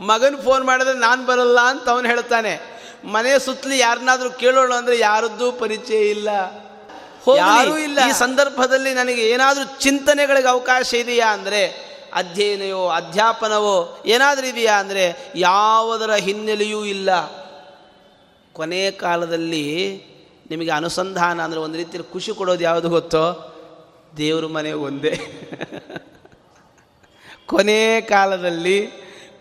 ಮಗನ 0.00 0.34
ಫೋನ್ 0.44 0.64
ಮಾಡಿದ್ರೆ 0.64 0.98
ನಾನು 0.98 1.26
ಬರಲ್ಲ 1.26 1.60
ಅಂತ 1.60 1.88
ಅವನು 1.88 2.06
ಹೇಳ್ತಾನೆ. 2.08 2.60
ಮನೆ 3.04 3.38
ಸುತ್ತಲಿ 3.38 3.78
ಯಾರನ್ನಾದರೂ 3.78 4.30
ಕೇಳೋಣ 4.30 4.72
ಅಂದರೆ 4.74 4.98
ಯಾರದ್ದೂ 4.98 5.52
ಪರಿಚಯ 5.52 6.10
ಇಲ್ಲ. 6.10 6.28
ಯಾರೂ 7.36 7.78
ಇಲ್ಲ. 7.78 7.98
ಈ 8.08 8.12
ಸಂದರ್ಭದಲ್ಲಿ 8.12 8.94
ನನಗೆ 8.94 9.30
ಏನಾದರೂ 9.30 9.64
ಚಿಂತನೆಗಳಿಗೆ 9.80 10.48
ಅವಕಾಶ 10.48 10.94
ಇದೆಯಾ 10.94 11.26
ಅಂದರೆ 11.26 11.86
ಅಧ್ಯಯನವೋ, 12.16 12.88
ಅಧ್ಯಾಪನವೋ 12.88 14.02
ಏನಾದರೂ 14.06 14.46
ಇದೆಯಾ 14.46 14.80
ಅಂದರೆ 14.80 15.32
ಯಾವುದರ 15.36 16.14
ಹಿನ್ನೆಲೆಯೂ 16.14 16.84
ಇಲ್ಲ. 16.84 17.10
ಕೊನೆ 18.52 18.90
ಕಾಲದಲ್ಲಿ 18.90 20.02
ನಿಮಗೆ 20.50 20.70
ಅನುಸಂಧಾನ 20.70 21.42
ಅಂದರೆ 21.42 21.60
ಒಂದು 21.60 21.76
ರೀತಿಯಲ್ಲಿ 21.76 22.12
ಖುಷಿ 22.12 22.32
ಕೊಡೋದು 22.32 22.64
ಯಾವುದು 22.64 22.88
ಗೊತ್ತೋ? 22.88 23.52
ದೇವ್ರ 24.16 24.46
ಮನೆ 24.46 24.72
ಒಂದೇ. 24.72 25.10
ಕೊನೆ 27.46 28.00
ಕಾಲದಲ್ಲಿ 28.00 28.88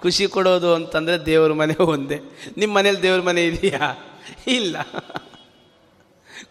ಖುಷಿ 0.01 0.27
ಕೊಡೋದು 0.27 0.73
ಅಂತಂದರೆ 0.73 1.25
ದೇವ್ರ 1.25 1.53
ಮನೆ 1.53 1.83
ಒಂದೇ. 1.83 2.19
ನಿಮ್ಮ 2.57 2.77
ಮನೇಲಿ 2.77 3.01
ದೇವ್ರ 3.01 3.21
ಮನೆ 3.21 3.45
ಇದೆಯಾ? 3.45 4.07
ಇಲ್ಲ. 4.47 4.75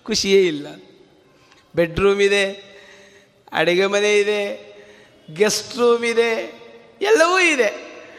ಖುಷಿಯೇ 0.03 0.47
ಇಲ್ಲ. 0.47 0.67
ಬೆಡ್ರೂಮ್ 1.75 2.21
ಇದೆ, 2.21 2.75
ಅಡುಗೆ 3.53 3.87
ಮನೆ 3.87 4.15
ಇದೆ 4.15 4.74
ಗೆಸ್ಟ್ 5.33 5.77
ರೂಮ್ 5.77 6.05
ಇದೆ, 6.05 6.33
ಎಲ್ಲವೂ 7.03 7.39
ಇದೆ. 7.39 7.71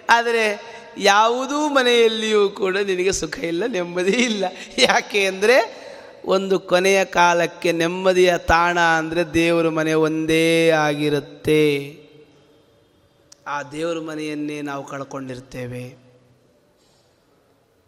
ಆದರೆ 0.09 0.75
ಯಾವುದೂ 0.97 1.69
ಮನೆಯಲ್ಲಿಯೂ 1.69 2.49
ಕೂಡ 2.49 2.77
ನಿನಗೆ 2.77 3.11
ಸುಖ 3.11 3.39
ಇಲ್ಲ, 3.39 3.63
ನೆಮ್ಮದಿ 3.65 4.11
ಇಲ್ಲ. 4.11 4.45
ಯಾಕೆ 4.77 5.25
ಅಂದರೆ 5.25 5.85
ಒಂದು 6.25 6.59
ಕೊನೆಯ 6.59 7.05
ಕಾಲಕ್ಕೆ 7.05 7.71
ನೆಮ್ಮದಿಯ 7.71 8.37
ತಾಣ 8.37 8.79
ಅಂದರೆ 8.79 9.33
ದೇವರ 9.33 9.69
ಮನೆ 9.69 9.93
ಒಂದೇ 9.93 10.69
ಆಗಿರುತ್ತೆ. 10.69 11.65
ಆ 13.47 13.63
ದೇವರ 13.63 13.99
ಮನೆಯನ್ನೇ 13.99 14.61
ನಾವು 14.61 14.83
ಕಳ್ಕೊಂಡಿರ್ತೇವೆ. 14.83 16.05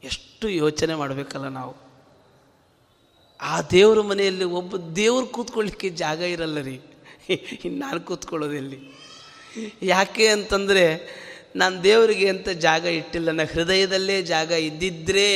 ಎಷ್ಟು 0.03 0.49
ಯೋಚನೆ 0.49 0.95
ಮಾಡಬೇಕಲ್ಲ 0.95 1.47
ನಾವು. 1.47 1.75
ಆ 3.41 3.61
ದೇವ್ರ 3.61 4.01
ಮನೆಯಲ್ಲಿ 4.01 4.43
ಒಬ್ಬ 4.43 4.77
ದೇವರು 4.77 5.25
ಕೂತ್ಕೊಳ್ಳಿಕ್ಕೆ 5.25 5.89
ಜಾಗ 5.89 6.19
ಇರಲ್ಲ 6.19 6.61
ರೀ. 6.61 6.79
ಇನ್ನು 7.29 7.79
ನಾನು 7.79 7.99
ಕೂತ್ಕೊಳ್ಳೋದಿಲ್ಲಿ 7.99 8.79
ಯಾಕೆ 9.81 10.27
ಅಂತಂದರೆ 10.27 10.83
ನಾನು 11.55 11.83
ದೇವರಿಗೆ 11.83 12.29
ಅಂತ 12.29 12.49
ಜಾಗ 12.49 12.85
ಇಟ್ಟಿಲ್ಲ. 12.85 13.27
ನನ್ನ 13.31 13.47
ಹೃದಯದಲ್ಲೇ 13.53 14.21
ಜಾಗ 14.21 14.51
ಇದ್ದಿದ್ದರೆ 14.51 15.29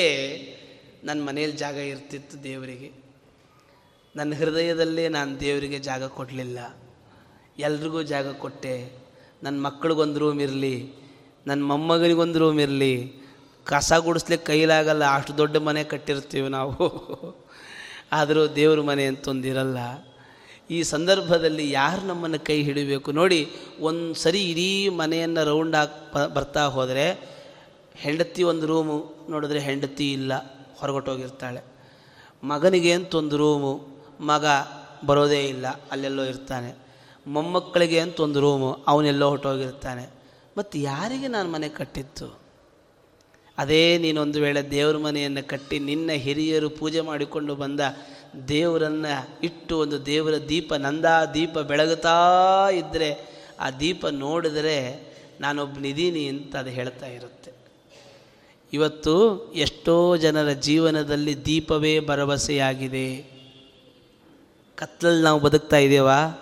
ನನ್ನ 1.03 1.21
ಮನೆಯಲ್ಲಿ 1.23 1.57
ಜಾಗ 1.57 1.75
ಇರ್ತಿತ್ತು 1.75 2.43
ದೇವರಿಗೆ. 2.43 2.91
ನನ್ನ 4.15 4.33
ಹೃದಯದಲ್ಲೇ 4.37 5.09
ನಾನು 5.09 5.39
ದೇವರಿಗೆ 5.39 5.79
ಜಾಗ 5.79 6.03
ಕೊಡಲಿಲ್ಲ. 6.03 6.59
ಎಲ್ರಿಗೂ 7.59 8.01
ಜಾಗ 8.01 8.31
ಕೊಟ್ಟೆ. 8.31 8.91
ನನ್ನ 9.43 9.61
ಮಕ್ಕಳಿಗೊಂದು 9.61 10.19
ರೂಮ್ 10.19 10.41
ಇರಲಿ 10.41 10.93
ನನ್ನ 11.47 11.63
ಮೊಮ್ಮಗನಿಗೊಂದು 11.63 12.39
ರೂಮ್ 12.39 12.59
ಇರಲಿ. 12.59 13.13
ಕಸ 13.65 13.93
ಗುಡಿಸ್ಲಿಕ್ಕೆ 13.93 14.51
ಕೈಲಾಗಲ್ಲ. 14.51 15.13
ಅಷ್ಟು 15.13 15.37
ದೊಡ್ಡ 15.37 15.57
ಮನೆ 15.57 15.83
ಕಟ್ಟಿರ್ತೀವಿ 15.83 16.49
ನಾವು. 16.49 16.75
ಆದರೂ 18.11 18.47
ದೇವ್ರ 18.47 18.81
ಮನೆ 18.81 19.05
ಅಂತೊಂದಿರಲ್ಲ. 19.05 19.77
ಈ 20.71 20.79
ಸಂದರ್ಭದಲ್ಲಿ 20.83 21.65
ಯಾರು 21.71 22.01
ನಮ್ಮನ್ನು 22.07 22.39
ಕೈ 22.39 22.57
ಹಿಡಿಬೇಕು? 22.63 23.09
ನೋಡಿ, 23.11 23.39
ಒಂದು 23.79 24.13
ಸರಿ 24.13 24.41
ಇಡೀ 24.51 24.67
ಮನೆಯನ್ನು 24.89 25.41
ರೌಂಡ್ 25.45 25.75
ಹಾಕಿ 25.75 26.33
ಬರ್ತಾ 26.33 26.63
ಹೋದರೆ 26.75 27.05
ಹೆಂಡತಿ 27.95 28.43
ಒಂದು 28.43 28.65
ರೂಮು 28.65 28.95
ನೋಡಿದ್ರೆ 29.29 29.59
ಹೆಂಡತಿ 29.59 30.07
ಇಲ್ಲ 30.13 30.33
ಹೊರಗೊಟ್ಟೋಗಿರ್ತಾಳೆ 30.79 31.61
ಮಗನಿಗೆ 32.43 32.91
ಅಂತ 32.91 33.15
ಒಂದು 33.15 33.37
ರೂಮು 33.37 33.73
ಮಗ 34.21 34.45
ಬರೋದೇ 35.05 35.41
ಇಲ್ಲ, 35.45 35.67
ಅಲ್ಲೆಲ್ಲೋ 35.91 36.23
ಇರ್ತಾನೆ. 36.23 36.71
ಮೊಮ್ಮಕ್ಕಳಿಗೆ 37.27 37.99
ಅಂತ 37.99 38.19
ಒಂದು 38.19 38.39
ರೂಮು 38.39 38.69
ಅವನೆಲ್ಲೋ 38.87 39.27
ಹೊಟ್ಟೋಗಿರ್ತಾನೆ 39.29 40.05
ಮತ್ತು 40.57 40.75
ಯಾರಿಗೆ 40.79 41.27
ನಾನು 41.27 41.49
ಮನೆ 41.51 41.69
ಕಟ್ಟಿತ್ತು 41.69 42.27
ಅದೇ 43.57 43.97
ನೀನೊಂದು 43.97 44.39
ವೇಳೆ 44.41 44.61
ದೇವ್ರ 44.71 44.97
ಮನೆಯನ್ನು 44.97 45.43
ಕಟ್ಟಿ 45.47 45.77
ನಿನ್ನ 45.79 46.11
ಹಿರಿಯರು 46.25 46.69
ಪೂಜೆ 46.69 47.01
ಮಾಡಿಕೊಂಡು 47.01 47.53
ಬಂದ 47.55 47.81
ದೇವರನ್ನು 48.47 49.39
ಇಟ್ಟು 49.43 49.79
ಒಂದು 49.79 50.05
ದೇವರ 50.05 50.33
ದೀಪ, 50.49 50.73
ನಂದಾ 50.73 51.25
ದೀಪ 51.25 51.59
ಬೆಳಗುತ್ತಾ 51.59 52.69
ಇದ್ದರೆ 52.73 53.41
ಆ 53.59 53.69
ದೀಪ 53.69 54.05
ನೋಡಿದರೆ 54.05 55.11
ನಾನೊಬ್ಬನಿದ್ದೀನಿ 55.41 56.27
ಅಂತ 56.27 56.55
ಅದು 56.55 56.69
ಹೇಳ್ತಾ 56.69 57.05
ಇರುತ್ತೆ. 57.05 57.51
ಇವತ್ತು 58.73 59.39
ಎಷ್ಟೋ 59.53 60.17
ಜನರ 60.17 60.51
ಜೀವನದಲ್ಲಿ 60.51 61.45
ದೀಪವೇ 61.45 61.99
ಭರವಸೆಯಾಗಿದೆ. 61.99 63.31
ಕತ್ತಲಲ್ಲಿ 64.75 65.23
ನಾವು 65.23 65.39
ಬದುಕ್ತಾ 65.39 65.77
ಇದ್ದೇವಾ 65.77 66.41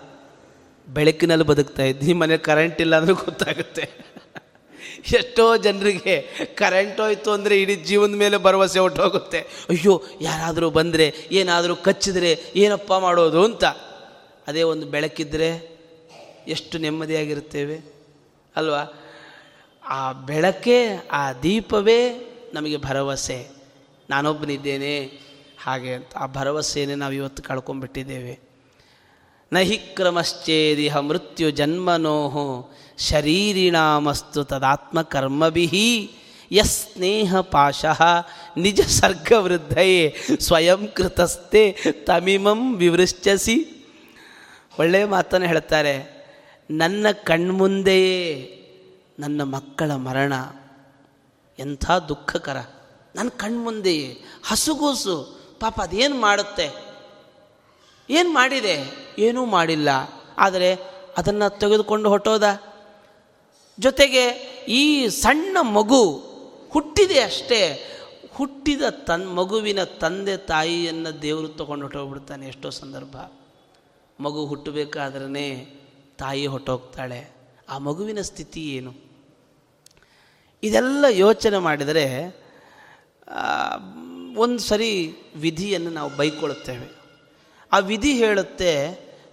ಬೆಳಕಿನಲ್ಲಿ 0.89 1.45
ಬದುಕ್ತಾ 1.45 1.83
ಇದ್ದೀವಿ. 1.83 2.13
ಮನೆ 2.13 2.37
ಕರೆಂಟ್ 2.37 2.81
ಇಲ್ಲ 2.81 2.95
ಅಂದ್ರೆ 2.95 3.13
ಗೊತ್ತಾಗುತ್ತೆ. 3.13 4.08
ಎಷ್ಟೋ 5.07 5.57
ಜನರಿಗೆ 5.57 6.21
ಕರೆಂಟ್ 6.55 7.01
ಹೋಯ್ತು 7.01 7.31
ಅಂದರೆ 7.31 7.61
ಇಡೀ 7.61 7.75
ಜೀವನದ 7.75 8.15
ಮೇಲೆ 8.15 8.37
ಭರವಸೆ 8.37 8.79
ಹೊಟ್ಟೋಗುತ್ತೆ. 8.79 9.39
ಅಯ್ಯೋ, 9.69 10.03
ಯಾರಾದರೂ 10.21 10.69
ಬಂದರೆ, 10.69 11.15
ಏನಾದರೂ 11.31 11.75
ಕಚ್ಚಿದ್ರೆ 11.75 12.39
ಏನಪ್ಪ 12.55 12.93
ಮಾಡೋದು 12.93 13.43
ಅಂತ. 13.43 13.63
ಅದೇ 14.47 14.63
ಒಂದು 14.63 14.87
ಬೆಳಕಿದ್ರೆ 14.87 15.79
ಎಷ್ಟು 16.47 16.77
ನೆಮ್ಮದಿಯಾಗಿರುತ್ತೇವೆ. 16.77 17.79
ಅಲ್ವಾ? 18.55 18.93
ಆ 19.85 20.11
ಬೆಳಕೆ, 20.11 21.07
ಆ 21.11 21.33
ದೀಪವೇ 21.33 22.25
ನಮಗೆ 22.53 22.77
ಭರವಸೆ. 22.77 23.47
ನಾನೊಬ್ಬನಿದ್ದೇನೆ 24.09 25.19
ಹಾಗೆ 25.63 25.93
ಅಂತ. 25.93 26.11
ಆ 26.15 26.25
ಭರವಸೆಯೇ 26.25 26.95
ನಾವು 26.95 27.13
ಇವತ್ತು 27.13 27.43
ಕಳ್ಕೊಂಡ್ಬಿಟ್ಟಿದ್ದೇವೆ. 27.43 28.49
ನಹಿ 29.53 29.77
ಕ್ರಮಶ್ಚೇದಿಹ 29.77 30.97
ಮೃತ್ಯು 30.97 31.51
ಜನ್ಮನೋಹೋ 31.51 32.71
ಶರೀರಿಣಾಮಸ್ತು 32.99 34.43
ತದಾತ್ಮಕರ್ಮಭಿ 34.43 36.11
ಯಸ್ನೇಹ 36.51 37.39
ಪಾಶಃ 37.39 38.01
ನಿಜ 38.57 38.81
ಸರ್ಗವೃದ್ಧಯೇ 38.81 40.15
ಸ್ವಯಂ 40.39 40.87
ಕೃತಸ್ಥೆ 40.87 41.77
ತಮಿಮಂ 42.03 42.75
ವಿವೃಶ್ಚಸಿ. 42.75 43.57
ಒಳ್ಳೆಯ 44.79 45.05
ಮಾತನ್ನು 45.05 45.47
ಹೇಳ್ತಾರೆ, 45.47 45.95
ನನ್ನ 46.71 47.07
ಕಣ್ಮುಂದೆಯೇ 47.23 48.55
ನನ್ನ 49.19 49.41
ಮಕ್ಕಳ 49.43 49.91
ಮರಣ, 49.91 50.33
ಎಂಥ 51.59 51.91
ದುಃಖಕರ. 51.91 52.57
ನನ್ನ 53.15 53.29
ಕಣ್ಮುಂದೆಯೇ 53.29 54.17
ಹಸುಗೂಸು, 54.47 55.15
ಪಾಪ 55.59 55.81
ಅದೇನು 55.81 56.15
ಮಾಡುತ್ತೆ? 56.21 56.67
ಏನು 58.09 58.29
ಮಾಡಿದೆ? 58.33 58.75
ಏನೂ 59.19 59.45
ಮಾಡಿಲ್ಲ. 59.45 59.89
ಆದರೆ 60.37 60.75
ಅದನ್ನು 61.17 61.59
ತೆಗೆದುಕೊಂಡು 61.59 62.09
ಹೊಟ್ಟೋದ? 62.09 62.43
ಜೊತೆಗೆ 63.79 64.23
ಈ 64.67 65.07
ಸಣ್ಣ 65.07 65.57
ಮಗು 65.61 66.01
ಹುಟ್ಟಿದೆ 66.69 67.19
ಅಷ್ಟೇ, 67.19 67.61
ಹುಟ್ಟಿದ 68.33 68.81
ತನ್, 68.89 69.35
ಮಗುವಿನ 69.35 69.83
ತಂದೆ 69.83 70.37
ತಾಯಿಯನ್ನು 70.37 71.21
ದೇವರು 71.21 71.47
ತೊಗೊಂಡು 71.47 71.83
ಹೊಟ್ಟೋಗ್ಬಿಡ್ತಾನೆ 71.83 72.47
ಎಷ್ಟೋ 72.47 72.69
ಸಂದರ್ಭ. 72.69 73.15
ಮಗು 74.19 74.45
ಹುಟ್ಟಬೇಕಾದ್ರೇ 74.45 75.47
ತಾಯಿ 76.17 76.45
ಹೊಟ್ಟೋಗ್ತಾಳೆ 76.47 77.29
ಆ 77.69 77.77
ಮಗುವಿನ 77.77 78.21
ಸ್ಥಿತಿ 78.21 78.61
ಏನು? 78.75 78.93
ಇದೆಲ್ಲ 80.63 81.05
ಯೋಚನೆ 81.09 81.57
ಮಾಡಿದರೆ 81.57 82.05
ಒಂದು 84.35 84.59
ಸರಿ 84.59 84.91
ವಿಧಿಯನ್ನು 85.35 85.89
ನಾವು 85.89 86.17
ಬೈಕೊಳ್ಳುತ್ತೇವೆ. 86.17 86.87
ಆ 87.71 87.79
ವಿಧಿ 87.79 88.13
ಹೇಳುತ್ತೆ 88.13 88.71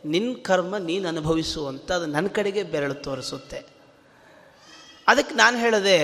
ನಿನ್ನ 0.04 0.36
ಕರ್ಮ 0.42 0.76
ನೀನು 0.76 1.08
ಅನುಭವಿಸುವಂಥ 1.08 1.92
ಅದು 1.92 2.06
ನನ್ನ 2.06 2.26
ಕಡೆಗೆ 2.26 2.62
ಬೆರಳು 2.62 2.94
ತೋರಿಸುತ್ತೆ. 2.94 3.75
ಅದಕ್ಕೆ 5.08 5.34
ನಾನು 5.34 5.56
ಹೇಳಿದೆ, 5.58 5.98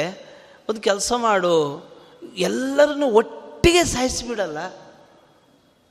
ಒಂದು 0.69 0.81
ಕೆಲಸ 0.81 1.13
ಮಾಡು. 1.17 1.55
ಎಲ್ಲರನ್ನು 2.39 3.07
ಒಟ್ಟಿಗೆ 3.07 3.85
ಸಾಯಿಸಿಬಿಡಲ್ಲ. 3.85 4.59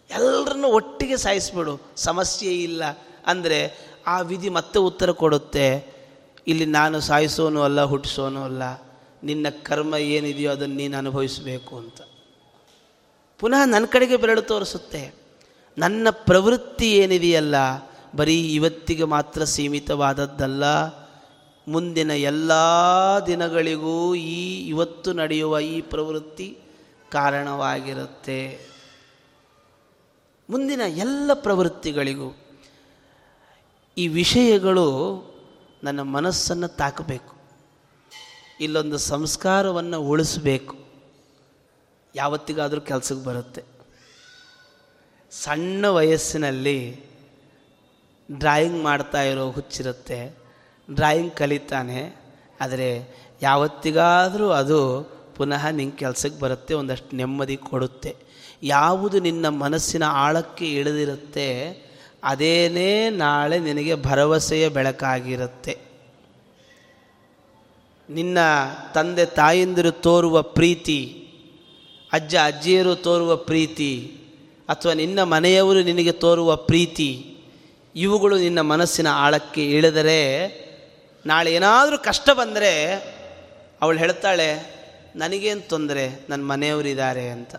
ಎಲ್ಲರನ್ನು 0.10 0.68
ಒಟ್ಟಿಗೆ 0.68 1.18
ಸಾಯಿಸಿಬಿಡು. 1.18 1.74
ಸಮಸ್ಯೆ 1.96 2.52
ಇಲ್ಲ 2.64 2.84
ಅಂದರೆ 3.28 3.60
ಆ 4.08 4.22
ವಿಧಿ 4.22 4.50
ಮತ್ತೆ 4.50 4.80
ಉತ್ತರ 4.80 5.12
ಕೊಡುತ್ತೆ. 5.12 5.68
ಇಲ್ಲಿ 6.48 6.66
ನಾನು 6.66 7.00
ಸಾಯಿಸೋನು 7.00 7.62
ಅಲ್ಲ, 7.64 7.82
ಹುಟ್ಟಿಸೋನು 7.82 8.44
ಅಲ್ಲ. 8.44 8.64
ನಿನ್ನ 9.24 9.48
ಕರ್ಮ 9.64 9.96
ಏನಿದೆಯೋ 9.96 10.52
ಅದನ್ನು 10.52 10.76
ನೀನು 10.76 10.98
ಅನುಭವಿಸಬೇಕು 10.98 11.74
ಅಂತ. 11.78 12.00
ಪುನಃ 13.40 13.62
ನನ್ನ 13.66 13.86
ಕಡೆಗೆ 13.86 14.18
ಬೆರಳು 14.18 14.42
ತೋರಿಸುತ್ತೆ. 14.42 15.04
ನನ್ನ 15.78 16.08
ಪ್ರವೃತ್ತಿ 16.10 16.88
ಏನಿದೆಯಲ್ಲ, 16.98 17.56
ಬರೀ 18.16 18.38
ಇವತ್ತಿಗೆ 18.54 19.04
ಮಾತ್ರ 19.04 19.44
ಸೀಮಿತವಾದದ್ದಲ್ಲ. 19.44 20.64
ಮುಂದಿನ 21.68 22.12
ಎಲ್ಲ 22.12 22.52
ದಿನಗಳಿಗೂ 23.28 24.16
ಈ 24.16 24.68
ಇವತ್ತು 24.68 25.14
ನಡೆಯುವ 25.14 25.60
ಈ 25.60 25.82
ಪ್ರವೃತ್ತಿ 25.82 26.58
ಕಾರಣವಾಗಿರುತ್ತೆ. 27.12 28.66
ಮುಂದಿನ 30.50 30.82
ಎಲ್ಲ 30.88 31.32
ಪ್ರವೃತ್ತಿಗಳಿಗೂ 31.34 32.38
ಈ 33.98 34.08
ವಿಷಯಗಳು 34.08 35.22
ನನ್ನ 35.84 36.02
ಮನಸ್ಸನ್ನು 36.02 36.68
ತಾಕಬೇಕು. 36.68 37.36
ಇಲ್ಲೊಂದು 38.60 38.98
ಸಂಸ್ಕಾರವನ್ನು 38.98 40.02
ಉಳಿಸಬೇಕು. 40.02 40.78
ಯಾವತ್ತಿಗಾದರೂ 42.16 42.82
ಕೆಲಸಕ್ಕೆ 42.82 43.26
ಬರುತ್ತೆ. 43.26 43.64
ಸಣ್ಣ 45.32 45.86
ವಯಸ್ಸಿನಲ್ಲಿ 45.86 47.06
ಡ್ರಾಯಿಂಗ್ 48.32 48.84
ಮಾಡ್ತಾ 48.84 49.22
ಇರೋ 49.22 49.52
ಹುಚ್ಚಿರುತ್ತೆ. 49.52 50.41
ಡ್ರಾಯಿಂಗ್ 50.94 51.34
ಕಲಿತಾನೆ, 51.34 52.02
ಆದರೆ 52.62 52.90
ಯಾವತ್ತಿಗಾದರೂ 53.42 54.50
ಅದು 54.50 54.80
ಪುನಃ 55.36 55.64
ನಿನ್ನ 55.70 55.94
ಕೆಲಸಕ್ಕೆ 55.98 56.40
ಬರುತ್ತೆ, 56.40 56.74
ಒಂದಷ್ಟು 56.74 57.16
ನೆಮ್ಮದಿ 57.16 57.58
ಕೊಡುತ್ತೆ. 57.58 58.16
ಯಾವುದು 58.64 59.20
ನಿನ್ನ 59.20 59.48
ಮನಸ್ಸಿನ 59.48 60.04
ಆಳಕ್ಕೆ 60.04 60.68
ಇಳಿದಿರುತ್ತೆ, 60.74 61.48
ಅದೇನೇ 62.24 63.10
ನಾಳೆ 63.10 63.60
ನಿನಗೆ 63.60 63.96
ಭರವಸೆಯ 63.96 64.70
ಬೆಳಕಾಗಿರುತ್ತೆ. 64.70 65.76
ನಿನ್ನ 68.10 68.38
ತಂದೆ 68.94 69.26
ತಾಯಂದಿರು 69.26 69.92
ತೋರುವ 69.92 70.42
ಪ್ರೀತಿ, 70.42 71.00
ಅಜ್ಜ 72.14 72.36
ಅಜ್ಜಿಯರು 72.36 72.96
ತೋರುವ 72.96 73.36
ಪ್ರೀತಿ, 73.36 73.92
ಅಥವಾ 74.70 74.94
ನಿನ್ನ 74.94 75.24
ಮನೆಯವರು 75.24 75.82
ನಿನಗೆ 75.84 76.12
ತೋರುವ 76.12 76.56
ಪ್ರೀತಿ, 76.56 77.12
ಇವುಗಳು 77.96 78.36
ನಿನ್ನ 78.38 78.62
ಮನಸ್ಸಿನ 78.62 79.08
ಆಳಕ್ಕೆ 79.08 79.64
ಇಳಿದರೆ 79.72 80.22
ನಾಳೆ 81.26 81.54
ಏನಾದರೂ 81.54 81.98
ಕಷ್ಟ 81.98 82.30
ಬಂದರೆ 82.30 82.72
ಅವಳು 83.82 83.98
ಹೇಳ್ತಾಳೆ, 83.98 84.48
ನನಗೇನು 85.16 85.62
ತೊಂದರೆ? 85.70 86.06
ನನ್ನ 86.30 86.44
ಮನೆಯವರಿದ್ದಾರೆ 86.44 87.30
ಅಂತ. 87.30 87.56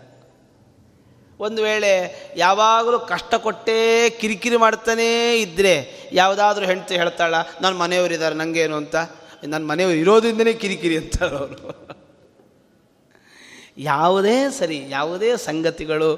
ಒಂದು 1.39 1.63
ವೇಳೆ 1.63 1.91
ಯಾವಾಗಲೂ 2.35 2.99
ಕಷ್ಟ 2.99 3.35
ಕೊಟ್ಟೇ 3.35 4.09
ಕಿರಿಕಿರಿ 4.09 4.57
ಮಾಡ್ತಾನೇ 4.57 5.37
ಇದ್ದರೆ 5.37 5.73
ಯಾವುದಾದ್ರೂ 6.13 6.65
ಹೆಂಡತಿ 6.65 6.95
ಹೇಳ್ತಾಳ 6.95 7.35
ನನ್ನ 7.61 7.75
ಮನೆಯವರಿದ್ದಾರೆ 7.77 8.35
ನನಗೇನು 8.35 8.75
ಅಂತ? 8.75 8.95
ನನ್ನ 9.43 9.65
ಮನೆಯವರು 9.65 9.95
ಇರೋದ್ರಿಂದನೇ 9.95 10.53
ಕಿರಿಕಿರಿ 10.53 10.97
ಅಂತಾರೆ 10.97 11.35
ಅವರು. 11.35 11.59
ಯಾವುದೇ 13.77 14.37
ಸರಿ, 14.49 14.85
ಯಾವುದೇ 14.89 15.37
ಸಂಗತಿಗಳು 15.37 16.09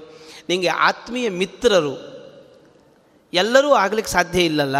ನಿಮಗೆ 0.50 0.68
ಆತ್ಮೀಯ 0.68 1.30
ಮಿತ್ರರು 1.30 1.96
ಎಲ್ಲರೂ 3.34 3.74
ಆಗ್ಲಿಕ್ಕೆ 3.74 4.14
ಸಾಧ್ಯ 4.14 4.42
ಇಲ್ಲಲ್ಲ? 4.42 4.78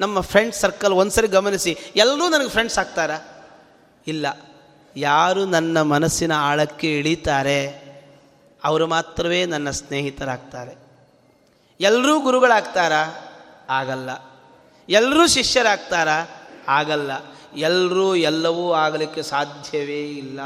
ನಮ್ಮ 0.00 0.20
ಫ್ರೆಂಡ್ 0.20 0.54
ಸರ್ಕಲ್ 0.54 0.92
ಒಂದ್ಸರಿ 0.92 1.28
ಗಮನಿಸಿ, 1.28 1.78
ಎಲ್ಲರೂ 1.96 2.28
ನನಗೆ 2.28 2.48
ಫ್ರೆಂಡ್ಸ್ 2.48 2.78
ಆಗ್ತಾರಾ? 2.78 3.44
ಇಲ್ಲ. 4.06 4.26
ಯಾರು 4.96 5.44
ನನ್ನ 5.44 5.82
ಮನಸ್ಸಿನ 5.82 6.32
ಆಳಕ್ಕೆ 6.32 6.98
ಇಳೀತಾರೆ, 6.98 7.86
ಅವರು 8.64 8.86
ಮಾತ್ರವೇ 8.86 9.46
ನನ್ನ 9.46 9.70
ಸ್ನೇಹಿತರಾಗ್ತಾರೆ. 9.70 10.86
ಎಲ್ಲರೂ 11.80 12.20
ಗುರುಗಳಾಗ್ತಾರಾ? 12.20 13.32
ಆಗಲ್ಲ. 13.70 14.10
ಎಲ್ಲರೂ 14.88 15.26
ಶಿಷ್ಯರಾಗ್ತಾರಾ? 15.26 16.26
ಆಗಲ್ಲ. 16.68 17.10
ಎಲ್ಲರೂ 17.56 18.14
ಎಲ್ಲವೂ 18.14 18.72
ಆಗಲಿಕ್ಕೆ 18.72 19.22
ಸಾಧ್ಯವೇ 19.22 20.10
ಇಲ್ಲ. 20.10 20.40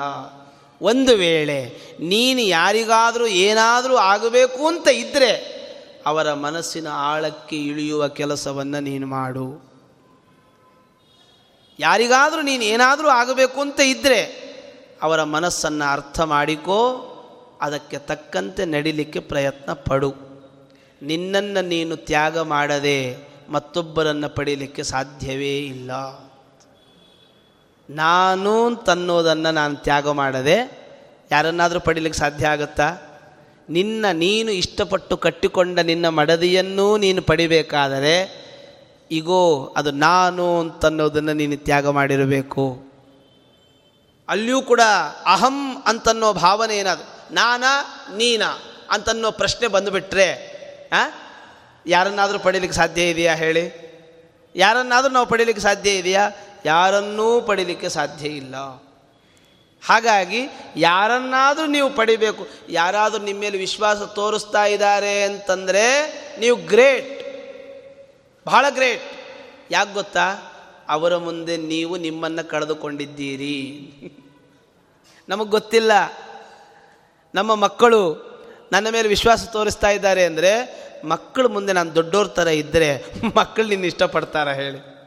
ಒಂದು 0.82 1.16
ವೇಳೆ 1.16 1.80
ನೀನು 2.01 2.40
ಯಾರಿಗಾದರೂ 2.40 3.26
ಏನಾದರೂ 3.26 3.96
ಆಗಬೇಕು 3.96 4.66
ಅಂತ 4.66 4.88
ಇದ್ದರೆ 4.88 5.59
ಅವರ 6.07 6.34
ಮನಸ್ಸಿನ 6.34 6.86
ಆಳಕ್ಕೆ 6.86 7.57
ಇಳಿಯುವ 7.57 8.09
ಕೆಲಸವನ್ನು 8.09 8.80
ನೀನು 8.80 9.07
ಮಾಡು. 9.07 9.70
ಯಾರಿಗಾದರೂ 11.78 12.42
ನೀನು 12.42 12.62
ಏನಾದರೂ 12.62 13.09
ಆಗಬೇಕು 13.09 13.61
ಅಂತ 13.61 13.80
ಇದ್ದರೆ 13.80 14.51
ಅವರ 15.03 15.22
ಮನಸ್ಸನ್ನು 15.22 15.92
ಅರ್ಥ 15.92 16.20
ಮಾಡಿಕೋ, 16.20 17.07
ಅದಕ್ಕೆ 17.61 17.98
ತಕ್ಕಂತೆ 17.98 18.64
ನಡಿಲಿಕ್ಕೆ 18.64 19.20
ಪ್ರಯತ್ನ 19.20 19.72
ಪಡು. 19.72 20.14
ನಿನ್ನನ್ನು 21.03 21.66
ನೀನು 21.66 21.96
ತ್ಯಾಗ 21.96 22.38
ಮಾಡದೆ 22.38 23.30
ಮತ್ತೊಬ್ಬರನ್ನು 23.48 24.28
ಪಡೀಲಿಕ್ಕೆ 24.28 24.82
ಸಾಧ್ಯವೇ 24.82 25.59
ಇಲ್ಲ. 25.59 25.90
ನಾನು 27.90 28.76
ತನ್ನೋದನ್ನು 28.76 29.51
ನಾನು 29.51 29.76
ತ್ಯಾಗ 29.76 30.09
ಮಾಡದೆ 30.09 30.80
ಯಾರನ್ನಾದರೂ 31.30 31.80
ಪಡೀಲಿಕ್ಕೆ 31.80 32.20
ಸಾಧ್ಯ 32.20 32.48
ಆಗುತ್ತಾ? 32.48 33.09
ನಿನ್ನ 33.70 34.06
ನೀನು 34.12 34.52
ಇಷ್ಟಪಟ್ಟು 34.52 35.16
ಕಟ್ಟಿಕೊಂಡ 35.16 35.78
ನಿನ್ನ 35.80 36.08
ಮಡದಿಯನ್ನೂ 36.08 36.96
ನೀನು 36.96 37.22
ಪಡಿಬೇಕಾದರೆ, 37.22 38.16
ಇಗೋ, 39.10 39.74
ಅದು 39.76 39.90
ನಾನು 39.90 40.60
ಅಂತನ್ನೋದನ್ನು 40.60 41.32
ನೀನು 41.32 41.56
ತ್ಯಾಗ 41.56 41.88
ಮಾಡಿರಬೇಕು. 41.88 42.82
ಅಲ್ಲಿಯೂ 44.28 44.62
ಕೂಡ 44.62 44.80
ಅಹಂ 45.26 45.82
ಅಂತನ್ನೋ 45.86 46.32
ಭಾವನೆ 46.32 46.78
ಏನದು 46.78 47.34
ನಾನಾ, 47.34 48.06
ನೀನಾ 48.16 48.58
ಅಂತನ್ನೋ 48.90 49.30
ಪ್ರಶ್ನೆ 49.30 49.68
ಬಂದುಬಿಟ್ರೆ 49.68 50.50
ಯಾರನ್ನಾದರೂ 51.86 52.38
ಪಡೀಲಿಕ್ಕೆ 52.38 52.76
ಸಾಧ್ಯ 52.76 53.10
ಇದೆಯಾ 53.10 53.34
ಹೇಳಿ? 53.34 53.90
ಯಾರನ್ನಾದರೂ 54.56 55.12
ನಾವು 55.12 55.26
ಪಡೀಲಿಕ್ಕೆ 55.26 55.62
ಸಾಧ್ಯ 55.62 55.90
ಇದೆಯಾ? 55.90 56.30
ಯಾರನ್ನೂ 56.64 57.40
ಪಡೀಲಿಕ್ಕೆ 57.40 57.88
ಸಾಧ್ಯ 57.88 58.28
ಇಲ್ಲ. 58.28 58.54
ಹಾಗಾಗಿ 59.82 60.48
ಯಾರನ್ನಾದರೂ 60.76 61.66
ನೀವು 61.66 61.90
ಪಡಿಬೇಕು. 61.90 62.46
ಯಾರಾದರೂ 62.68 63.24
ನಿಮ್ಮ 63.24 63.40
ಮೇಲೆ 63.40 63.58
ವಿಶ್ವಾಸ 63.58 64.02
ತೋರಿಸ್ತಾ 64.02 64.64
ಇದ್ದಾರೆ 64.64 65.22
ಅಂತಂದರೆ 65.22 66.12
ನೀವು 66.40 66.56
ಗ್ರೇಟ್. 66.56 67.20
ಬಹಳ 68.46 68.66
ಗ್ರೇಟ್. 68.70 69.02
ಯಾಕೆ 69.70 69.94
ಗೊತ್ತಾ? 69.94 70.32
ಅವರ 70.88 71.16
ಮುಂದೆ 71.16 71.56
ನೀವು 71.56 71.96
ನಿಮ್ಮನ್ನು 71.96 72.48
ಕಳೆದುಕೊಂಡಿದ್ದೀರಿ. 72.48 73.80
ನಮಗೆ 75.28 75.48
ಗೊತ್ತಿಲ್ಲ. 75.48 75.92
ನಮ್ಮ 77.34 77.54
ಮಕ್ಕಳು 77.54 78.30
ನನ್ನ 78.72 78.88
ಮೇಲೆ 78.88 79.08
ವಿಶ್ವಾಸ 79.08 79.44
ತೋರಿಸ್ತಾ 79.44 79.90
ಇದ್ದಾರೆ 79.90 80.24
ಅಂದರೆ 80.24 80.80
ಮಕ್ಕಳ 81.04 81.46
ಮುಂದೆ 81.46 81.72
ನಾನು 81.72 81.94
ದೊಡ್ಡವ್ರ 81.94 82.26
ಥರ 82.26 82.48
ಇದ್ದರೆ 82.48 83.04
ಮಕ್ಕಳು 83.36 83.68
ನಿನ್ನ 83.68 83.84
ಇಷ್ಟಪಡ್ತಾರ 83.84 84.48
ಹೇಳಿ. 84.48 85.00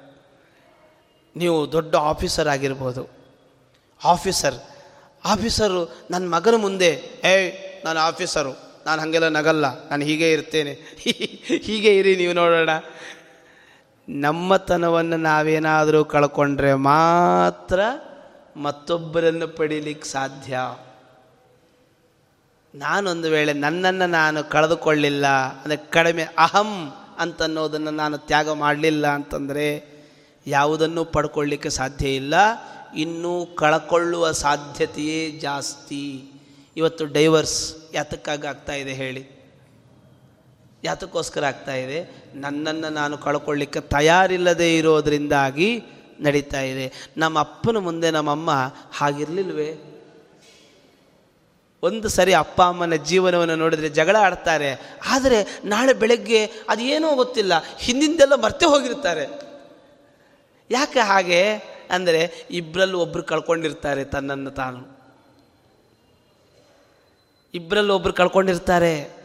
ನೀವು 1.35 1.71
ದೊಡ್ಡ 1.71 1.95
ಆಫೀಸರ್ 1.95 2.47
ಆಗಿರ್ಬೋದು. 2.47 3.22
ಆಫೀಸರ್. 4.03 4.55
ಆಫೀಸರು 5.25 5.95
ನನ್ನ 6.11 6.35
ಮಗನ 6.35 6.55
ಮುಂದೆ 6.55 6.89
ಏ 7.23 7.51
ನಾನು 7.85 7.99
ಆಫೀಸರು. 7.99 8.73
ನಾನು 8.85 9.01
ಹಾಗೆಲ್ಲ 9.01 9.27
ನಗಲ್ಲ. 9.27 9.89
ನಾನು 9.89 10.03
ಹೀಗೆ 10.03 10.31
ಇರ್ತೇನೆ. 10.31 10.71
ಹೀಗೆ 11.63 11.97
ಇರಿ 11.97 12.15
ನೀವು 12.15 12.33
ನೋಡೋಣ. 12.33 12.69
ನಮ್ಮತನವನ್ನು 14.09 15.17
ನಾವೇನಾದರೂ 15.17 16.05
ಕಳ್ಕೊಂಡ್ರೆ 16.05 16.73
ಮಾತ್ರ 16.73 17.79
ಮತ್ತೊಬ್ಬರನ್ನು 18.57 19.47
ಪಡೀಲಿಕ್ಕೆ 19.47 20.07
ಸಾಧ್ಯ. 20.09 20.59
ನಾನೊಂದು 22.75 23.29
ವೇಳೆ 23.29 23.53
ನನ್ನನ್ನು 23.53 24.09
ನಾನು 24.09 24.43
ಕಳೆದುಕೊಳ್ಳಿಲ್ಲ, 24.43 25.27
ಅಂದರೆ 25.27 25.77
ಕಡಿಮೆ 25.77 26.23
ಅಹಂ 26.37 26.93
ಅಂತನ್ನೋದನ್ನು 27.19 27.91
ನಾನು 27.91 28.17
ತ್ಯಾಗ 28.17 28.49
ಮಾಡಲಿಲ್ಲ 28.49 29.07
ಅಂತಂದರೆ 29.07 29.93
ಯಾವುದನ್ನು 30.47 31.05
ಪಡ್ಕೊಳ್ಳಿಕ್ಕೆ 31.05 31.69
ಸಾಧ್ಯ 31.69 32.15
ಇಲ್ಲ. 32.15 32.33
ಇನ್ನೂ 32.95 33.45
ಕಳ್ಕೊಳ್ಳುವ 33.45 34.31
ಸಾಧ್ಯತೆಯೇ 34.31 35.31
ಜಾಸ್ತಿ. 35.31 36.23
ಇವತ್ತು 36.77 37.05
ಡೈವರ್ಸ್ 37.05 37.75
ಯಾತಕ್ಕಾಗಿ 37.93 38.47
ಆಗ್ತಾ 38.47 38.73
ಇದೆ 38.73 38.93
ಹೇಳಿ. 38.93 39.43
ಯಾತಕ್ಕೋಸ್ಕರ 40.83 41.45
ಆಗ್ತಾ 41.45 41.73
ಇದೆ? 41.73 42.23
ನನ್ನನ್ನು 42.35 42.89
ನಾನು 42.89 43.17
ಕಳ್ಕೊಳ್ಳಿಕ್ಕೆ 43.17 43.79
ತಯಾರಿಲ್ಲದೆ 43.79 44.77
ಇರೋದರಿಂದಾಗಿ 44.77 45.83
ನಡೀತಾ 46.19 46.61
ಇದೆ. 46.61 46.93
ನಮ್ಮ 47.17 47.39
ಅಪ್ಪನ 47.39 47.77
ಮುಂದೆ 47.77 48.11
ನಮ್ಮಮ್ಮ 48.11 48.49
ಹಾಗಿರಲಿಲ್ವೇ? 48.93 49.99
ಒಂದು 51.83 52.09
ಸರಿ 52.09 52.33
ಅಪ್ಪ 52.33 52.61
ಅಮ್ಮನ 52.61 52.93
ಜೀವನವನ್ನು 52.93 53.55
ನೋಡಿದರೆ 53.55 53.89
ಜಗಳ 53.89 54.15
ಆಡ್ತಾರೆ. 54.15 54.97
ಆದರೆ 55.05 55.59
ನಾಳೆ 55.65 55.93
ಬೆಳಗ್ಗೆ 55.93 56.45
ಅದೇನೋ 56.45 57.15
ಗೊತ್ತಿಲ್ಲ. 57.15 57.53
ಹಿಂದಿಂದೆಲ್ಲ 57.79 58.35
ಮರ್ತೆ 58.35 58.65
ಹೋಗಿರ್ತಾರೆ 58.65 59.41
ಯಾಕೆ 60.71 60.99
ಹಾಗೆ? 60.99 61.72
ಅಂದರೆ 61.93 62.47
ಇಬ್ಬರಲ್ಲೂ 62.51 62.99
ಒಬ್ಬರು 62.99 63.23
ಕಳ್ಕೊಂಡಿರ್ತಾರೆ 63.23 64.05
ತನ್ನನ್ನು 64.05 64.51
ತಾನು. 64.51 64.99
ಇಬ್ಬರಲ್ಲೂ 67.53 67.95
ಒಬ್ಬರು 67.95 68.13
ಕಳ್ಕೊಂಡಿರ್ತಾರೆ. 68.13 69.23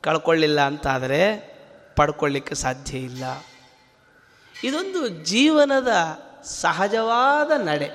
ಕಳ್ಕೊಳ್ಳಿಲ್ಲ 0.00 0.60
ಅಂತಾದರೆ 0.60 1.52
ಪಡ್ಕೊಳ್ಳಿಕ್ಕೆ 1.96 2.54
ಸಾಧ್ಯ 2.54 2.98
ಇಲ್ಲ. 2.98 3.24
ಇದೊಂದು 4.64 5.08
ಜೀವನದ 5.08 5.88
ಸಹಜವಾದ 6.44 7.50
ನಡೆ. 7.60 7.90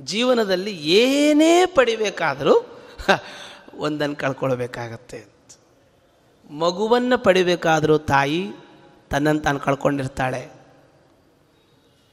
ಜೀವನದಲ್ಲಿ 0.00 0.72
ಏನೇ 0.76 1.66
ಪಡಿಬೇಕಾದರೂ 1.66 2.82
ಒಂದನ್ನು 3.74 4.16
ಕಳ್ಕೊಳ್ಬೇಕಾಗತ್ತೆ 4.16 5.24
ಮಗುವನ್ನು 6.50 7.18
ಪಡಿಬೇಕಾದರೂ 7.18 7.98
ತಾಯಿ 7.98 8.50
ತನ್ನನ್ನು 9.10 9.40
ತಾನು 9.40 9.60
ಕಳ್ಕೊಂಡಿರ್ತಾಳೆ. 9.60 10.59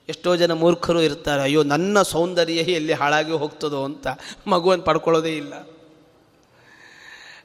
ಎಷ್ಟೋ 0.10 0.36
ಜನ 0.36 0.51
ಮೂರ್ಖರು 0.51 1.01
ಇರ್ತಾರೆ, 1.01 1.41
ಅಯ್ಯೋ, 1.41 1.64
ನನ್ನ 1.64 2.01
ಸೌಂದರ್ಯ 2.01 2.53
ಎಲ್ಲಿ 2.53 2.93
ಹಾಳಾಗಿ 2.93 3.32
ಹೋಗ್ತದೋ 3.32 3.84
ಅಂತ 3.84 4.08
ಮಗುವನ್ನು 4.47 4.84
ಪಡ್ಕೊಳ್ಳೋದೇ 4.84 5.38
ಇಲ್ಲ. 5.38 5.68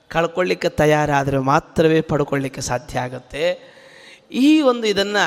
ಕಳ್ಕೊಳ್ಳಿಕ್ಕೆ 0.08 0.68
ತಯಾರಾದರೆ 0.68 1.38
ಮಾತ್ರವೇ 1.38 2.00
ಪಡ್ಕೊಳ್ಳಿಕ್ಕೆ 2.00 2.60
ಸಾಧ್ಯ 2.60 3.00
ಆಗುತ್ತೆ. 3.00 3.72
ಈ 4.32 4.60
ಒಂದು 4.60 4.86
ಇದನ್ನು 4.86 5.24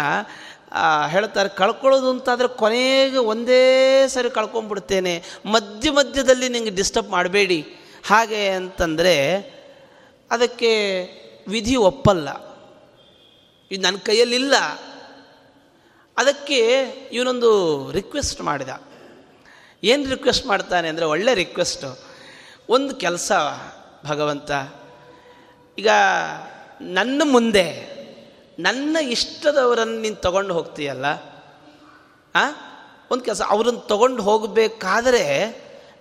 ಹೇಳ್ತಾರೆ, 1.08 1.50
ಕಳ್ಕೊಳ್ಳೋದು 1.50 2.10
ಅಂತಾದರೆ 2.10 2.48
ಕೊನೆಗೆ 2.48 3.18
ಒಂದೇ 3.18 4.04
ಸರಿ 4.08 4.30
ಕಳ್ಕೊಂಡ್ಬಿಡ್ತೇನೆ 4.30 5.24
ಮಧ್ಯ 5.46 5.92
ಮಧ್ಯದಲ್ಲಿ 5.92 6.50
ನಿಮಗೆ 6.50 6.70
ಡಿಸ್ಟರ್ಬ್ 6.70 7.10
ಮಾಡಬೇಡಿ. 7.10 7.62
ಹಾಗೆ 8.08 8.48
ಅಂತಂದರೆ, 8.48 9.38
ಅದಕ್ಕೆ 10.32 11.02
ವಿಧಿ 11.48 11.76
ಒಪ್ಪಲ್ಲ. 11.76 12.30
ಇದು 13.72 13.82
ನನ್ನ 13.82 13.98
ಕೈಯಲ್ಲಿಲ್ಲ. 13.98 14.54
ಅದಕ್ಕೆ 16.18 16.82
ಇವನೊಂದು 17.12 17.92
ರಿಕ್ವೆಸ್ಟ್ 17.92 18.42
ಮಾಡಿದ. 18.42 18.70
ಏನು 19.84 20.10
ರಿಕ್ವೆಸ್ಟ್ 20.10 20.46
ಮಾಡ್ತಾನೆ 20.46 20.90
ಅಂದರೆ 20.90 21.06
ಒಳ್ಳೆ 21.06 21.34
ರಿಕ್ವೆಸ್ಟು 21.34 22.00
ಒಂದು 22.70 22.96
ಕೆಲಸ, 22.96 23.32
ಭಗವಂತ, 24.06 24.52
ಈಗ 25.78 25.88
ನನ್ನ 26.82 27.22
ಮುಂದೆ, 27.26 27.96
ನನ್ನ 28.60 28.98
ಇಷ್ಟದವರನ್ನು 29.02 30.02
ನೀನು 30.02 30.16
ತಗೊಂಡು 30.16 30.54
ಹೋಗ್ತೀಯಲ್ಲ? 30.54 31.06
ಆ? 32.36 32.42
ಒಂದು 33.12 33.24
ಕೆಲಸ, 33.24 33.42
ಅವ್ರನ್ನ 33.48 33.78
ತಗೊಂಡು 33.78 34.24
ಹೋಗಬೇಕಾದ್ರೆ 34.24 35.56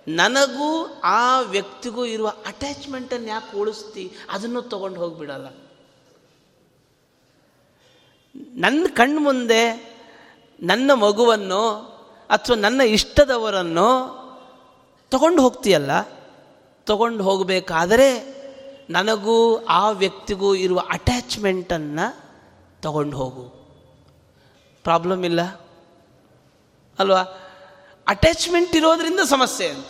ನನಗೂ 0.07 1.01
ಆ 1.03 1.39
ವ್ಯಕ್ತಿಗೂ 1.39 2.05
ಇರುವ 2.05 2.27
ಅಟ್ಯಾಚ್ಮೆಂಟನ್ನು 2.27 3.27
ಯಾಕೆ 3.27 3.57
ಉಳಿಸ್ತಿ? 3.57 4.11
ಅದನ್ನು 4.29 4.61
ತಗೊಂಡು 4.61 4.99
ಹೋಗಿಬಿಡಲ್ಲ. 4.99 5.47
ನನ್ನ 8.35 8.85
ಕಣ್ಣು 8.93 9.19
ಮುಂದೆ 9.19 9.94
ನನ್ನ 10.63 10.91
ಮಗುವನ್ನು 10.93 11.69
ಅಥವಾ 12.29 12.55
ನನ್ನ 12.55 12.81
ಇಷ್ಟದವರನ್ನು 12.81 14.15
ತಗೊಂಡು 15.09 15.41
ಹೋಗ್ತೀಯಲ್ಲ? 15.41 15.91
ತಗೊಂಡು 16.85 17.23
ಹೋಗಬೇಕಾದರೆ 17.23 18.35
ನನಗೂ 18.89 19.65
ಆ 19.65 19.89
ವ್ಯಕ್ತಿಗೂ 19.89 20.55
ಇರುವ 20.55 20.79
ಅಟ್ಯಾಚ್ಮೆಂಟನ್ನು 20.89 22.23
ತಗೊಂಡು 22.81 23.17
ಹೋಗು. 23.17 23.65
ಪ್ರಾಬ್ಲಮ್ 24.83 25.25
ಇಲ್ಲ. 25.25 25.41
ಅಲ್ವಾ? 26.99 27.21
ಅಟ್ಯಾಚ್ಮೆಂಟ್ 28.07 28.75
ಇರೋದರಿಂದ 28.75 29.19
ಸಮಸ್ಯೆ 29.19 29.69
ಅಂತ. 29.69 29.85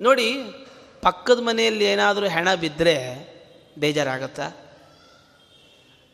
ನೋಡಿ, 0.00 0.42
ಪಕ್ಕದ 1.02 1.38
ಮನೆಯಲ್ಲಿ 1.38 1.84
ಏನಾದರೂ 1.84 2.28
ಹೆಣ 2.28 2.54
ಬಿದ್ದರೆ 2.54 3.26
ಬೇಜಾರಾಗತ್ತಾ? 3.78 4.48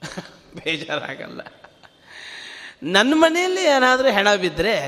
ಬೇಜಾರಾಗಲ್ಲ. 0.65 1.41
ನನ್ನ 2.83 3.15
ಮನೆಯಲ್ಲಿ 3.17 3.63
ಏನಾದರೂ 3.63 4.09
ಹೆಣ 4.09 4.35
ಬಿದ್ದರೆ 4.35 4.79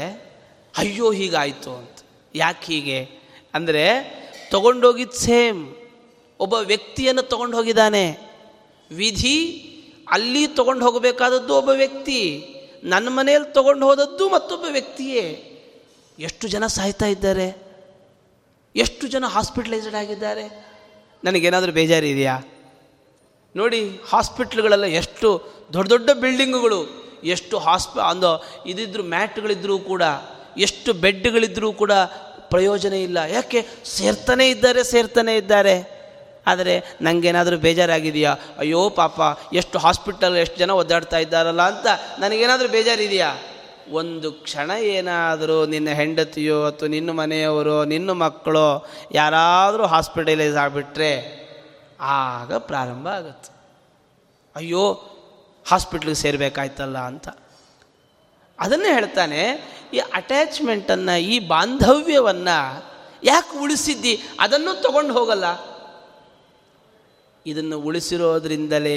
ಅಯ್ಯೋ, 0.78 1.12
ಹೀಗಾಯಿತು 1.12 1.74
ಅಂತ. 1.74 1.98
ಯಾಕೆ 2.34 2.72
ಹೀಗೆ? 2.72 3.08
ಅಂದರೆ 3.54 3.84
ತಗೊಂಡೋಗಿದ್ದು 4.50 5.12
ಸೇಮ್. 5.12 5.76
ಒಬ್ಬ 6.40 6.54
ವ್ಯಕ್ತಿಯನ್ನು 6.54 7.22
ತಗೊಂಡು 7.22 7.56
ಹೋಗಿದ್ದಾನೆ 7.56 8.18
ವಿಧಿ, 8.92 9.66
ಅಲ್ಲಿ 10.10 10.46
ತಗೊಂಡು 10.46 10.84
ಹೋಗಬೇಕಾದದ್ದು 10.84 11.54
ಒಬ್ಬ 11.54 11.68
ವ್ಯಕ್ತಿ. 11.68 12.44
ನನ್ನ 12.84 13.08
ಮನೆಯಲ್ಲಿ 13.08 13.52
ತಗೊಂಡು 13.52 13.86
ಹೋದದ್ದು 13.86 14.28
ಮತ್ತೊಬ್ಬ 14.28 14.64
ವ್ಯಕ್ತಿಯೇ. 14.70 15.46
ಎಷ್ಟು 16.18 16.48
ಜನ 16.48 16.66
ಸಾಯ್ತಾ 16.66 17.06
ಇದ್ದಾರೆ? 17.06 17.56
ಎಷ್ಟು 18.76 19.06
ಜನ 19.06 19.26
ಹಾಸ್ಪಿಟಲೈಸ್ಡ್ 19.26 19.94
ಆಗಿದ್ದಾರೆ? 19.94 20.66
ನನಗೇನಾದರೂ 21.24 21.72
ಬೇಜಾರಿದೆಯಾ? 21.72 22.38
ನೋಡಿ, 23.56 24.00
ಹಾಸ್ಪಿಟ್ಲ್ಗಳೆಲ್ಲ 24.08 24.84
ಎಷ್ಟು 24.84 25.52
ದೊಡ್ಡ 25.72 25.90
ದೊಡ್ಡ 25.90 26.10
ಬಿಲ್ಡಿಂಗುಗಳು. 26.10 26.99
ಎಷ್ಟು 27.24 27.58
ಹಾಸ್ಪ, 27.58 27.98
ಅಂದು 27.98 28.44
ಇದಿದ್ರು 28.66 29.02
ಮ್ಯಾಟ್ಗಳಿದ್ದರೂ 29.02 29.78
ಕೂಡ, 29.78 30.02
ಎಷ್ಟು 30.56 30.92
ಬೆಡ್ಗಳಿದ್ರೂ 30.92 31.72
ಕೂಡ 31.72 31.92
ಪ್ರಯೋಜನ 32.40 32.92
ಇಲ್ಲ. 32.92 33.18
ಯಾಕೆ? 33.28 33.66
ಸೇರ್ತಾನೆ 33.84 34.48
ಇದ್ದಾರೆ 34.48 34.84
ಸೇರ್ತಾನೆ 34.84 35.36
ಇದ್ದಾರೆ. 35.36 36.00
ಆದರೆ 36.46 36.96
ನನಗೇನಾದರೂ 37.00 37.56
ಬೇಜಾರಾಗಿದೆಯಾ? 37.56 38.36
ಅಯ್ಯೋ 38.58 38.90
ಪಾಪ, 38.90 39.20
ಎಷ್ಟು 39.52 39.78
ಹಾಸ್ಪಿಟಲ್, 39.78 40.36
ಎಷ್ಟು 40.36 40.58
ಜನ 40.58 40.70
ಒದ್ದಾಡ್ತಾ 40.70 41.18
ಇದ್ದಾರಲ್ಲ 41.18 41.62
ಅಂತ 41.62 41.86
ನನಗೇನಾದರೂ 42.18 42.68
ಬೇಜಾರಿದೆಯಾ? 42.68 43.36
ಒಂದು 43.90 44.32
ಕ್ಷಣ 44.32 44.70
ಏನಾದರೂ 44.70 45.66
ನಿನ್ನ 45.66 45.88
ಹೆಂಡತಿಯೋ 45.88 46.64
ಅಥವಾ 46.64 46.88
ನಿನ್ನ 46.88 47.10
ಮನೆಯವರೋ, 47.10 47.84
ನಿನ್ನ 47.84 48.10
ಮಕ್ಕಳು 48.10 48.88
ಯಾರಾದರೂ 49.12 49.86
ಹಾಸ್ಪಿಟಲೈಸ್ 49.86 50.56
ಆಗಿಬಿಟ್ರೆ, 50.56 51.40
ಆಗ 52.00 52.54
ಪ್ರಾರಂಭ 52.54 53.06
ಆಗುತ್ತೆ. 53.06 53.52
ಅಯ್ಯೋ 54.56 55.09
ಹಾಸ್ಪಿಟ್ಲಿಗೆ 55.70 56.14
ಸೇರಬೇಕಾಯ್ತಲ್ಲ 56.14 56.98
ಅಂತ. 56.98 57.28
ಅದನ್ನೇ 58.58 58.92
ಹೇಳ್ತಾನೆ, 58.92 59.40
ಈ 59.94 59.98
ಅಟ್ಯಾಚ್ಮೆಂಟನ್ನು 59.98 61.20
ಈ 61.20 61.38
ಬಾಂಧವ್ಯವನ್ನು 61.38 62.84
ಯಾಕೆ 63.24 63.58
ಉಳಿಸಿದ್ದಿ? 63.58 64.22
ಅದನ್ನು 64.40 64.82
ತಗೊಂಡು 64.82 65.14
ಹೋಗಲ್ಲ. 65.14 65.44
ಇದನ್ನು 67.46 67.80
ಉಳಿಸಿರೋದ್ರಿಂದಲೇ 67.80 68.96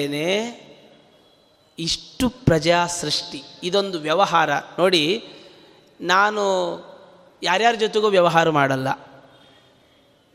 ಇಷ್ಟು 1.80 2.30
ಪ್ರಜಾ 2.30 2.88
ಸೃಷ್ಟಿ 2.88 3.44
ಇದೊಂದು 3.64 4.00
ವ್ಯವಹಾರ. 4.00 4.50
ನೋಡಿ, 4.80 5.26
ನಾನು 6.02 6.44
ಯಾರ್ಯಾರ 7.44 7.76
ಜೊತೆಗೂ 7.76 8.08
ವ್ಯವಹಾರ 8.08 8.50
ಮಾಡಲ್ಲ. 8.50 8.88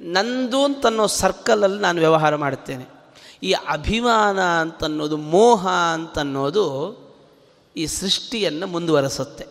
ನಂದು 0.01 0.65
ಅಂತನ್ನೋ 0.65 1.07
ಸರ್ಕಲಲ್ಲಿ 1.07 1.81
ನಾನು 1.81 1.99
ವ್ಯವಹಾರ 1.99 2.37
ಮಾಡ್ತೇನೆ. 2.37 2.98
ಈ 3.43 3.53
ಅಭಿಮಾನ 3.53 4.41
ಅಂತನ್ನೋದು, 4.41 5.17
ಮೋಹ 5.17 5.69
ಅಂತನ್ನೋದು 5.69 6.99
ಈ 7.77 7.87
ಸೃಷ್ಟಿಯನ್ನು 7.87 8.67
ಮುಂದುವರೆಸುತ್ತೆ. 8.67 9.47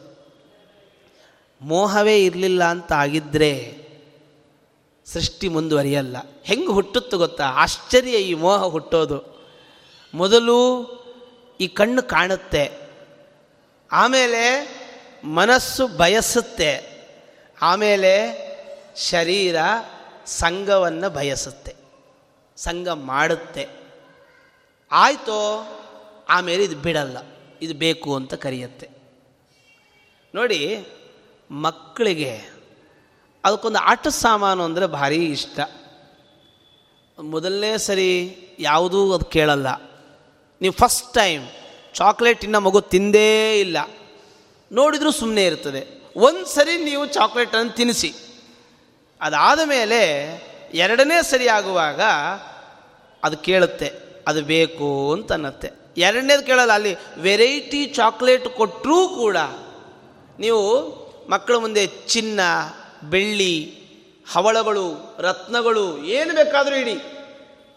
ಮೋಹವೇ 1.61 2.25
ಇರಲಿಲ್ಲ 2.25 2.63
ಅಂತ 2.63 2.93
ಆಗಿದ್ದರೆ 2.93 3.88
ಸೃಷ್ಟಿ 5.05 5.47
ಮುಂದುವರಿಯಲ್ಲ. 5.47 6.17
ಹೆಂಗೆ 6.43 6.67
ಹುಟ್ಟುತ್ತೆ 6.67 7.17
ಗೊತ್ತಾ? 7.17 7.45
ಆಶ್ಚರ್ಯ 7.45 8.17
ಈ 8.17 8.33
ಮೋಹ 8.33 8.63
ಹುಟ್ಟೋದು. 8.63 9.38
ಮೊದಲು 10.13 10.88
ಈ 11.59 11.67
ಕಣ್ಣು 11.67 12.03
ಕಾಣುತ್ತೆ. 12.03 12.79
ಆಮೇಲೆ 13.91 14.77
ಮನಸ್ಸು 15.23 15.88
ಬಯಸುತ್ತೆ. 15.88 16.97
ಆಮೇಲೆ 17.61 18.47
ಶರೀರ 18.95 19.55
ಸಂಘವನ್ನು 20.25 21.09
ಬಯಸುತ್ತೆ. 21.09 21.75
ಸಂಘ 22.57 22.88
ಮಾಡುತ್ತೆ. 22.88 23.76
ಆಯಿತೋ, 24.91 25.39
ಆಮೇಲೆ 26.29 26.63
ಇದು 26.63 26.75
ಬಿಡಲ್ಲ, 26.75 27.17
ಇದು 27.61 27.73
ಬೇಕು 27.73 28.15
ಅಂತ 28.15 28.33
ಕರೆಯುತ್ತೆ. 28.33 28.89
ನೋಡಿ, 30.35 30.88
ಮಕ್ಕಳಿಗೆ 31.51 32.49
ಅದಕ್ಕೊಂದು 33.45 33.77
ಆಟ 33.77 34.07
ಸಾಮಾನು 34.07 34.63
ಅಂದರೆ 34.63 34.85
ಭಾರಿ 34.85 35.25
ಇಷ್ಟ. 35.25 35.59
ಮೊದಲನೇ 37.19 37.77
ಸರಿ 37.77 38.38
ಯಾವುದೂ 38.59 39.13
ಅದು 39.13 39.25
ಕೇಳಲ್ಲ. 39.25 39.81
ನೀವು 40.61 40.73
ಫಸ್ಟ್ 40.73 41.13
ಟೈಮ್ 41.13 41.49
ಚಾಕ್ಲೇಟ್ 41.93 42.43
ಇನ್ನು 42.43 42.59
ಮಗು 42.59 42.81
ತಿಂದೇ 42.81 43.59
ಇಲ್ಲ. 43.59 43.77
ನೋಡಿದರೂ 44.71 45.11
ಸುಮ್ಮನೆ 45.11 45.45
ಇರ್ತದೆ. 45.45 46.01
ಒಂದು 46.15 46.45
ಸರಿ 46.45 46.83
ನೀವು 46.83 47.05
ಚಾಕ್ಲೇಟನ್ನು 47.05 47.71
ತಿನ್ನಿಸಿ. 47.71 48.13
ಅದಾದ 49.21 49.59
ಮೇಲೆ 49.65 50.01
ಎರಡನೇ 50.73 51.23
ಸರಿ 51.23 51.47
ಆಗುವಾಗ 51.47 52.01
ಅದು 53.23 53.38
ಕೇಳುತ್ತೆ. 53.38 54.06
ಅದು 54.28 54.41
ಬೇಕು 54.41 55.13
ಅಂತ 55.13 55.32
ಅನ್ನತ್ತೆ 55.32 55.71
ಎರಡನೇದು 55.97 56.43
ಕೇಳಲ್ಲ, 56.43 56.71
ಅಲ್ಲಿ 56.71 56.95
ವೆರೈಟಿ 57.19 57.86
ಚಾಕ್ಲೇಟ್ 57.86 58.49
ಕೊಟ್ಟರೂ 58.49 59.07
ಕೂಡ 59.07 59.38
ನೀವು 60.39 60.61
ಮಕ್ಕಳ 61.30 61.55
ಮುಂದೆ 61.55 61.88
ಚಿನ್ನ, 61.88 62.39
ಬೆಳ್ಳಿ, 63.09 63.78
ಹವಳಗಳು, 64.32 65.15
ರತ್ನಗಳು 65.19 66.03
ಏನು 66.03 66.36
ಬೇಕಾದರೂ 66.36 66.75
ಇಡಿ. 66.75 66.93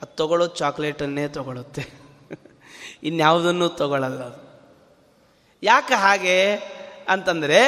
ಅದು 0.03 0.17
ತಗೊಳ್ಳೋ 0.17 0.47
ಚಾಕ್ಲೇಟನ್ನೇ 0.47 1.29
ತಗೊಳುತ್ತೆ. 1.29 1.83
ಇನ್ಯಾವುದನ್ನು 3.03 3.69
ತಗೊಳ್ಳಲ್ಲ 3.69 4.23
ಅದು. 4.23 4.51
ಯಾಕೆ 5.63 5.95
ಹಾಗೆ 5.95 6.55
ಅಂತಂದರೆ 7.09 7.61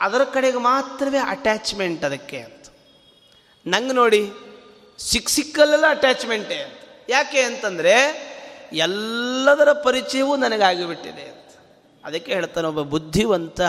ಅದರ 0.00 0.24
ಕಡೆಗೆ 0.24 0.58
ಮಾತ್ರವೇ 0.58 1.18
ಅಟ್ಯಾಚ್ಮೆಂಟ್ 1.18 2.04
ಅದಕ್ಕೆ 2.04 2.38
ಅಂತ. 2.38 2.66
ನಂಗೆ 3.66 3.92
ನೋಡಿ, 3.92 4.32
ಸಿಕ್ಕ 4.98 5.28
ಸಿಕ್ಕಲ್ಲೆಲ್ಲ 5.28 5.84
ಅಟ್ಯಾಚ್ಮೆಂಟೇ 5.88 6.54
ಅಂತ. 6.54 6.81
ಯಾಕೆ 7.08 7.40
ಅಂತಂದರೆ 7.40 7.94
ಎಲ್ಲದರ 8.72 9.72
ಪರಿಚಯವೂ 9.72 10.36
ನನಗಾಗಿಬಿಟ್ಟಿದೆ 10.36 11.22
ಅಂತ. 11.22 11.56
ಅದಕ್ಕೆ 12.04 12.32
ಹೇಳ್ತಾನೆ, 12.32 12.66
ಒಬ್ಬ 12.66 12.80
ಬುದ್ಧಿವಂತ 12.80 13.60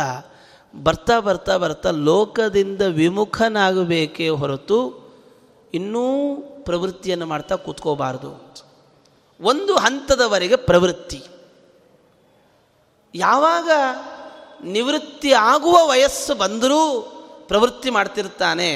ಬರ್ತಾ 0.76 1.20
ಬರ್ತಾ 1.20 1.58
ಬರ್ತಾ 1.58 1.90
ಲೋಕದಿಂದ 1.90 2.82
ವಿಮುಖನಾಗಬೇಕೇ 2.82 4.30
ಹೊರತು 4.30 4.80
ಇನ್ನೂ 5.74 6.04
ಪ್ರವೃತ್ತಿಯನ್ನು 6.64 7.26
ಮಾಡ್ತಾ 7.26 7.56
ಕೂತ್ಕೋಬಾರ್ದು 7.56 8.32
ಒಂದು 9.40 9.78
ಹಂತದವರೆಗೆ 9.78 10.56
ಪ್ರವೃತ್ತಿ. 10.56 11.24
ಯಾವಾಗ 13.16 13.70
ನಿವೃತ್ತಿ 14.64 15.34
ಆಗುವ 15.34 15.78
ವಯಸ್ಸು 15.90 16.36
ಬಂದರೂ 16.36 16.82
ಪ್ರವೃತ್ತಿ 17.48 17.90
ಮಾಡ್ತಿರ್ತಾನೆ, 17.90 18.70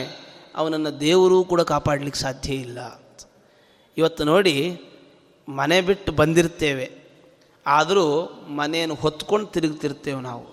ಅವನನ್ನು 0.55 0.99
ದೇವರೂ 0.99 1.43
ಕೂಡ 1.43 1.61
ಕಾಪಾಡಲಿಕ್ಕೆ 1.61 2.21
ಸಾಧ್ಯ 2.21 2.53
ಇಲ್ಲ. 2.53 2.79
ಇವತ್ತು 3.97 4.23
ನೋಡಿ 4.23 4.81
ಮನೆ 5.49 5.81
ಬಿಟ್ಟು 5.81 6.11
ಬಂದಿರ್ತೇವೆ. 6.11 6.91
ಆದರೂ 7.67 8.25
ಮನೆಯನ್ನು 8.47 8.95
ಹೊತ್ಕೊಂಡು 8.95 9.47
ತಿರುಗ್ತಿರ್ತೇವೆ 9.47 10.21
ನಾವು. 10.21 10.47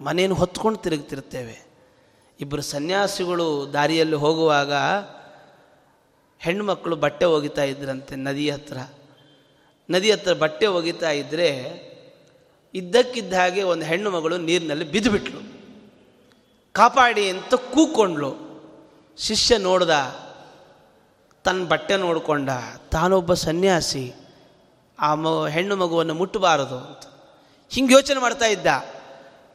ಮನೆಯನ್ನು 0.00 0.36
ಹೊತ್ಕೊಂಡು 0.36 0.78
ತಿರುಗ್ತಿರ್ತೇವೆ. 0.78 1.66
ಇಬ್ಬರು 2.40 2.62
ಸನ್ಯಾಸಿಗಳು 2.62 3.70
ದಾರಿಯಲ್ಲಿ 3.72 4.16
ಹೋಗುವಾಗ 4.16 4.72
ಹೆಣ್ಣುಮಕ್ಕಳು 6.38 6.96
ಬಟ್ಟೆ 6.96 7.24
ಒಗಿತಾ 7.24 7.62
ಇದ್ರಂತೆ 7.62 8.16
ನದಿ 8.16 8.50
ಹತ್ರ. 8.50 8.76
ನದಿ 9.90 10.12
ಹತ್ರ 10.12 10.32
ಬಟ್ಟೆ 10.32 10.66
ಒಗಿತಾ 10.66 11.10
ಇದ್ದರೆ 11.10 11.84
ಇದ್ದಕ್ಕಿದ್ದ 12.74 13.32
ಹಾಗೆ 13.32 13.62
ಒಂದು 13.62 13.84
ಹೆಣ್ಣು 13.86 14.10
ಮಗಳು 14.10 14.36
ನೀರಿನಲ್ಲಿ 14.36 14.84
ಬಿದ್ದುಬಿಟ್ಲು. 14.84 15.54
ಕಾಪಾಡಿ 16.72 17.28
ಅಂತ 17.28 17.54
ಕೂಕೊಂಡ್ಲು 17.54 18.44
ಶಿಷ್ಯ 19.18 19.58
ನೋಡ್ದ 19.58 20.23
ತನ್ನ 21.44 21.64
ಬಟ್ಟೆ 21.64 21.96
ನೋಡಿಕೊಂಡ 21.96 22.50
ತಾನೊಬ್ಬ 22.90 23.34
ಸನ್ಯಾಸಿ, 23.34 24.12
ಆ 25.00 25.14
ಮ 25.14 25.46
ಹೆಣ್ಣು 25.46 25.76
ಮಗುವನ್ನು 25.76 26.14
ಮುಟ್ಟಬಾರದು 26.14 26.78
ಅಂತ. 26.78 27.02
ಹಿಂಗೆ 27.70 27.94
ಯೋಚನೆ 27.94 28.20
ಮಾಡ್ತಾ 28.20 28.46
ಇದ್ದ. 28.46 28.66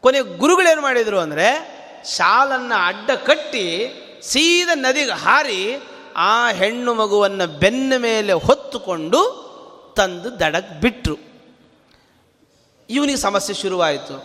ಕೊನೆ 0.02 0.22
ಗುರುಗಳೇನು 0.22 0.82
ಮಾಡಿದರು 0.82 1.20
ಅಂದರೆ, 1.20 1.80
ಶಾಲನ್ನು 2.06 2.86
ಅಡ್ಡ 2.86 3.12
ಕಟ್ಟಿ 3.12 3.66
ಸೀದ 4.22 4.70
ನದಿಗೆ 4.74 5.12
ಹಾರಿ 5.12 5.78
ಆ 6.16 6.52
ಹೆಣ್ಣು 6.52 6.94
ಮಗುವನ್ನು 6.94 7.60
ಬೆನ್ನ 7.60 7.94
ಮೇಲೆ 7.98 8.34
ಹೊತ್ತುಕೊಂಡು 8.34 9.50
ತಂದು 9.98 10.40
ದಡಕ್ಕೆ 10.40 10.82
ಬಿಟ್ಟರು 10.82 11.18
ಇವನಿಗೆ 12.90 13.18
ಸಮಸ್ಯೆ 13.18 13.56
ಶುರುವಾಯಿತು. 13.56 14.24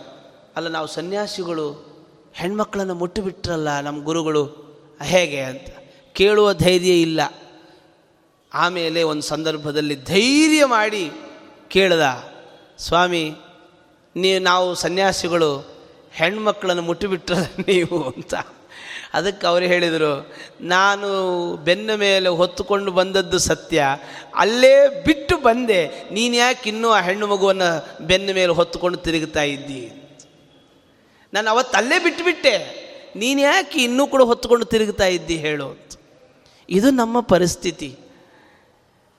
ಅಲ್ಲ, 0.55 0.67
ನಾವು 0.67 0.87
ಸನ್ಯಾಸಿಗಳು, 0.87 1.95
ಹೆಣ್ಮಕ್ಳನ್ನು 2.33 2.95
ಮುಟ್ಟಿಬಿಟ್ರಲ್ಲ 2.95 3.79
ನಮ್ಮ 3.79 4.03
ಗುರುಗಳು, 4.03 4.45
ಹೇಗೆ 5.03 5.39
ಅಂತ. 5.39 5.67
ಕೇಳುವ 6.13 6.53
ಧೈರ್ಯ 6.53 7.01
ಇಲ್ಲ. 7.01 7.21
ಆಮೇಲೆ 8.55 9.03
ಒಂದು 9.03 9.21
ಸಂದರ್ಭದಲ್ಲಿ 9.21 9.95
ಧೈರ್ಯ 9.95 10.65
ಮಾಡಿ 10.65 11.11
ಕೇಳ್ದ, 11.67 12.23
ಸ್ವಾಮಿ, 12.77 13.35
ನೀ, 14.15 14.39
ನಾವು 14.39 14.75
ಸನ್ಯಾಸಿಗಳು, 14.75 15.75
ಹೆಣ್ಮಕ್ಳನ್ನು 16.11 16.81
ಮುಟ್ಟಿಬಿಟ್ರ 16.81 17.33
ನೀವು 17.67 18.09
ಅಂತ. 18.09 18.33
ಅದಕ್ಕೆ 19.13 19.47
ಅವರು 19.47 19.65
ಹೇಳಿದರು, 19.65 20.33
ನಾನು 20.61 21.07
ಬೆನ್ನ 21.57 21.89
ಮೇಲೆ 21.95 22.29
ಹೊತ್ತುಕೊಂಡು 22.29 22.91
ಬಂದದ್ದು 22.91 23.39
ಸತ್ಯ. 23.39 23.85
ಅಲ್ಲೇ 24.35 25.03
ಬಿಟ್ಟು 25.05 25.37
ಬಂದೆ. 25.37 25.87
ನೀನು 26.11 26.35
ಯಾಕೆ 26.35 26.69
ಇನ್ನೂ 26.69 26.89
ಆ 26.89 27.01
ಹೆಣ್ಣು 27.01 27.27
ಮಗುವನ್ನು 27.27 28.05
ಬೆನ್ನ 28.07 28.29
ಮೇಲೆ 28.33 28.51
ಹೊತ್ತುಕೊಂಡು 28.51 28.97
ತಿರುಗುತ್ತಾ 28.97 29.43
ಇದ್ದಿ? 29.43 29.91
ನಾನು 31.33 31.49
ಅವತ್ತು 31.49 31.77
ಅಲ್ಲೇ 31.77 31.99
ಬಿಟ್ಟುಬಿಟ್ಟೆ. 31.99 32.85
ನೀನು 33.15 33.41
ಯಾಕೆ 33.41 33.83
ಇನ್ನೂ 33.83 34.07
ಕೂಡ 34.07 34.21
ಹೊತ್ತುಕೊಂಡು 34.21 34.65
ತಿರುಗುತ್ತಾ 34.65 35.05
ಇದ್ದಿ? 35.05 35.37
ಹೇಳು. 35.37 35.77
ಇದು 36.69 36.91
ನಮ್ಮ 36.91 37.19
ಪರಿಸ್ಥಿತಿ. 37.19 37.97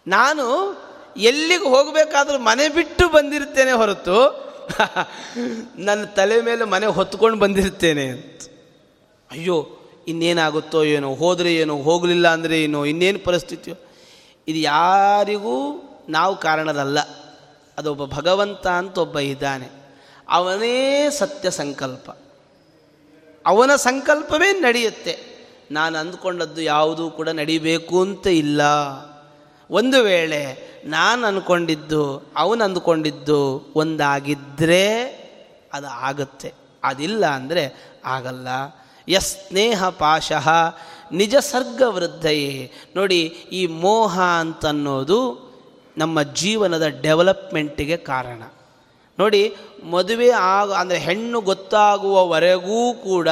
ನಾನು 0.07 0.77
ಎಲ್ಲಿಗೆ 1.17 1.65
ಹೋಗಬೇಕಾದ್ರೂ 1.65 2.39
ಮನೆ 2.39 2.69
ಬಿಟ್ಟು 2.69 3.09
ಬಂದಿರ್ತೇನೆ 3.09 3.73
ಹೊರತು 3.73 4.47
ನನ್ನ 5.79 6.05
ತಲೆ 6.05 6.41
ಮೇಲೆ 6.41 6.65
ಮನೆ 6.65 6.87
ಹೊತ್ಕೊಂಡು 6.87 7.39
ಬಂದಿರ್ತೇನೆ 7.39 8.07
ಅಂತ. 8.07 8.43
ಅಯ್ಯೋ, 9.31 9.69
ಇನ್ನೇನಾಗುತ್ತೋ 10.09 10.85
ಏನೋ, 10.85 11.15
ಹೋದರೆ 11.15 11.55
ಏನೋ, 11.55 11.77
ಹೋಗಲಿಲ್ಲ 11.77 12.29
ಅಂದರೆ 12.29 12.63
ಏನೋ, 12.63 12.85
ಇನ್ನೇನು 12.85 13.19
ಪರಿಸ್ಥಿತಿಯೋ. 13.19 13.77
ಇದು 14.49 14.59
ಯಾರಿಗೂ 14.59 15.83
ನಾವು 16.09 16.37
ಕಾರಣದಲ್ಲ. 16.37 16.99
ಅದೊಬ್ಬ 17.79 18.05
ಭಗವಂತ 18.05 18.67
ಅಂತ 18.67 18.99
ಒಬ್ಬ 18.99 19.19
ಇದ್ದಾನೆ. 19.19 19.69
ಅವನೇ 20.29 21.07
ಸತ್ಯ 21.11 21.51
ಸಂಕಲ್ಪ. 21.51 22.11
ಅವನ 23.47 23.77
ಸಂಕಲ್ಪವೇ 23.77 24.53
ನಡೆಯುತ್ತೆ. 24.53 25.19
ನಾನು 25.71 25.99
ಅಂದ್ಕೊಂಡದ್ದು 25.99 26.63
ಯಾವುದೂ 26.63 27.11
ಕೂಡ 27.11 27.29
ನಡಿಬೇಕು 27.29 28.03
ಅಂತ 28.03 28.27
ಇಲ್ಲ. 28.27 28.63
ಒಂದು 29.71 30.03
ವೇಳೆ 30.03 30.41
ನಾನು 30.85 31.27
ಅಂದ್ಕೊಂಡಿದ್ದು 31.27 32.23
ಅವನು 32.37 32.65
ಅಂದ್ಕೊಂಡಿದ್ದು 32.65 33.73
ಒಂದಾಗಿದ್ದರೆ 33.77 34.85
ಅದು 35.73 35.87
ಆಗುತ್ತೆ. 35.87 36.53
ಅದಿಲ್ಲ 36.85 37.27
ಅಂದರೆ 37.27 37.75
ಆಗಲ್ಲ. 38.05 38.49
ಯಸ್ನೇಹ 39.09 39.89
ಪಾಶಃ, 39.89 40.49
ನಿಜ 41.13 41.37
ಸರ್ಗ 41.37 41.83
ವೃದ್ಧಯೇ. 41.87 42.73
ನೋಡಿ, 42.97 43.21
ಈ 43.53 43.67
ಮೋಹ 43.67 44.21
ಅಂತನ್ನೋದು 44.21 45.47
ನಮ್ಮ 45.99 46.23
ಜೀವನದ 46.23 46.87
ಡೆವಲಪ್ಮೆಂಟಿಗೆ 46.87 47.97
ಕಾರಣ. 47.97 48.43
ನೋಡಿ, 49.19 49.57
ಮದುವೆ 49.85 50.31
ಆಗ, 50.31 50.73
ಅಂದರೆ 50.73 50.99
ಹೆಣ್ಣು 50.99 51.41
ಗೊತ್ತಾಗುವವರೆಗೂ 51.41 52.95
ಕೂಡ 52.95 53.29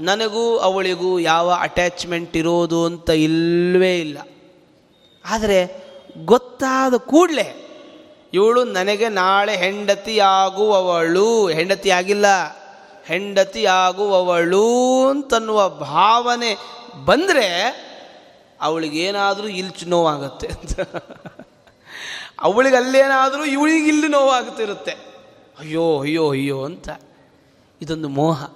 ನನಗೂ 0.00 0.56
ಅವಳಿಗೂ 0.58 1.18
ಯಾವ 1.18 1.52
ಅಟ್ಯಾಚ್ಮೆಂಟ್ 1.60 2.36
ಇರೋದು 2.36 2.84
ಅಂತ 2.84 3.10
ಇಲ್ಲವೇ 3.10 4.00
ಇಲ್ಲ. 4.00 4.18
ಆದರೆ 5.28 5.88
ಗೊತ್ತಾದ 6.24 6.94
ಕೂಡಲೇ 6.94 7.68
ಇವಳು 8.34 8.64
ನನಗೆ 8.64 9.08
ನಾಳೆ 9.08 9.56
ಹೆಂಡತಿಯಾಗುವವಳು 9.56 11.48
ಹೆಂಡತಿ 11.48 11.90
ಆಗಿಲ್ಲ 11.90 12.26
ಹೆಂಡತಿಯಾಗುವವಳು 13.04 15.08
ಅಂತನ್ನುವ 15.08 15.68
ಭಾವನೆ 15.68 16.56
ಬಂದರೆ 17.04 17.78
ಅವಳಿಗೇನಾದರೂ 18.60 19.48
ಇಲ್ಚು 19.48 19.86
ನೋವಾಗುತ್ತೆ 19.86 20.46
ಅಂತ. 20.46 20.80
ಅವಳಿಗೆ 22.40 22.76
ಅಲ್ಲೇನಾದರೂ 22.76 23.44
ಇವಳಿಗೆ 23.44 23.88
ಇಲ್ಲಿ 23.88 24.08
ನೋವಾಗುತ್ತಿರುತ್ತೆ 24.08 24.96
ಅಯ್ಯೋ 25.58 26.00
ಅಯ್ಯೋ 26.00 26.30
ಅಯ್ಯೋ 26.30 26.64
ಅಂತ. 26.64 26.88
ಇದೊಂದು 27.82 28.08
ಮೋಹ. 28.08 28.50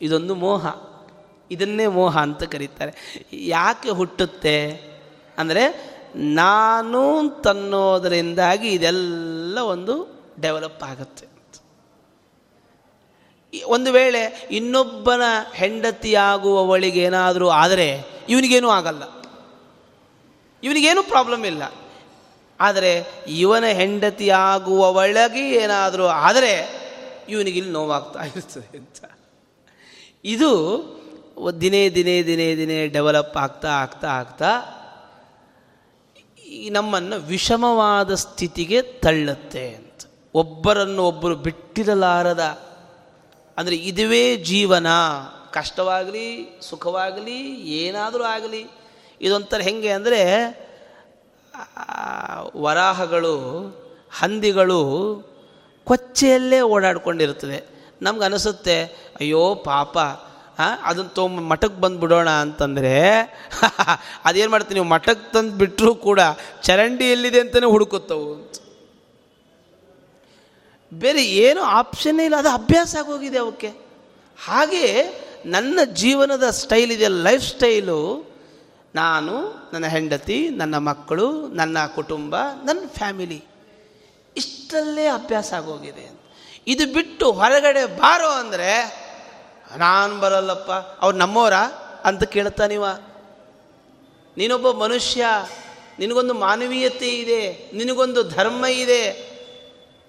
ಇದೊಂದು 0.00 0.34
ಮೋಹ. 0.34 0.66
ಇದನ್ನೇ 1.50 1.86
ಮೋಹ 1.86 2.18
ಅಂತ 2.18 2.42
ಕರೀತಾರೆ. 2.42 3.22
ಯಾಕೆ 3.32 3.90
ಹುಟ್ಟುತ್ತೆ? 3.90 4.87
ಅಂದರೆ 5.38 5.98
ನಾನು 6.16 7.28
ತನ್ನೋದರಿಂದಾಗಿ 7.42 8.68
ಇದೆಲ್ಲ 8.68 9.58
ಒಂದು 9.58 10.18
ಡೆವಲಪ್ 10.40 10.82
ಆಗುತ್ತೆ. 10.82 11.28
ಒಂದು 13.66 13.92
ವೇಳೆ 13.92 14.48
ಇನ್ನೊಬ್ಬನ 14.50 15.22
ಹೆಂಡತಿಯಾಗುವವಳಿಗೇನಾದರೂ 15.54 17.48
ಆದರೆ 17.48 18.04
ಇವನಿಗೇನೂ 18.28 18.68
ಆಗಲ್ಲ. 18.68 19.02
ಇವನಿಗೇನು 20.62 21.02
ಪ್ರಾಬ್ಲಮ್ 21.02 21.46
ಇಲ್ಲ. 21.46 21.62
ಆದರೆ 22.60 23.04
ಇವನ 23.28 23.64
ಹೆಂಡತಿಯಾಗುವವಳಗೆ 23.64 25.50
ಏನಾದರೂ 25.50 26.06
ಆದರೆ 26.06 26.68
ಇವನಿಗಿಲ್ಲಿ 27.28 27.70
ನೋವಾಗ್ತಾ 27.70 28.24
ಇರ್ತದೆ 28.24 28.78
ಅಂತ. 28.78 29.10
ಇದು 30.24 30.50
ದಿನೇ 31.60 31.88
ದಿನೇ 31.88 32.22
ದಿನೇ 32.22 32.56
ದಿನೇ 32.56 32.88
ಡೆವಲಪ್ 32.88 33.36
ಆಗ್ತಾ 33.36 33.68
ಆಗ್ತಾ 33.68 34.08
ಆಗ್ತಾ 34.08 34.50
ಈ 36.48 36.68
ನಮ್ಮನ್ನು 36.70 37.16
ವಿಷಮವಾದ 37.26 38.10
ಸ್ಥಿತಿಗೆ 38.14 38.78
ತಳ್ಳುತ್ತೆ 38.82 39.64
ಅಂತ. 39.68 40.00
ಒಬ್ಬರನ್ನು 40.34 41.02
ಒಬ್ಬರು 41.06 41.36
ಬಿಟ್ಟಿರಲಾರದ, 41.36 42.44
ಅಂದರೆ 43.56 43.76
ಇದುವೇ 43.76 44.24
ಜೀವನ, 44.36 44.88
ಕಷ್ಟವಾಗಲಿ, 45.52 46.28
ಸುಖವಾಗಲಿ, 46.62 47.38
ಏನಾದರೂ 47.80 48.24
ಆಗಲಿ, 48.24 48.62
ಇದೊಂಥರ 49.20 49.60
ಹೆಂಗೆ 49.60 49.90
ಅಂದರೆ 49.90 50.20
ವರಾಹಗಳು, 52.56 53.36
ಹಂದಿಗಳು 54.20 54.80
ಕೊಚ್ಚೆಯಲ್ಲೇ 55.86 56.60
ಓಡಾಡ್ಕೊಂಡಿರ್ತದೆ 56.74 57.58
ನಮ್ಗೆ 58.02 58.24
ಅನಿಸುತ್ತೆ, 58.24 58.76
ಅಯ್ಯೋ 59.20 59.42
ಪಾಪ 59.54 59.98
ಅದನ್ನು 60.58 61.10
ತೊಗೊಂಡು 61.10 61.42
ಮಠಕ್ಕೆ 61.42 61.80
ಬಂದುಬಿಡೋಣ 61.80 62.30
ಅಂತಂದರೆ, 62.30 63.20
ಅದೇನು 64.24 64.50
ಮಾಡ್ತೀನಿ 64.50 64.80
ನೀವು 64.80 64.90
ಮಠಕ್ಕೆ 64.90 65.32
ತಂದು 65.32 65.52
ಬಿಟ್ಟರೂ 65.52 65.94
ಕೂಡ 65.94 66.20
ಚರಂಡಿ 66.62 67.04
ಎಲ್ಲಿದೆ 67.04 67.40
ಅಂತಲೇ 67.40 67.66
ಹುಡುಕುತ್ತವು. 67.66 68.34
ಅಂತ 68.34 68.56
ಬೇರೆ 70.92 71.24
ಏನು 71.24 71.62
ಆಪ್ಷನ್ನೇ 71.62 72.24
ಇಲ್ಲ, 72.24 72.36
ಅದು 72.36 72.48
ಅಭ್ಯಾಸ 72.48 72.96
ಆಗೋಗಿದೆ 72.98 73.38
ಅವಕ್ಕೆ. 73.38 73.68
ಹಾಗೆ 74.44 75.04
ನನ್ನ 75.46 75.78
ಜೀವನದ 75.92 76.50
ಸ್ಟೈಲ್ 76.50 76.92
ಇದೆ 76.92 77.08
ಲೈಫ್ 77.08 77.44
ಸ್ಟೈಲು 77.44 78.28
ನಾನು, 78.94 79.68
ನನ್ನ 79.72 79.86
ಹೆಂಡತಿ, 79.86 80.48
ನನ್ನ 80.48 80.78
ಮಕ್ಕಳು, 80.78 81.48
ನನ್ನ 81.48 81.78
ಕುಟುಂಬ, 81.86 82.36
ನನ್ನ 82.64 82.80
ಫ್ಯಾಮಿಲಿ 82.96 83.44
ಇಷ್ಟಲ್ಲೇ 84.36 85.06
ಅಭ್ಯಾಸ 85.06 85.52
ಆಗೋಗಿದೆ. 85.52 86.10
ಇದು 86.66 86.92
ಬಿಟ್ಟು 86.92 87.32
ಹೊರಗಡೆ 87.32 87.86
ಬಾರೋ 87.86 88.28
ಅಂದರೆ 88.28 89.07
ನಾನು 89.76 90.20
ಬರಲ್ಲಪ್ಪ, 90.20 90.70
ಅವ್ರು 91.00 91.16
ನಮ್ಮೋರ 91.18 91.52
ಅಂತ 92.04 92.24
ಕೇಳ್ತಾ 92.24 92.66
ನೀವ? 92.66 92.84
ನೀನೊಬ್ಬ 94.36 94.70
ಮನುಷ್ಯ, 94.70 95.26
ನಿನಗೊಂದು 95.98 96.34
ಮಾನವೀಯತೆ 96.34 97.08
ಇದೆ, 97.08 97.70
ನಿನಗೊಂದು 97.74 98.22
ಧರ್ಮ 98.22 98.64
ಇದೆ, 98.64 99.02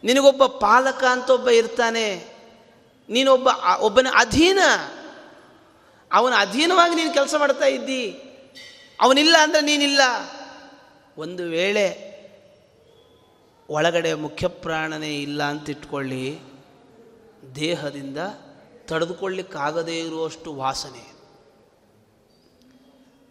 ನಿನಗೊಬ್ಬ 0.04 0.46
ಪಾಲಕ 0.46 1.04
ಅಂತ 1.04 1.30
ಒಬ್ಬ 1.30 1.50
ಇರ್ತಾನೆ, 1.50 2.08
ನೀನೊಬ್ಬ 3.10 3.48
ಒಬ್ಬನ 3.80 4.08
ಅಧೀನ. 4.16 4.60
ಅವನ 6.12 6.34
ಅಧೀನವಾಗಿ 6.40 6.96
ನೀನು 6.96 7.14
ಕೆಲಸ 7.14 7.36
ಮಾಡ್ತಾ 7.38 7.66
ಇದ್ದಿ, 7.66 8.04
ಅವನಿಲ್ಲ 9.02 9.36
ಅಂದರೆ 9.42 9.62
ನೀನಿಲ್ಲ. 9.62 10.02
ಒಂದು 11.18 11.44
ವೇಳೆ 11.44 11.88
ಒಳಗಡೆ 13.70 14.14
ಮುಖ್ಯ 14.14 14.48
ಪ್ರಾಣನೇ 14.48 15.22
ಇಲ್ಲ 15.22 15.44
ಅಂತ 15.44 15.70
ಇಟ್ಕೊಳ್ಳಿ 15.70 16.40
ದೇಹದಿಂದ 17.56 18.18
ತಡೆದುಕೊಳ್ಳಿಕ್ಕಾಗದೇ 18.90 20.00
ಇರುವಷ್ಟು 20.00 20.54
ವಾಸನೆ. 20.54 21.20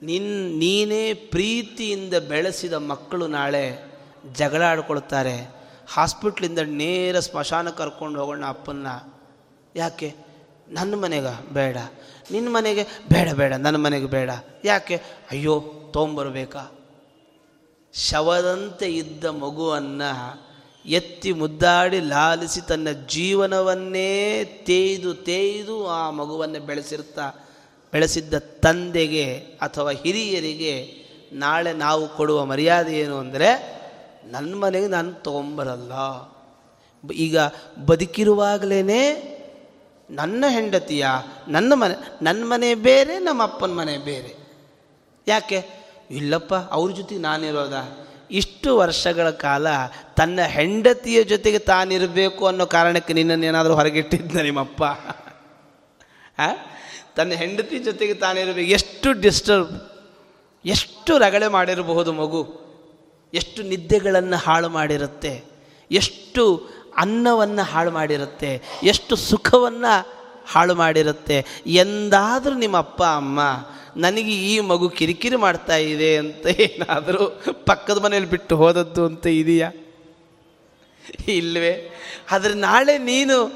ನಿನ್, 0.02 0.59
ನೀನೇ 0.59 1.14
ಪ್ರೀತಿಯಿಂದ 1.14 2.14
ಬೆಳೆಸಿದ 2.14 2.72
ಮಕ್ಕಳು 2.72 3.26
ನಾಳೆ 3.26 3.76
ಜಗಳ 4.32 4.62
ಆಡ್ಕೊಳ್ತಾರೆ 4.62 5.36
ಹಾಸ್ಪಿಟ್ಲಿಂದ 5.92 6.59
ನೇರ 6.59 7.20
ಸ್ಮಶಾನ 7.20 7.70
ಕರ್ಕೊಂಡು 7.70 8.20
ಹೋಗೋಣ 8.20 8.44
ಅಪ್ಪನ್ನ. 8.46 8.86
ಯಾಕೆ? 9.76 10.14
ನನ್ನ 10.68 10.94
ಮನೆಗ 10.94 11.26
ಬೇಡ. 11.52 11.76
ನಿನ್ನ 12.30 12.48
ಮನೆಗೆ 12.48 12.82
ಬೇಡ 12.82 13.32
ಬೇಡ, 13.32 13.52
ನನ್ನ 13.52 13.76
ಮನೆಗೆ 13.76 14.06
ಬೇಡ. 14.06 14.30
ಯಾಕೆ? 14.64 14.96
ಅಯ್ಯೋ, 15.30 15.61
ತೊಗೊಂಬರ್ಬೇಕಾ? 15.92 16.72
ಶವದಂತೆ 17.94 18.86
ಇದ್ದ 18.86 19.24
ಮಗುವನ್ನು 19.24 20.47
ಎತ್ತಿ 20.89 21.32
ಮುದ್ದಾಡಿ 21.32 22.01
ಲಾಲಿಸಿ 22.01 22.61
ತನ್ನ 22.61 22.89
ಜೀವನವನ್ನೇ 23.09 24.45
ತೇಯ್ದು 24.45 25.14
ತೇಯ್ದು 25.14 25.89
ಆ 25.89 26.11
ಮಗುವನ್ನು 26.11 26.61
ಬೆಳೆಸಿರ್ತಾ, 26.66 27.26
ಬೆಳೆಸಿದ್ದ 27.93 28.34
ತಂದೆಗೆ 28.39 29.26
ಅಥವಾ 29.36 29.91
ಹಿರಿಯರಿಗೆ 29.91 30.74
ನಾಳೆ 31.32 31.72
ನಾವು 31.72 32.09
ಕೊಡುವ 32.09 32.45
ಮರ್ಯಾದೆ 32.45 32.99
ಏನು 32.99 33.18
ಅಂದರೆ 33.18 33.51
ನನ್ನ 34.24 34.55
ಮನೆಗೆ 34.55 34.86
ನಾನು 34.86 35.12
ತೊಗೊಂಬರಲ್ಲ. 35.12 35.93
ಈಗ 37.14 37.39
ಬದುಕಿರುವಾಗಲೇ 37.86 38.82
ನನ್ನ 40.11 40.45
ಹೆಂಡತಿಯ, 40.49 41.07
ನನ್ನ 41.49 41.72
ಮನೆ 41.74 41.95
ನನ್ನ 42.22 42.43
ಮನೆ 42.45 42.74
ಬೇರೆ 42.74 43.18
ನಮ್ಮ 43.18 43.43
ಅಪ್ಪನ 43.43 43.72
ಮನೆ 43.72 43.99
ಬೇರೆ. 43.99 44.32
ಯಾಕೆ? 45.28 45.59
ಇಲ್ಲಪ್ಪ, 46.11 46.55
ಅವ್ರ 46.55 46.91
ಜೊತೆ 46.91 47.18
ನಾನಿರೋದ? 47.18 47.74
ಇಷ್ಟು 48.31 48.76
ವರ್ಷಗಳ 48.76 49.31
ಕಾಲ 49.31 49.66
ತನ್ನ 50.16 50.41
ಹೆಂಡತಿಯ 50.41 51.24
ಜೊತೆಗೆ 51.24 51.59
ತಾನಿರಬೇಕು 51.59 52.47
ಅನ್ನೋ 52.47 52.66
ಕಾರಣಕ್ಕೆ 52.66 53.12
ನಿನ್ನನ್ನು 53.12 53.47
ಏನಾದರೂ 53.47 53.74
ಹೊರಗಿಟ್ಟಿದ್ದ 53.74 54.37
ನಿಮ್ಮಪ್ಪ? 54.37 54.83
ತನ್ನ 57.16 57.33
ಹೆಂಡತಿ 57.33 57.79
ಜೊತೆಗೆ 57.79 58.14
ತಾನಿರಬೇಕು. 58.14 58.70
ಎಷ್ಟು 58.70 59.12
ಡಿಸ್ಟರ್ಬ್ 59.12 59.72
ಎಷ್ಟು 60.66 61.18
ರಗಳೆ 61.18 61.49
ಮಾಡಿರಬಹುದು 61.49 62.12
ಮಗು? 62.12 62.68
ಎಷ್ಟು 63.35 63.62
ನಿದ್ದೆಗಳನ್ನು 63.62 64.37
ಹಾಳು 64.37 64.68
ಮಾಡಿರುತ್ತೆ? 64.68 65.45
ಎಷ್ಟು 65.91 66.68
ಅನ್ನವನ್ನು 66.97 67.62
ಹಾಳು 67.62 67.91
ಮಾಡಿರುತ್ತೆ? 67.91 68.62
ಎಷ್ಟು 68.83 69.16
ಸುಖವನ್ನು 69.16 70.09
ಹಾಳು 70.47 70.74
ಮಾಡಿರುತ್ತೆ? 70.74 71.47
ಎಂದಾದರೂ 71.66 72.55
ನಿಮ್ಮ 72.55 72.76
ಅಪ್ಪ 72.76 73.03
ಅಮ್ಮ 73.03 73.41
ನನಗೆ 73.97 74.32
ಈ 74.34 74.61
ಮಗು 74.61 74.89
ಕಿರಿಕಿರಿ 74.89 75.36
ಮಾಡ್ತಾ 75.36 75.76
ಇದೆ 75.76 76.16
ಅಂತ 76.16 76.47
ಏನಾದರೂ 76.47 77.41
ಪಕ್ಕದ 77.66 78.05
ಮನೇಲಿ 78.05 78.26
ಬಿಟ್ಟು 78.26 78.57
ಹೋದದ್ದು 78.57 79.07
ಅಂತ 79.07 79.26
ಇದೆಯಾ? 79.26 79.70
ಇಲ್ಲವೇ 81.28 81.91
ಆದರೆ 82.30 82.55
ನಾಳೆ 82.55 82.99
ನೀನು 82.99 83.47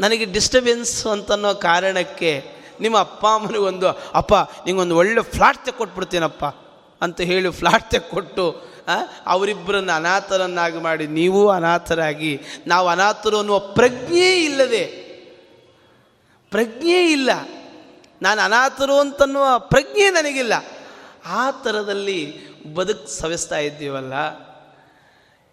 ನನಗೆ 0.00 0.24
ಡಿಸ್ಟರ್ಬೆನ್ಸ್ 0.24 1.06
ಅಂತನ್ನೋ 1.06 1.54
ಕಾರಣಕ್ಕೆ 1.54 2.44
ನಿಮ್ಮ 2.80 2.98
ಅಪ್ಪ 2.98 3.26
ಅಮ್ಮನಿಗೊಂದು 3.26 3.88
ಅಪ್ಪ 3.88 4.34
ನಿಂಗೊಂದು 4.34 4.96
ಒಳ್ಳೆ 4.96 5.22
ಫ್ಲಾಟ್ 5.22 5.64
ತೆಕ್ಕೊಟ್ಬಿಡ್ತೀನಪ್ಪ 5.64 6.44
ಅಂತ 7.02 7.20
ಹೇಳಿ 7.20 7.50
ಫ್ಲಾಟ್ 7.50 7.90
ತೆಕ್ಕೊಟ್ಟು 7.90 8.74
ಅವರಿಬ್ಬರನ್ನು 9.26 9.92
ಅನಾಥರನ್ನಾಗಿ 9.92 10.76
ಮಾಡಿ 10.76 11.06
ನೀವೂ 11.06 11.48
ಅನಾಥರಾಗಿ, 11.48 12.40
ನಾವು 12.66 12.88
ಅನಾಥರು 12.88 13.38
ಅನ್ನುವ 13.38 13.58
ಪ್ರಜ್ಞೆ 13.58 14.44
ಇಲ್ಲದೆ 14.44 15.04
ಪ್ರಜ್ಞೆ 16.50 17.12
ಇಲ್ಲ. 17.12 17.30
ನಾನು 18.24 18.42
ಅನಾಥರು 18.42 18.94
ಅಂತನ್ನುವ 18.98 19.44
ಪ್ರಜ್ಞೆ 19.58 20.10
ನನಗಿಲ್ಲ. 20.10 20.52
ಆ 21.26 21.50
ಥರದಲ್ಲಿ 21.50 22.44
ಬದುಕು 22.74 23.08
ಸವಿಸ್ತಾ 23.08 23.58
ಇದ್ದೀವಲ್ಲ. 23.58 24.12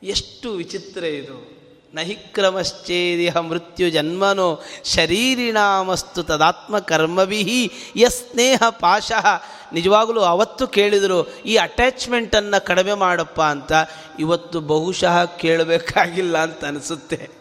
ಎಷ್ಟು 0.04 0.52
ವಿಚಿತ್ರ 0.52 1.04
ಇದು. 1.04 1.62
ನಹಿಕ್ರಮಶ್ಚೇದಿಹ 1.94 3.38
ಮೃತ್ಯು 3.38 3.90
ಜನ್ಮನೋ 3.90 4.62
ಶರೀರಿಣಾಮಸ್ತು 4.84 6.24
ತದಾತ್ಮ 6.24 6.80
ಕರ್ಮವಿಹಿ 6.80 7.72
ಯ 7.96 8.10
ಸ್ನೇಹ 8.10 8.60
ಪಾಶಃ. 8.70 9.26
ನಿಜವಾಗಲೂ 9.74 10.22
ಅವತ್ತು 10.22 10.68
ಕೇಳಿದರು, 10.68 11.36
ಈ 11.46 11.56
ಅಟ್ಯಾಚ್ಮೆಂಟನ್ನು 11.56 12.66
ಕಡಿಮೆ 12.66 12.94
ಮಾಡಪ್ಪ 12.94 13.42
ಅಂತ. 13.42 13.72
ಇವತ್ತು 14.20 14.60
ಬಹುಶಃ 14.60 15.26
ಕೇಳಬೇಕಾಗಿಲ್ಲ 15.26 16.38
ಅಂತ 16.38 16.66
ಅನಿಸುತ್ತೆ. 16.66 17.41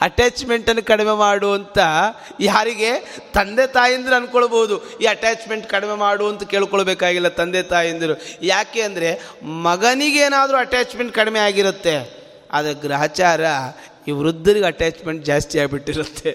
ಅಟ್ಯಾಚ್ಮೆಂಟನ್ನು 0.00 0.82
ಕಡಿಮೆ 0.82 1.14
ಮಾಡು 1.18 1.52
ಅಂತ 1.52 1.78
ಯಾರಿಗೆ? 2.40 2.90
ತಂದೆ 3.34 3.66
ತಾಯಿಂದ್ರೆ 3.66 4.16
ಅಂದ್ಕೊಳ್ಬೋದು 4.16 4.98
ಈ 4.98 5.04
ಅಟ್ಯಾಚ್ಮೆಂಟ್ 5.04 5.70
ಕಡಿಮೆ 5.70 5.94
ಮಾಡು 5.94 6.28
ಅಂತ 6.28 6.42
ಕೇಳ್ಕೊಳ್ಬೇಕಾಗಿಲ್ಲ 6.42 7.28
ತಂದೆ 7.28 7.62
ತಾಯಿಂದರು. 7.62 8.14
ಯಾಕೆ 8.42 8.80
ಅಂದರೆ 8.80 9.20
ಮಗನಿಗೇನಾದರೂ 9.42 10.56
ಅಟ್ಯಾಚ್ಮೆಂಟ್ 10.56 11.14
ಕಡಿಮೆ 11.14 11.38
ಆಗಿರುತ್ತೆ. 11.38 11.96
ಆದರೆ 12.52 12.74
ಗ್ರಹಚಾರ 12.74 13.40
ಈ 14.08 14.10
ವೃದ್ಧರಿಗೆ 14.10 14.66
ಅಟ್ಯಾಚ್ಮೆಂಟ್ 14.66 15.24
ಜಾಸ್ತಿ 15.24 15.58
ಆಗಿಬಿಟ್ಟಿರುತ್ತೆ. 15.58 16.32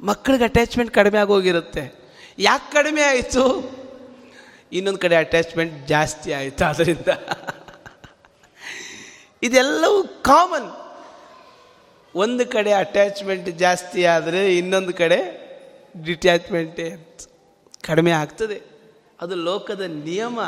ಮಕ್ಕಳಿಗೆ 0.00 0.44
ಅಟ್ಯಾಚ್ಮೆಂಟ್ 0.44 0.94
ಕಡಿಮೆ 0.94 1.18
ಆಗೋಗಿರುತ್ತೆ. 1.18 1.82
ಯಾಕೆ 2.38 2.72
ಕಡಿಮೆ 2.72 3.02
ಆಯಿತು? 3.02 3.44
ಇನ್ನೊಂದು 4.72 4.98
ಕಡೆ 4.98 5.16
ಅಟ್ಯಾಚ್ಮೆಂಟ್ 5.16 5.88
ಜಾಸ್ತಿ 5.88 6.32
ಆಯಿತು. 6.32 6.64
ಅದರಿಂದ 6.64 7.08
ಇದೆಲ್ಲವೂ 9.42 10.02
ಕಾಮನ್ 10.02 10.80
ಒಂದು 12.14 12.46
ಕಡೆ 12.46 12.72
ಅಟ್ಯಾಚ್ಮೆಂಟ್ 12.72 13.50
ಜಾಸ್ತಿ 13.50 14.04
ಆದರೆ 14.04 14.58
ಇನ್ನೊಂದು 14.58 14.94
ಕಡೆ 14.94 15.40
ಡಿಟ್ಯಾಚ್ಮೆಂಟೇ 16.04 17.18
ಕಡಿಮೆ 17.86 18.10
ಆಗ್ತದೆ. 18.10 18.62
ಅದು 19.20 19.34
ಲೋಕದ 19.34 19.80
ನಿಯಮ. 19.80 20.40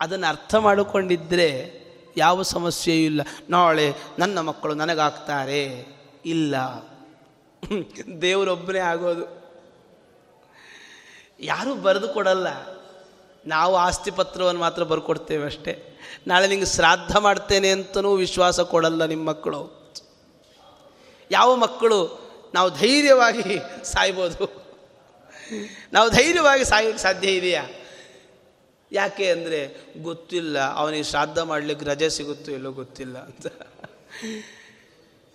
ಅದನ್ನು 0.00 0.26
ಅರ್ಥ 0.26 0.54
ಮಾಡಿಕೊಂಡಿದ್ದರೆ 0.54 1.80
ಯಾವ 2.16 2.42
ಸಮಸ್ಯೆಯೂ 2.42 3.04
ಇಲ್ಲ. 3.04 3.20
ನಾಳೆ 3.50 3.94
ನನ್ನ 4.18 4.40
ಮಕ್ಕಳು 4.40 4.74
ನನಗಾಗ್ತಾರೆ. 4.74 5.86
ಇಲ್ಲ. 6.26 6.56
ದೇವರೊಬ್ಬನೇ 8.22 8.78
ಆಗೋದು. 8.78 9.46
ಯಾರೂ 11.40 11.74
ಬರೆದು 11.74 12.08
ಕೊಡಲ್ಲ. 12.08 12.75
ನಾವು 13.46 13.76
ಆಸ್ತಿ 13.76 14.10
ಪತ್ರವನ್ನು 14.10 14.60
ಮಾತ್ರ 14.60 14.82
ಬರ್ಕೊಡ್ತೇವೆ 14.82 15.44
ಅಷ್ಟೇ. 15.44 15.98
ನಾಳೆ 16.26 16.46
ನಿಂಗೆ 16.46 16.66
ಶ್ರಾದ್ದ 16.66 17.16
ಮಾಡ್ತೇನೆ 17.16 17.70
ಅಂತಲೂ 17.70 18.14
ವಿಶ್ವಾಸ 18.14 18.60
ಕೊಡಲ್ಲ 18.60 19.04
ನಿಮ್ಮ 19.04 19.28
ಮಕ್ಕಳು. 19.28 19.76
ಯಾವ 21.30 21.56
ಮಕ್ಕಳು 21.56 22.26
ನಾವು 22.54 22.70
ಧೈರ್ಯವಾಗಿ 22.70 23.58
ಸಾಯ್ಬೋದು. 23.84 24.66
ನಾವು 25.92 26.10
ಧೈರ್ಯವಾಗಿ 26.10 26.64
ಸಾಯೋಕ್ಕೆ 26.64 27.02
ಸಾಧ್ಯ 27.02 27.28
ಇದೆಯಾ? 27.28 27.64
ಯಾಕೆ 28.92 29.30
ಅಂದರೆ 29.30 29.76
ಗೊತ್ತಿಲ್ಲ. 30.02 30.58
ಅವನಿಗೆ 30.58 31.02
ಶ್ರಾದ್ದ 31.02 31.38
ಮಾಡಲಿಕ್ಕೆ 31.38 31.86
ರಜೆ 31.86 32.08
ಸಿಗುತ್ತೋ 32.08 32.52
ಇಲ್ಲೋ 32.52 32.72
ಗೊತ್ತಿಲ್ಲ 32.72 33.18
ಅಂತ. 33.18 33.46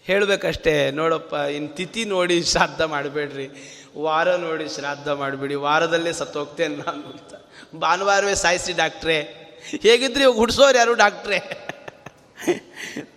ಹೇಳಬೇಕಷ್ಟೇ, 0.03 0.91
ನೋಡಪ್ಪ 0.91 1.33
ಇನ್ನು 1.33 1.69
ತಿಥಿ 1.69 2.05
ನೋಡಿ 2.05 2.43
ಶ್ರಾದ್ದ 2.43 2.81
ಮಾಡಬೇಡ್ರಿ. 2.81 3.49
ವಾರ 3.97 4.35
ನೋಡಿ 4.35 4.69
ಶ್ರಾದ್ದ 4.69 5.07
ಮಾಡಿಬಿಡಿ. 5.07 5.55
ವಾರದಲ್ಲೇ 5.55 6.13
ಸತ್ತೋಗ್ತೇನೆ 6.13 6.75
ನಾನು 6.75 7.05
ಅಂತ. 7.07 7.33
ಭಾನುವಾರವೇ 7.75 8.35
ಸಾಯಿಸಿ 8.35 8.73
ಡಾಕ್ಟ್ರೇ. 8.73 9.37
ಹೇಗಿದ್ರೆ 9.81 10.23
ಇವಾಗ 10.23 10.35
ಹುಡ್ಸೋರು 10.35 10.77
ಯಾರು 10.77 10.93
ಡಾಕ್ಟ್ರೇ? 10.93 11.67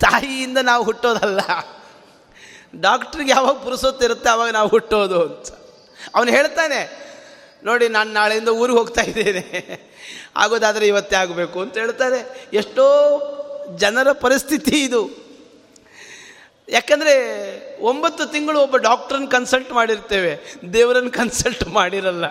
ತಾಯಿಯಿಂದ 0.00 0.58
ನಾವು 0.62 0.84
ಹುಟ್ಟೋದಲ್ಲ. 0.84 1.40
ಡಾಕ್ಟ್ರಿಗೆ 2.80 3.30
ಯಾವಾಗ 3.30 3.54
ಪುರುಸೊತ್ತಿರುತ್ತೆ 3.54 4.30
ಅವಾಗ 4.30 4.50
ನಾವು 4.50 4.68
ಹುಟ್ಟೋದು 4.68 5.22
ಅಂತ. 5.22 5.46
ಅವನು 6.14 6.30
ಹೇಳ್ತಾನೆ, 6.30 7.04
ನೋಡಿ, 7.64 7.88
ನಾನು 7.88 8.12
ನಾಳೆಯಿಂದ 8.12 8.48
ಊರಿಗೆ 8.48 8.78
ಹೋಗ್ತಾ 8.78 9.02
ಇದ್ದೇನೆ. 9.02 9.78
ಆಗೋದಾದರೆ 10.36 10.86
ಇವತ್ತೇ 10.86 11.16
ಆಗಬೇಕು. 11.16 11.60
ಅಂತ 11.60 11.76
ಹೇಳ್ತಾರೆ. 11.76 12.48
ಎಷ್ಟೋ 12.52 12.86
ಜನರ 13.76 14.12
ಪರಿಸ್ಥಿತಿ 14.12 14.84
ಇದು. 14.84 15.10
ಯಾಕಂದರೆ 16.68 17.14
ಒಂಬತ್ತು 17.82 18.26
ತಿಂಗಳು 18.26 18.60
ಒಬ್ಬ 18.60 18.76
ಡಾಕ್ಟ್ರನ್ನ 18.76 19.28
ಕನ್ಸಲ್ಟ್ 19.28 19.72
ಮಾಡಿರ್ತೇವೆ. 19.72 20.54
ದೇವರನ್ನು 20.72 21.10
ಕನ್ಸಲ್ಟ್ 21.10 21.68
ಮಾಡಿರಲ್ಲ. 21.68 22.24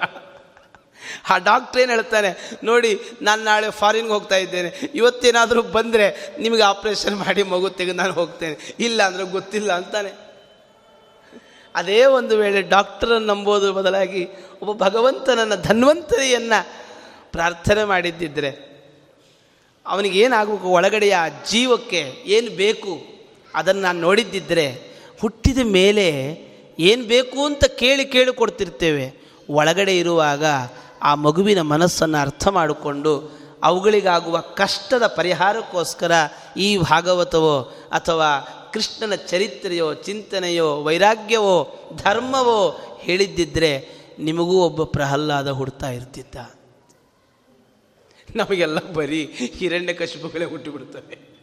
ಆ 1.30 1.38
ಡಾಕ್ಟ್ರ್ 1.38 1.82
ಏನು 1.82 1.92
ಹೇಳ್ತಾನೆ? 1.92 2.60
ನೋಡಿ, 2.64 2.92
ನಾನು 3.22 3.44
ನಾಳೆ 3.44 3.70
ಫಾರಿನ್ಗೆ 3.72 4.14
ಹೋಗ್ತಾ 4.14 4.36
ಇದ್ದೇನೆ. 4.36 4.70
ಇವತ್ತೇನಾದರೂ 4.96 5.62
ಬಂದರೆ 5.62 6.36
ನಿಮಗೆ 6.40 6.62
ಆಪ್ರೇಷನ್ 6.62 7.16
ಮಾಡಿ 7.16 7.44
ಮಗು 7.44 7.70
ತೆಗೆದು 7.70 7.98
ನಾನು 7.98 8.14
ಹೋಗ್ತೇನೆ. 8.14 8.76
ಇಲ್ಲ 8.80 9.04
ಅಂದರೆ 9.04 9.24
ಗೊತ್ತಿಲ್ಲ 9.24 9.72
ಅಂತಾನೆ. 9.74 10.12
ಅದೇ 11.76 12.06
ಒಂದು 12.06 12.38
ವೇಳೆ 12.38 12.62
ಡಾಕ್ಟರನ್ನು 12.62 13.28
ನಂಬೋದು 13.28 13.74
ಬದಲಾಗಿ 13.74 14.24
ಒಬ್ಬ 14.62 14.84
ಭಗವಂತನನ್ನು, 14.84 15.56
ಧನ್ವಂತರಿಯನ್ನು 15.62 16.60
ಪ್ರಾರ್ಥನೆ 17.32 17.84
ಮಾಡಿದ್ದಿದ್ರೆ 17.84 18.52
ಅವನಿಗೇನಾಗಬೇಕು 19.86 20.68
ಒಳಗಡೆಯ 20.68 21.16
ಜೀವಕ್ಕೆ 21.50 22.02
ಏನು 22.26 22.52
ಬೇಕು? 22.52 22.94
ಅದನ್ನು 23.56 23.82
ನಾನು 23.82 24.00
ನೋಡಿದ್ದಿದ್ರೆ 24.00 24.68
ಹುಟ್ಟಿದ 25.22 25.62
ಮೇಲೆ 25.64 26.06
ಏನು 26.80 27.04
ಬೇಕು 27.06 27.46
ಅಂತ 27.46 27.66
ಕೇಳಿ 27.66 28.06
ಕೇಳಿ 28.06 28.32
ಕೊಡ್ತಿರ್ತೇವೆ. 28.34 29.06
ಒಳಗಡೆ 29.50 29.94
ಇರುವಾಗ 29.98 30.44
ಆ 31.04 31.16
ಮಗುವಿನ 31.16 31.62
ಮನಸ್ಸನ್ನು 31.62 32.18
ಅರ್ಥ 32.18 32.48
ಮಾಡಿಕೊಂಡು 32.48 33.44
ಅವುಗಳಿಗಾಗುವ 33.64 34.40
ಕಷ್ಟದ 34.40 35.08
ಪರಿಹಾರಕ್ಕೋಸ್ಕರ 35.08 36.12
ಈ 36.58 36.78
ಭಾಗವತವೋ 36.78 37.62
ಅಥವಾ 37.92 38.40
ಕೃಷ್ಣನ 38.74 39.16
ಚರಿತ್ರೆಯೋ, 39.16 39.94
ಚಿಂತನೆಯೋ, 39.94 40.84
ವೈರಾಗ್ಯವೋ, 40.84 41.80
ಧರ್ಮವೋ 41.96 42.80
ಹೇಳಿದ್ದಿದ್ರೆ 43.00 43.90
ನಿಮಗೂ 44.20 44.66
ಒಬ್ಬ 44.66 44.84
ಪ್ರಹ್ಲಾದ 44.84 45.50
ಹುಡ್ತಾ 45.50 45.90
ಇರ್ತಿದ್ದ. 45.90 46.36
ನಮಗೆಲ್ಲ 48.36 48.80
ಬರೀ 48.80 49.26
ಹಿರಣ್ಯ 49.56 49.94
ಕಶುಪುಗಳೇ 49.94 50.46
ಹುಟ್ಟಿಬಿಡ್ತವೆ. 50.46 51.34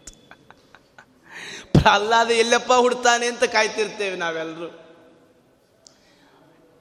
ಪ್ರಹ್ಲಾದ 1.72 2.30
ಎಲ್ಲಪ್ಪ 2.30 2.72
ಹುಡ್ತಾನೆ 2.76 3.26
ಅಂತ 3.26 3.44
ಕಾಯ್ತಿರ್ತೇವೆ 3.44 4.16
ನಾವೆಲ್ಲರೂ 4.16 4.89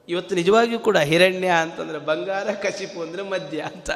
ಇವತ್ತು 0.10 0.36
ನಿಜವಾಗಿಯೂ 0.36 0.80
ಕೂಡ 0.80 0.98
ಹಿರಣ್ಯ 0.98 1.48
ಅಂತಂದರೆ 1.48 2.00
ಬಂಗಾರ 2.00 2.48
ಕಶಿಪು 2.52 3.02
ಅಂದರೆ 3.02 3.22
ಮದ್ಯ 3.22 3.60
ಅಂತ. 3.62 3.90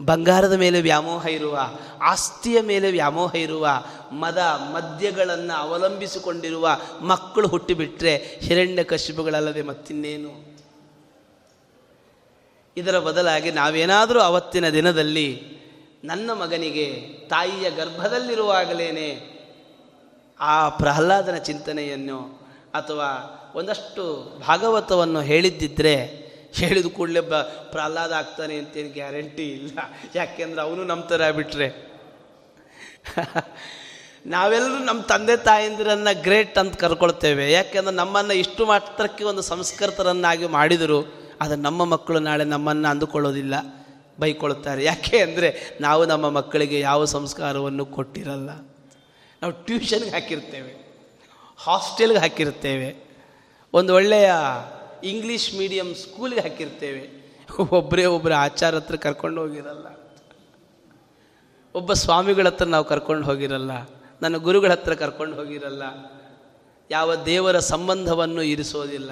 ಬಂಗಾರದ 0.00 0.52
ಮೇಲೆ 0.52 0.80
ವ್ಯಾಮೋಹ 0.80 1.26
ಇರುವ, 1.26 1.58
ಆಸ್ತಿಯ 2.02 2.60
ಮೇಲೆ 2.60 2.90
ವ್ಯಾಮೋಹ 2.90 3.34
ಇರುವ, 3.34 3.68
ಮದ 4.12 4.38
ಮದ್ಯಗಳನ್ನು 4.72 5.58
ಅವಲಂಬಿಸಿಕೊಂಡಿರುವ 5.58 6.80
ಮಕ್ಕಳು 7.00 7.48
ಹುಟ್ಟಿಬಿಟ್ರೆ 7.48 8.16
ಹಿರಣ್ಯ 8.16 8.84
ಕಶಿಪುಗಳಲ್ಲದೆ 8.84 9.62
ಮತ್ತಿನ್ನೇನು? 9.62 10.58
ಇದರ 12.76 12.98
ಬದಲಾಗಿ 12.98 13.50
ನಾವೇನಾದರೂ 13.50 14.20
ಅವತ್ತಿನ 14.20 14.68
ದಿನದಲ್ಲಿ 14.68 15.42
ನನ್ನ 16.04 16.30
ಮಗನಿಗೆ 16.32 16.86
ತಾಯಿಯ 17.28 17.70
ಗರ್ಭದಲ್ಲಿರುವಾಗಲೇ 17.70 19.30
ಆ 20.40 20.68
ಪ್ರಹ್ಲಾದನ 20.68 21.36
ಚಿಂತನೆಯನ್ನು 21.36 22.18
ಅಥವಾ 22.74 23.36
ಒಂದಷ್ಟು 23.58 24.02
ಭಾಗವತವನ್ನು 24.46 25.20
ಹೇಳಿದ್ದಿದ್ರೆ 25.30 25.94
ಹೇಳಿದ 26.60 26.88
ಕೂಡಲೇ 26.96 27.22
ಬ 27.30 27.34
ಪ್ರಹ್ಲಾದ 27.72 28.12
ಆಗ್ತಾನೆ 28.20 28.54
ಅಂತೇನು 28.60 28.90
ಗ್ಯಾರಂಟಿ 28.98 29.46
ಇಲ್ಲ. 29.58 29.78
ಯಾಕೆಂದ್ರೆ 30.18 30.60
ಅವನು 30.66 30.82
ನಮ್ಮ 30.90 31.02
ಥರ 31.10 31.30
ಬಿಟ್ಟರೆ 31.38 31.68
ನಾವೆಲ್ಲರೂ 34.34 34.78
ನಮ್ಮ 34.88 35.00
ತಂದೆ 35.12 35.36
ತಾಯಂದಿರನ್ನು 35.48 36.12
ಗ್ರೇಟ್ 36.24 36.56
ಅಂತ 36.62 36.74
ಕರ್ಕೊಳ್ತೇವೆ. 36.82 37.44
ಯಾಕೆಂದ್ರೆ 37.52 37.94
ನಮ್ಮನ್ನು 38.00 38.34
ಇಷ್ಟು 38.42 38.62
ಮಾತ್ರಕ್ಕೆ 38.70 39.24
ಒಂದು 39.30 39.42
ಸಂಸ್ಕೃತರನ್ನಾಗಿ 39.42 40.48
ಮಾಡಿದರು 40.56 40.98
ಆದರೆ 41.42 41.58
ನಮ್ಮ 41.66 41.84
ಮಕ್ಕಳು 41.92 42.18
ನಾಳೆ 42.26 42.44
ನಮ್ಮನ್ನು 42.54 42.88
ಅಂದುಕೊಳ್ಳೋದಿಲ್ಲ, 42.92 43.54
ಬೈಕೊಳ್ತಾರೆ. 44.22 44.80
ಯಾಕೆ 44.84 45.18
ಅಂದರೆ 45.26 45.48
ನಾವು 45.80 46.02
ನಮ್ಮ 46.12 46.26
ಮಕ್ಕಳಿಗೆ 46.38 46.78
ಯಾವ 46.80 47.04
ಸಂಸ್ಕಾರವನ್ನು 47.14 47.84
ಕೊಟ್ಟಿರಲ್ಲ. 47.96 48.50
ನಾವು 49.42 49.52
ಟ್ಯೂಷನ್ಗೆ 49.66 50.12
ಹಾಕಿರ್ತೇವೆ, 50.16 50.72
ಹಾಸ್ಟೆಲ್ಗೆ 51.58 52.20
ಹಾಕಿರ್ತೇವೆ. 52.24 52.90
ಒಂದು 53.74 53.94
ಒಳ್ಳೆಯ 53.94 54.32
ಇಂಗ್ಲೀಷ್ 55.04 55.54
ಮೀಡಿಯಂ 55.54 55.94
ಸ್ಕೂಲ್ಗೆ 55.94 56.40
ಹಾಕಿರ್ತೇವೆ. 56.40 57.20
ಒಬ್ಬರೇ 57.70 58.04
ಒಬ್ಬರ 58.04 58.34
ಆಚಾರ 58.34 58.74
ಹತ್ರ 58.74 58.96
ಕರ್ಕೊಂಡು 58.96 59.40
ಹೋಗಿರಲ್ಲ. 59.40 59.86
ಒಬ್ಬ 61.74 61.92
ಸ್ವಾಮಿಗಳ 61.92 62.46
ಹತ್ರ 62.46 62.64
ನಾವು 62.64 62.84
ಕರ್ಕೊಂಡು 62.84 63.26
ಹೋಗಿರಲ್ಲ. 63.26 63.70
ನನ್ನ 64.22 64.36
ಗುರುಗಳ 64.36 64.72
ಹತ್ರ 64.72 64.94
ಕರ್ಕೊಂಡು 64.94 65.36
ಹೋಗಿರಲ್ಲ. 65.36 65.82
ಯಾವ 66.90 67.14
ದೇವರ 67.14 67.58
ಸಂಬಂಧವನ್ನು 67.58 68.42
ಇರಿಸೋದಿಲ್ಲ. 68.42 69.10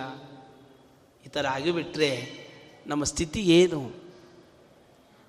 ಈ 1.27 1.29
ಥರ 1.29 1.47
ಆಗಿಬಿಟ್ರೆ 1.47 2.33
ನಮ್ಮ 2.87 3.05
ಸ್ಥಿತಿ 3.05 3.41
ಏನು? 3.41 3.93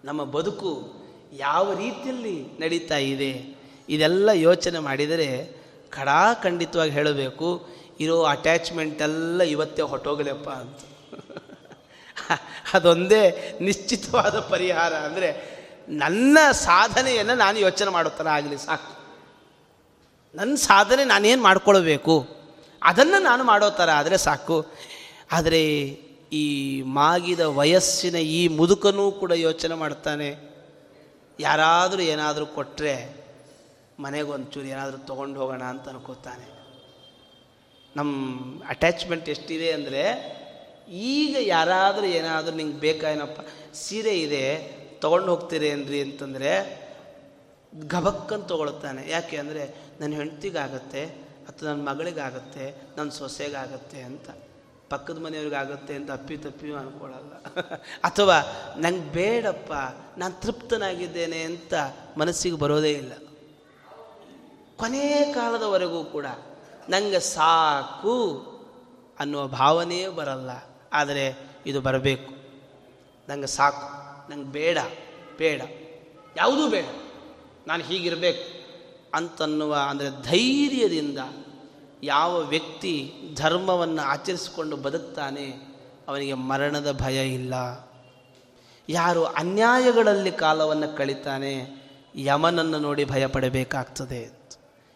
ನಮ್ಮ 0.06 0.24
ಬದುಕು 0.24 0.94
ಯಾವ 1.34 1.74
ರೀತಿಯಲ್ಲಿ 1.74 2.46
ನಡೀತಾ 2.60 2.98
ಇದೆ? 2.98 3.60
ಇದೆಲ್ಲ 3.90 4.30
ಯೋಚನೆ 4.30 4.80
ಮಾಡಿದರೆ 4.80 5.56
ಖಡಾಖಂಡಿತವಾಗಿ 5.90 6.92
ಹೇಳಬೇಕು 6.92 7.79
ಇರೋ 8.00 8.24
ಅಟ್ಯಾಚ್ಮೆಂಟ್ 8.24 9.02
ಎಲ್ಲ 9.02 9.42
ಇವತ್ತೇ 9.42 9.82
ಹೊಟ್ಟೋಗಲಪ್ಪ 9.82 10.50
ಅಂತ. 10.50 10.80
ಅದೊಂದೇ 12.74 13.56
ನಿಶ್ಚಿತವಾದ 13.62 14.40
ಪರಿಹಾರ 14.40 14.94
ಅಂದರೆ 14.94 15.60
ನನ್ನ 15.90 16.38
ಸಾಧನೆಯನ್ನು 16.52 17.36
ನಾನು 17.36 17.60
ಯೋಚನೆ 17.60 17.90
ಮಾಡೋ 17.90 18.10
ಥರ 18.10 18.28
ಆಗಲಿ 18.28 18.58
ಸಾಕು. 18.58 19.00
ನನ್ನ 20.36 20.56
ಸಾಧನೆ 20.56 21.04
ನಾನೇನು 21.04 21.42
ಮಾಡ್ಕೊಳ್ಬೇಕು? 21.42 22.28
ಅದನ್ನು 22.84 23.22
ನಾನು 23.22 23.44
ಮಾಡೋ 23.44 23.70
ಥರ 23.70 23.90
ಆದರೆ 23.92 24.18
ಸಾಕು. 24.18 24.66
ಆದರೆ 25.32 25.66
ಈ 26.34 26.82
ಮಾಗಿದ 26.82 27.40
ವಯಸ್ಸಿನ 27.40 28.16
ಈ 28.16 28.48
ಮುದುಕನೂ 28.48 29.12
ಕೂಡ 29.12 29.32
ಯೋಚನೆ 29.32 29.76
ಮಾಡ್ತಾನೆ. 29.76 30.50
ಯಾರಾದರೂ 31.40 32.02
ಏನಾದರೂ 32.02 32.46
ಕೊಟ್ಟರೆ 32.46 33.26
ಮನೆಗೆ 34.00 34.30
ಒಂಚೂರು 34.30 34.66
ಏನಾದರೂ 34.66 34.98
ತೊಗೊಂಡು 34.98 35.40
ಹೋಗೋಣ 35.40 35.62
ಅಂತ 35.62 35.90
ಅನ್ಕೋತಾನೆ. 35.90 36.59
ನಮ್ಮ 38.00 38.66
ಅಟ್ಯಾಚ್ಮೆಂಟ್ 38.68 39.30
ಎಷ್ಟಿದೆ 39.30 39.70
ಅಂದರೆ, 39.72 40.04
ಈಗ 41.14 41.36
ಯಾರಾದರೂ 41.48 42.08
ಏನಾದರೂ 42.20 42.56
ನಿಂಗೆ 42.56 42.80
ಬೇಕಾಏನಪ್ಪ 42.80 43.40
ಸೀರೆ 43.74 44.16
ಇದೆ, 44.20 44.44
ತೊಗೊಂಡು 45.02 45.30
ಹೋಗ್ತೀರೇನ್ರಿ 45.32 46.02
ಅಂತಂದರೆ 46.02 46.52
ಗಬಕ್ಕನ್ನು 47.88 48.46
ತೊಗೊಳ್ತಾನೆ. 48.46 49.02
ಯಾಕೆ 49.10 49.36
ಅಂದರೆ 49.38 49.64
ನನ್ನ 50.00 50.14
ಹೆಂಡ್ತಿಗಾಗತ್ತೆ, 50.14 51.04
ಅಥವಾ 51.50 51.66
ನನ್ನ 51.70 51.84
ಮಗಳಿಗಾಗತ್ತೆ 51.90 52.66
ನನ್ನ 52.98 53.10
ಸೊಸೆಗಾಗತ್ತೆ 53.10 54.00
ಅಂತ. 54.02 54.30
ಪಕ್ಕದ 54.90 55.20
ಮನೆಯವ್ರಿಗಾಗತ್ತೆ 55.20 55.94
ಅಂತ 55.96 56.10
ಅಪ್ಪಿ 56.12 56.36
ತಪ್ಪಿಯೂ 56.38 56.76
ಅಂದ್ಕೊಳ್ಳಲ್ಲ 56.76 57.34
ಅಥವಾ, 58.10 58.38
ನಂಗೆ 58.78 59.08
ಬೇಡಪ್ಪ, 59.14 59.72
ನಾನು 60.18 60.34
ತೃಪ್ತನಾಗಿದ್ದೇನೆ 60.42 61.42
ಅಂತ 61.42 61.74
ಮನಸ್ಸಿಗೆ 62.18 62.58
ಬರೋದೇ 62.58 62.94
ಇಲ್ಲ. 63.02 63.14
ಕೊನೆ 64.78 65.04
ಕಾಲದವರೆಗೂ 65.34 66.02
ಕೂಡ 66.16 66.28
ನನಗೆ 66.90 67.20
ಸಾಕು 67.20 68.50
ಅನ್ನುವ 69.20 69.48
ಭಾವನೆಯೇ 69.48 70.08
ಬರಲ್ಲ. 70.08 70.50
ಆದರೆ 70.94 71.50
ಇದು 71.66 71.82
ಬರಬೇಕು. 71.82 72.34
ನಂಗೆ 73.30 73.48
ಸಾಕು, 73.48 74.32
ನಂಗೆ 74.32 74.52
ಬೇಡ 74.52 74.78
ಬೇಡ. 75.38 75.62
ಯಾವುದೂ 76.38 76.68
ಬೇಡ. 76.68 76.86
ನಾನು 77.68 77.84
ಹೀಗಿರಬೇಕು 77.84 78.60
ಅಂತನ್ನುವ 79.14 79.76
ಅಂದರೆ 79.90 80.22
ಧೈರ್ಯದಿಂದ 80.24 81.18
ಯಾವ 82.04 82.40
ವ್ಯಕ್ತಿ 82.40 83.14
ಧರ್ಮವನ್ನು 83.36 84.02
ಆಚರಿಸಿಕೊಂಡು 84.02 84.76
ಬದುಕ್ತಾನೆ 84.76 85.48
ಅವನಿಗೆ 86.08 86.34
ಮರಣದ 86.34 86.92
ಭಯ 86.92 87.34
ಇಲ್ಲ. 87.34 87.54
ಯಾರು 88.90 89.24
ಅನ್ಯಾಯಗಳಲ್ಲಿ 89.24 90.32
ಕಾಲವನ್ನು 90.32 90.98
ಕಳಿತಾನೆ 90.98 91.80
ಯಮನನ್ನು 92.16 92.80
ನೋಡಿ 92.80 93.06
ಭಯಪಡಬೇಕಾಗ್ತದೆ. 93.06 94.40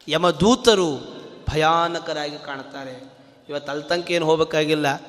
ಯಮದೂತರು 0.08 1.23
ಭಯಾನಕರಾಗಿ 1.54 2.38
ಕಾಣ್ತಾರೆ 2.46 3.14
ಇವತ್ತು 3.50 3.72
ಅಲ್ತಂಕ 3.72 4.12
ಏನು 4.12 4.26
ಹೋಗಬೇಕಾಗಿಲ್ಲ. 4.26 5.02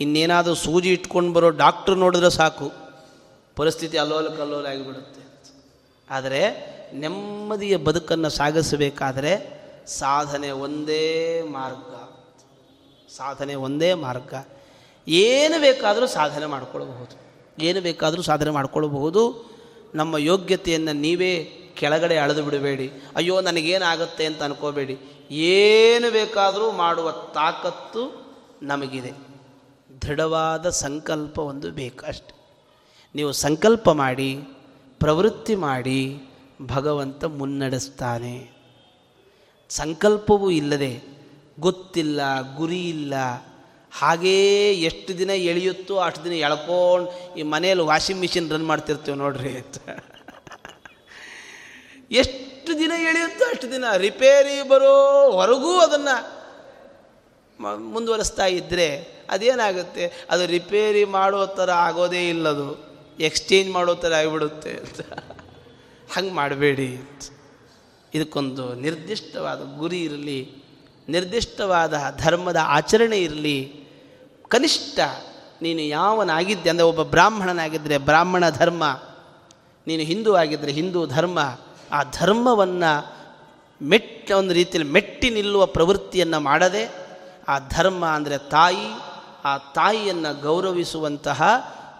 ಇನ್ನೇನಾದರೂ 0.00 0.54
ಸೂಜಿ 0.54 0.92
ಇಟ್ಕೊಂಡು 0.92 1.32
ಬರೋ 1.32 1.50
ಡಾಕ್ಟ್ರ್ 1.50 1.96
ನೋಡಿದ್ರೆ 1.96 2.30
ಸಾಕು. 2.30 2.72
ಪರಿಸ್ಥಿತಿ 3.56 3.98
ಅಲ್ಲೋಲ 3.98 4.28
ಕಲ್ಲೋಲ 4.28 4.66
ಆಗಿಬಿಡುತ್ತೆ. 4.66 5.22
ಆದರೆ 6.10 6.72
ನೆಮ್ಮದಿಯ 6.94 7.76
ಬದುಕನ್ನು 7.76 8.28
ಸಾಗಿಸಬೇಕಾದರೆ 8.28 9.62
ಸಾಧನೆ 9.86 10.50
ಒಂದೇ 10.50 11.42
ಮಾರ್ಗ. 11.42 11.92
ಸಾಧನೆ 13.16 13.54
ಒಂದೇ 13.54 13.94
ಮಾರ್ಗ. 13.94 14.34
ಏನು 15.08 15.60
ಬೇಕಾದರೂ 15.60 16.06
ಸಾಧನೆ 16.06 16.46
ಮಾಡಿಕೊಳ್ಳಬಹುದು. 16.46 17.16
ಏನು 17.62 17.80
ಬೇಕಾದರೂ 17.80 18.22
ಸಾಧನೆ 18.22 18.50
ಮಾಡಿಕೊಳ್ಳಬಹುದು. 18.50 19.52
ನಮ್ಮ 19.94 20.16
ಯೋಗ್ಯತೆಯನ್ನು 20.16 20.92
ನೀವೇ 20.92 21.58
ಕೆಳಗಡೆ 21.74 22.18
ಅಳೆದು 22.18 22.42
ಬಿಡಬೇಡಿ. 22.42 22.92
ಅಯ್ಯೋ, 23.16 23.40
ನನಗೇನಾಗುತ್ತೆ 23.40 24.26
ಅಂತ 24.26 24.42
ಅನ್ಕೋಬೇಡಿ. 24.42 24.98
ಏನು 25.32 26.10
ಬೇಕಾದರೂ 26.10 26.70
ಮಾಡುವ 26.70 27.12
ತಾಕತ್ತು 27.12 28.32
ನಮಗಿದೆ. 28.62 29.12
ದೃಢವಾದ 30.02 30.68
ಸಂಕಲ್ಪ 30.68 31.38
ಒಂದು 31.38 31.70
ಬೇಕಷ್ಟೆ. 31.70 32.34
ನೀವು 33.14 33.32
ಸಂಕಲ್ಪ 33.32 33.90
ಮಾಡಿ, 33.90 34.36
ಪ್ರವೃತ್ತಿ 34.98 35.54
ಮಾಡಿ 35.54 36.20
ಭಗವಂತ 36.62 37.24
ಮುನ್ನಡೆಸ್ತಾನೆ. 37.24 38.50
ಸಂಕಲ್ಪವೂ 39.68 40.50
ಇಲ್ಲದೆ, 40.50 41.02
ಗೊತ್ತಿಲ್ಲ 41.60 42.20
ಗುರಿ 42.56 42.88
ಇಲ್ಲ 42.88 43.14
ಹಾಗೇ 43.92 44.72
ಎಷ್ಟು 44.72 45.18
ದಿನ 45.18 45.30
ಎಳೆಯುತ್ತೋ 45.30 45.96
ಅಷ್ಟು 45.96 46.24
ದಿನ 46.24 46.32
ಎಳ್ಕೊಂಡು 46.32 47.38
ಈ 47.38 47.42
ಮನೆಯಲ್ಲಿ 47.42 47.84
ವಾಷಿಂಗ್ 47.84 48.20
ಮಿಷಿನ್ 48.20 48.50
ರನ್ 48.50 48.66
ಮಾಡ್ತಿರ್ತೀವಿ 48.66 49.16
ನೋಡ್ರಿ 49.16 49.56
ಅಂತ. 49.56 49.76
ಎಷ್ಟು 52.10 52.51
ದಿನ 52.68 52.92
ಎಳೆಯುತ್ತೋ 52.98 53.44
ಅಷ್ಟು 53.44 53.70
ದಿನ 53.70 53.84
ರಿಪೇರಿ 53.96 54.68
ಬರೋವರೆಗೂ 54.68 55.78
ಅದನ್ನು 55.78 56.42
ಮುಂದುವರಿಸ್ತಾ 57.76 58.46
ಇದ್ದರೆ 58.46 58.88
ಅದೇನಾಗುತ್ತೆ? 59.30 60.26
ಅದು 60.30 60.46
ರಿಪೇರಿ 60.46 61.04
ಮಾಡೋ 61.04 61.46
ಥರ 61.46 61.70
ಆಗೋದೇ 61.70 62.28
ಇಲ್ಲದು. 62.28 62.68
ಎಕ್ಸ್ಚೇಂಜ್ 63.18 63.72
ಮಾಡೋ 63.72 63.94
ಥರ 63.94 64.12
ಆಗಿಬಿಡುತ್ತೆ 64.14 64.70
ಅಂತ. 64.70 65.00
ಹಂಗೆ 66.12 66.32
ಮಾಡಬೇಡಿ 66.32 66.88
ಇದಕ್ಕೊಂದು 68.14 68.74
ನಿರ್ದಿಷ್ಟವಾದ 68.74 69.60
ಗುರಿ 69.78 70.02
ಇರಲಿ, 70.02 70.40
ನಿರ್ದಿಷ್ಟವಾದ 71.08 71.94
ಧರ್ಮದ 72.18 72.56
ಆಚರಣೆ 72.62 73.18
ಇರಲಿ. 73.18 73.58
ಕನಿಷ್ಠ 74.48 74.98
ನೀನು 75.62 75.80
ಯಾವನಾಗಿದ್ದೆ, 75.80 76.70
ಅಂದರೆ 76.70 76.86
ಒಬ್ಬ 76.86 77.02
ಬ್ರಾಹ್ಮಣನಾಗಿದ್ದರೆ 77.02 77.98
ಬ್ರಾಹ್ಮಣ 77.98 78.50
ಧರ್ಮ, 78.50 78.84
ನೀನು 79.86 80.02
ಹಿಂದೂ 80.02 80.34
ಆಗಿದ್ದರೆ 80.34 80.72
ಹಿಂದೂ 80.72 81.06
ಧರ್ಮ 81.06 81.38
ಆ 81.92 82.02
ಧರ್ಮವನ್ನು 82.02 83.22
ಮೆಟ್ಟ 83.82 84.30
ಒಂದು 84.30 84.52
ರೀತಿಯಲ್ಲಿ 84.54 84.92
ಮೆಟ್ಟಿ 84.92 85.30
ನಿಲ್ಲುವ 85.30 85.66
ಪ್ರವೃತ್ತಿಯನ್ನು 85.66 86.40
ಮಾಡದೆ 86.40 87.02
ಆ 87.48 87.58
ಧರ್ಮ 87.58 88.06
ಅಂದರೆ 88.06 88.38
ತಾಯಿ, 88.38 88.86
ಆ 89.44 89.58
ತಾಯಿಯನ್ನು 89.58 90.40
ಗೌರವಿಸುವಂತಹ 90.40 91.42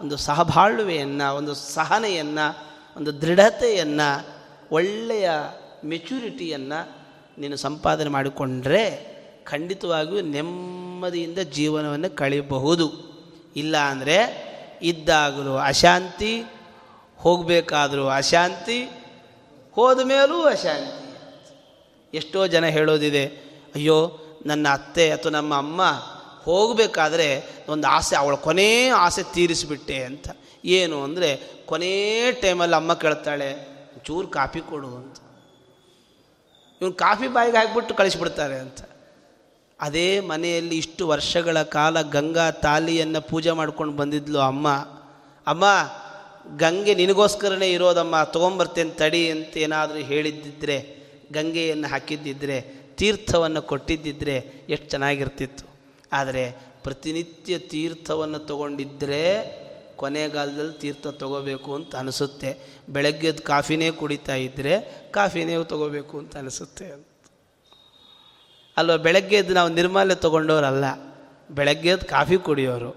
ಒಂದು 0.01 0.17
ಸಹಬಾಳ್ವೆಯನ್ನು, 0.17 1.35
ಒಂದು 1.35 1.55
ಸಹನೆಯನ್ನು, 1.55 2.59
ಒಂದು 2.97 3.21
ದೃಢತೆಯನ್ನು, 3.21 4.27
ಒಳ್ಳೆಯ 4.73 5.31
ಮೆಚುರಿಟಿಯನ್ನು 5.85 7.03
ನೀನು 7.39 7.57
ಸಂಪಾದನೆ 7.57 8.11
ಮಾಡಿಕೊಂಡ್ರೆ 8.11 9.13
ಖಂಡಿತವಾಗಿಯೂ 9.45 10.21
ನೆಮ್ಮದಿಯಿಂದ 10.21 11.39
ಜೀವನವನ್ನು 11.39 12.17
ಕಳೆಯಬಹುದು. 12.17 12.87
ಇಲ್ಲ 13.57 13.77
ಅಂದರೆ 13.77 14.17
ಇದ್ದಾಗಲೂ 14.83 15.57
ಅಶಾಂತಿ, 15.57 16.45
ಹೋಗಬೇಕಾದರೂ 17.17 18.09
ಅಶಾಂತಿ 18.09 19.02
ಹೋದ 19.75 20.01
ಮೇಲೂ 20.01 20.43
ಅಶಾಂತಿ. 20.43 21.03
ಎಷ್ಟೋ 22.17 22.47
ಜನ 22.47 22.67
ಹೇಳೋದಿದೆ, 22.67 23.27
ಅಯ್ಯೋ, 23.75 24.19
ನನ್ನ 24.47 24.69
ಅತ್ತೆ 24.73 25.11
ಅಥವಾ 25.11 25.33
ನಮ್ಮ 25.33 25.57
ಅಮ್ಮ 25.57 25.83
ಹೋಗಬೇಕಾದ್ರೆ 26.43 27.45
ಒಂದು 27.69 27.89
ಆಸೆ, 27.89 28.17
ಅವಳ 28.17 28.35
ಕೊನೇ 28.35 28.89
ಆಸೆ 28.89 29.23
ತೀರಿಸಿಬಿಟ್ಟೆ 29.23 30.05
ಅಂತ. 30.05 30.29
ಏನು 30.65 31.03
ಅಂದರೆ, 31.03 31.51
ಕೊನೇ 31.67 32.33
ಟೈಮಲ್ಲಿ 32.33 32.77
ಅಮ್ಮ 32.77 32.95
ಕೇಳ್ತಾಳೆ 32.95 33.73
ಚೂರು 34.05 34.29
ಕಾಫಿ 34.29 34.61
ಕೊಡು 34.61 34.89
ಅಂತ. 34.89 35.17
ಇವನು 36.83 36.93
ಕಾಫಿ 36.93 37.29
ಬಾಯಿಗೆ 37.29 37.57
ಹಾಕಿಬಿಟ್ಟು 37.57 37.95
ಕಳಿಸಿಬಿಡ್ತಾರೆ 37.95 38.59
ಅಂತ. 38.59 38.79
ಅದೇ 39.81 40.21
ಮನೆಯಲ್ಲಿ 40.21 40.77
ಇಷ್ಟು 40.77 41.09
ವರ್ಷಗಳ 41.09 41.63
ಕಾಲ 41.63 42.03
ಗಂಗಾ 42.03 42.51
ತಾಲಿಯನ್ನು 42.51 43.21
ಪೂಜೆ 43.21 43.51
ಮಾಡ್ಕೊಂಡು 43.51 43.93
ಬಂದಿದ್ಲು 43.93 44.39
ಅಮ್ಮ. 44.39 44.69
ಅಮ್ಮ 45.47 45.65
ಗಂಗೆ 46.57 46.95
ನಿನಗೋಸ್ಕರನೇ 46.95 47.73
ಇರೋದಮ್ಮ, 47.73 48.23
ತೊಗೊಂಬರ್ತೇನೆ 48.23 48.91
ತಡಿ 48.91 49.31
ಅಂತ 49.31 49.57
ಏನಾದರೂ 49.57 49.99
ಹೇಳಿದ್ದಿದ್ರೆ, 49.99 50.97
ಗಂಗೆಯನ್ನು 51.33 51.89
ಹಾಕಿದ್ದಿದ್ರೆ, 51.89 52.83
ತೀರ್ಥವನ್ನು 52.97 53.63
ಕೊಟ್ಟಿದ್ದಿದ್ರೆ 53.63 54.67
ಎಷ್ಟು 54.69 54.91
ಚೆನ್ನಾಗಿರ್ತಿತ್ತು. 54.91 55.65
ಆದರೆ 56.13 56.73
ಪ್ರತಿನಿತ್ಯ 56.83 57.59
ತೀರ್ಥವನ್ನು 57.59 58.39
ತಗೊಂಡಿದ್ದರೆ 58.39 59.63
ಕೊನೆಗಾಲದಲ್ಲಿ 59.97 60.79
ತೀರ್ಥ 60.79 61.07
ತಗೋಬೇಕು 61.07 61.75
ಅಂತ 61.75 61.97
ಅನಿಸುತ್ತೆ. 61.97 62.59
ಬೆಳಗ್ಗೆದ್ದು 62.89 63.43
ಕಾಫಿನೇ 63.43 63.91
ಕುಡಿತಾ 63.91 64.35
ಇದ್ದರೆ 64.35 65.03
ಕಾಫಿನೇ 65.11 65.65
ತಗೋಬೇಕು 65.65 66.19
ಅಂತ 66.19 66.37
ಅನಿಸುತ್ತೆ 66.37 66.87
ಅಂತ. 66.87 67.07
ಅಲ್ವ? 68.77 68.97
ಬೆಳಗ್ಗೆದ್ದು 68.97 69.55
ನಾವು 69.55 69.69
ನಿರ್ಮಾಲ್ಯ 69.69 70.15
ತೊಗೊಂಡವರಲ್ಲ 70.15 70.85
ಬೆಳಗ್ಗೆದ್ದು 71.51 72.07
ಕಾಫಿ 72.07 72.37
ಕುಡಿಯೋರು. 72.37 72.97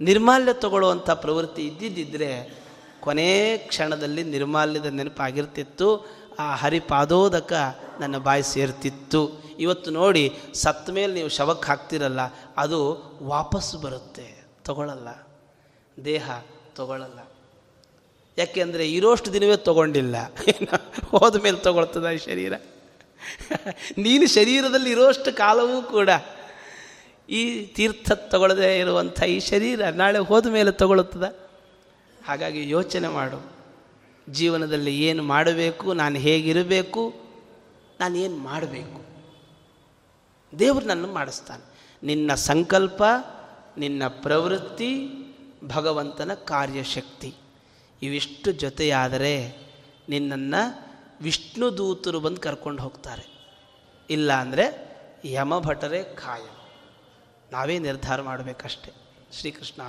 ನಿರ್ಮಾಲ್ಯ 0.00 0.52
ತಗೊಳ್ಳುವಂಥ 0.52 1.10
ಪ್ರವೃತ್ತಿ 1.10 1.66
ಇದ್ದಿದ್ದಿದ್ರೆ 1.66 2.59
ಕೊನೇ 3.00 3.58
ಕ್ಷಣದಲ್ಲಿ 3.58 4.22
ನಿರ್ಮಾಲ್ಯದ 4.22 4.86
ನೆನಪಾಗಿರ್ತಿತ್ತು, 4.86 5.88
ಆ 6.38 6.54
ಹರಿಪಾದೋದಕ 6.54 7.52
ನನ್ನ 8.00 8.18
ಬಾಯಿ 8.18 8.42
ಸೇರ್ತಿತ್ತು. 8.42 9.20
ಇವತ್ತು 9.58 9.90
ನೋಡಿ 9.90 10.24
ಸತ್ತ 10.54 10.90
ಮೇಲೆ 10.90 11.12
ನೀವು 11.14 11.28
ಶವಕ್ಕೆ 11.28 11.66
ಹಾಕ್ತಿರಲ್ಲ, 11.66 12.20
ಅದು 12.56 12.78
ವಾಪಸ್ಸು 13.22 13.78
ಬರುತ್ತೆ 13.78 14.26
ತಗೊಳ್ಳಲ್ಲ 14.64 15.08
ದೇಹ 16.04 16.30
ತಗೊಳ್ಳಲ್ಲ 16.76 17.20
ಯಾಕೆಂದರೆ 18.38 18.92
ಇರೋಷ್ಟು 18.92 19.32
ದಿನವೇ 19.32 19.56
ತಗೊಂಡಿಲ್ಲ. 19.56 20.16
ಹೋದ 21.10 21.36
ಮೇಲೆ 21.42 21.58
ಈ 22.14 22.18
ಶರೀರ? 22.18 22.52
ನೀನು 23.98 24.26
ಶರೀರದಲ್ಲಿ 24.28 24.90
ಇರೋಷ್ಟು 24.90 25.36
ಕಾಲವೂ 25.36 25.82
ಕೂಡ 25.82 26.10
ಈ 27.28 27.66
ತೀರ್ಥ 27.66 28.12
ತಗೊಳ್ಳದೆ 28.12 28.78
ಇರುವಂಥ 28.78 29.22
ಈ 29.22 29.40
ಶರೀರ 29.40 29.88
ನಾಳೆ 29.88 30.18
ಹೋದ 30.18 30.46
ಮೇಲೆ 30.46 30.70
ತಗೊಳ್ತದ? 30.70 31.26
ಹಾಗಾಗಿ 32.26 32.70
ಯೋಚನೆ 32.70 33.08
ಮಾಡು. 33.08 33.52
ಜೀವನದಲ್ಲಿ 34.28 35.00
ಏನು 35.00 35.22
ಮಾಡಬೇಕು, 35.22 35.92
ನಾನು 35.92 36.18
ಹೇಗಿರಬೇಕು, 36.18 37.14
ನಾನು 38.00 38.16
ಏನು 38.16 38.36
ಮಾಡಬೇಕು. 38.36 39.00
ದೇವರು 40.58 40.86
ನನ್ನ 40.86 41.06
ಮಾಡಿಸ್ತಾನೆ. 41.06 41.64
ನಿನ್ನ 42.02 42.34
ಸಂಕಲ್ಪ, 42.34 43.02
ನಿನ್ನ 43.78 44.02
ಪ್ರವೃತ್ತಿ, 44.08 45.08
ಭಗವಂತನ 45.64 46.34
ಕಾರ್ಯಶಕ್ತಿ. 46.34 47.34
ಇವಿಷ್ಟು 48.02 48.52
ಜೊತೆಯಾದರೆ 48.52 49.56
ನಿನ್ನನ್ನು 50.08 50.90
ವಿಷ್ಣು 51.22 51.78
ದೂತರು 51.78 52.20
ಬಂದು 52.20 52.40
ಕರ್ಕೊಂಡು 52.40 52.82
ಹೋಗ್ತಾರೆ. 52.82 53.54
ಇಲ್ಲ 54.10 54.32
ಅಂದರೆ 54.32 54.90
ಯಮಭಟರೇ 55.24 56.02
ಖಾಯ. 56.02 56.42
ನಾವೇ 57.52 57.78
ನಿರ್ಧಾರ 57.78 58.22
ಮಾಡಬೇಕಷ್ಟೆ. 58.22 58.92
ಶ್ರೀಕೃಷ್ಣ 59.32 59.82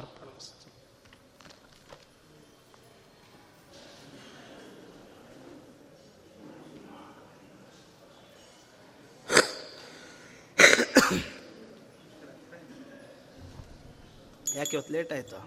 ಯಾಕೆ 14.55 14.77
ಇವತ್ತು 14.77 14.93
ಲೇಟ್ 14.93 15.13
ಆಯಿತು? 15.13 15.39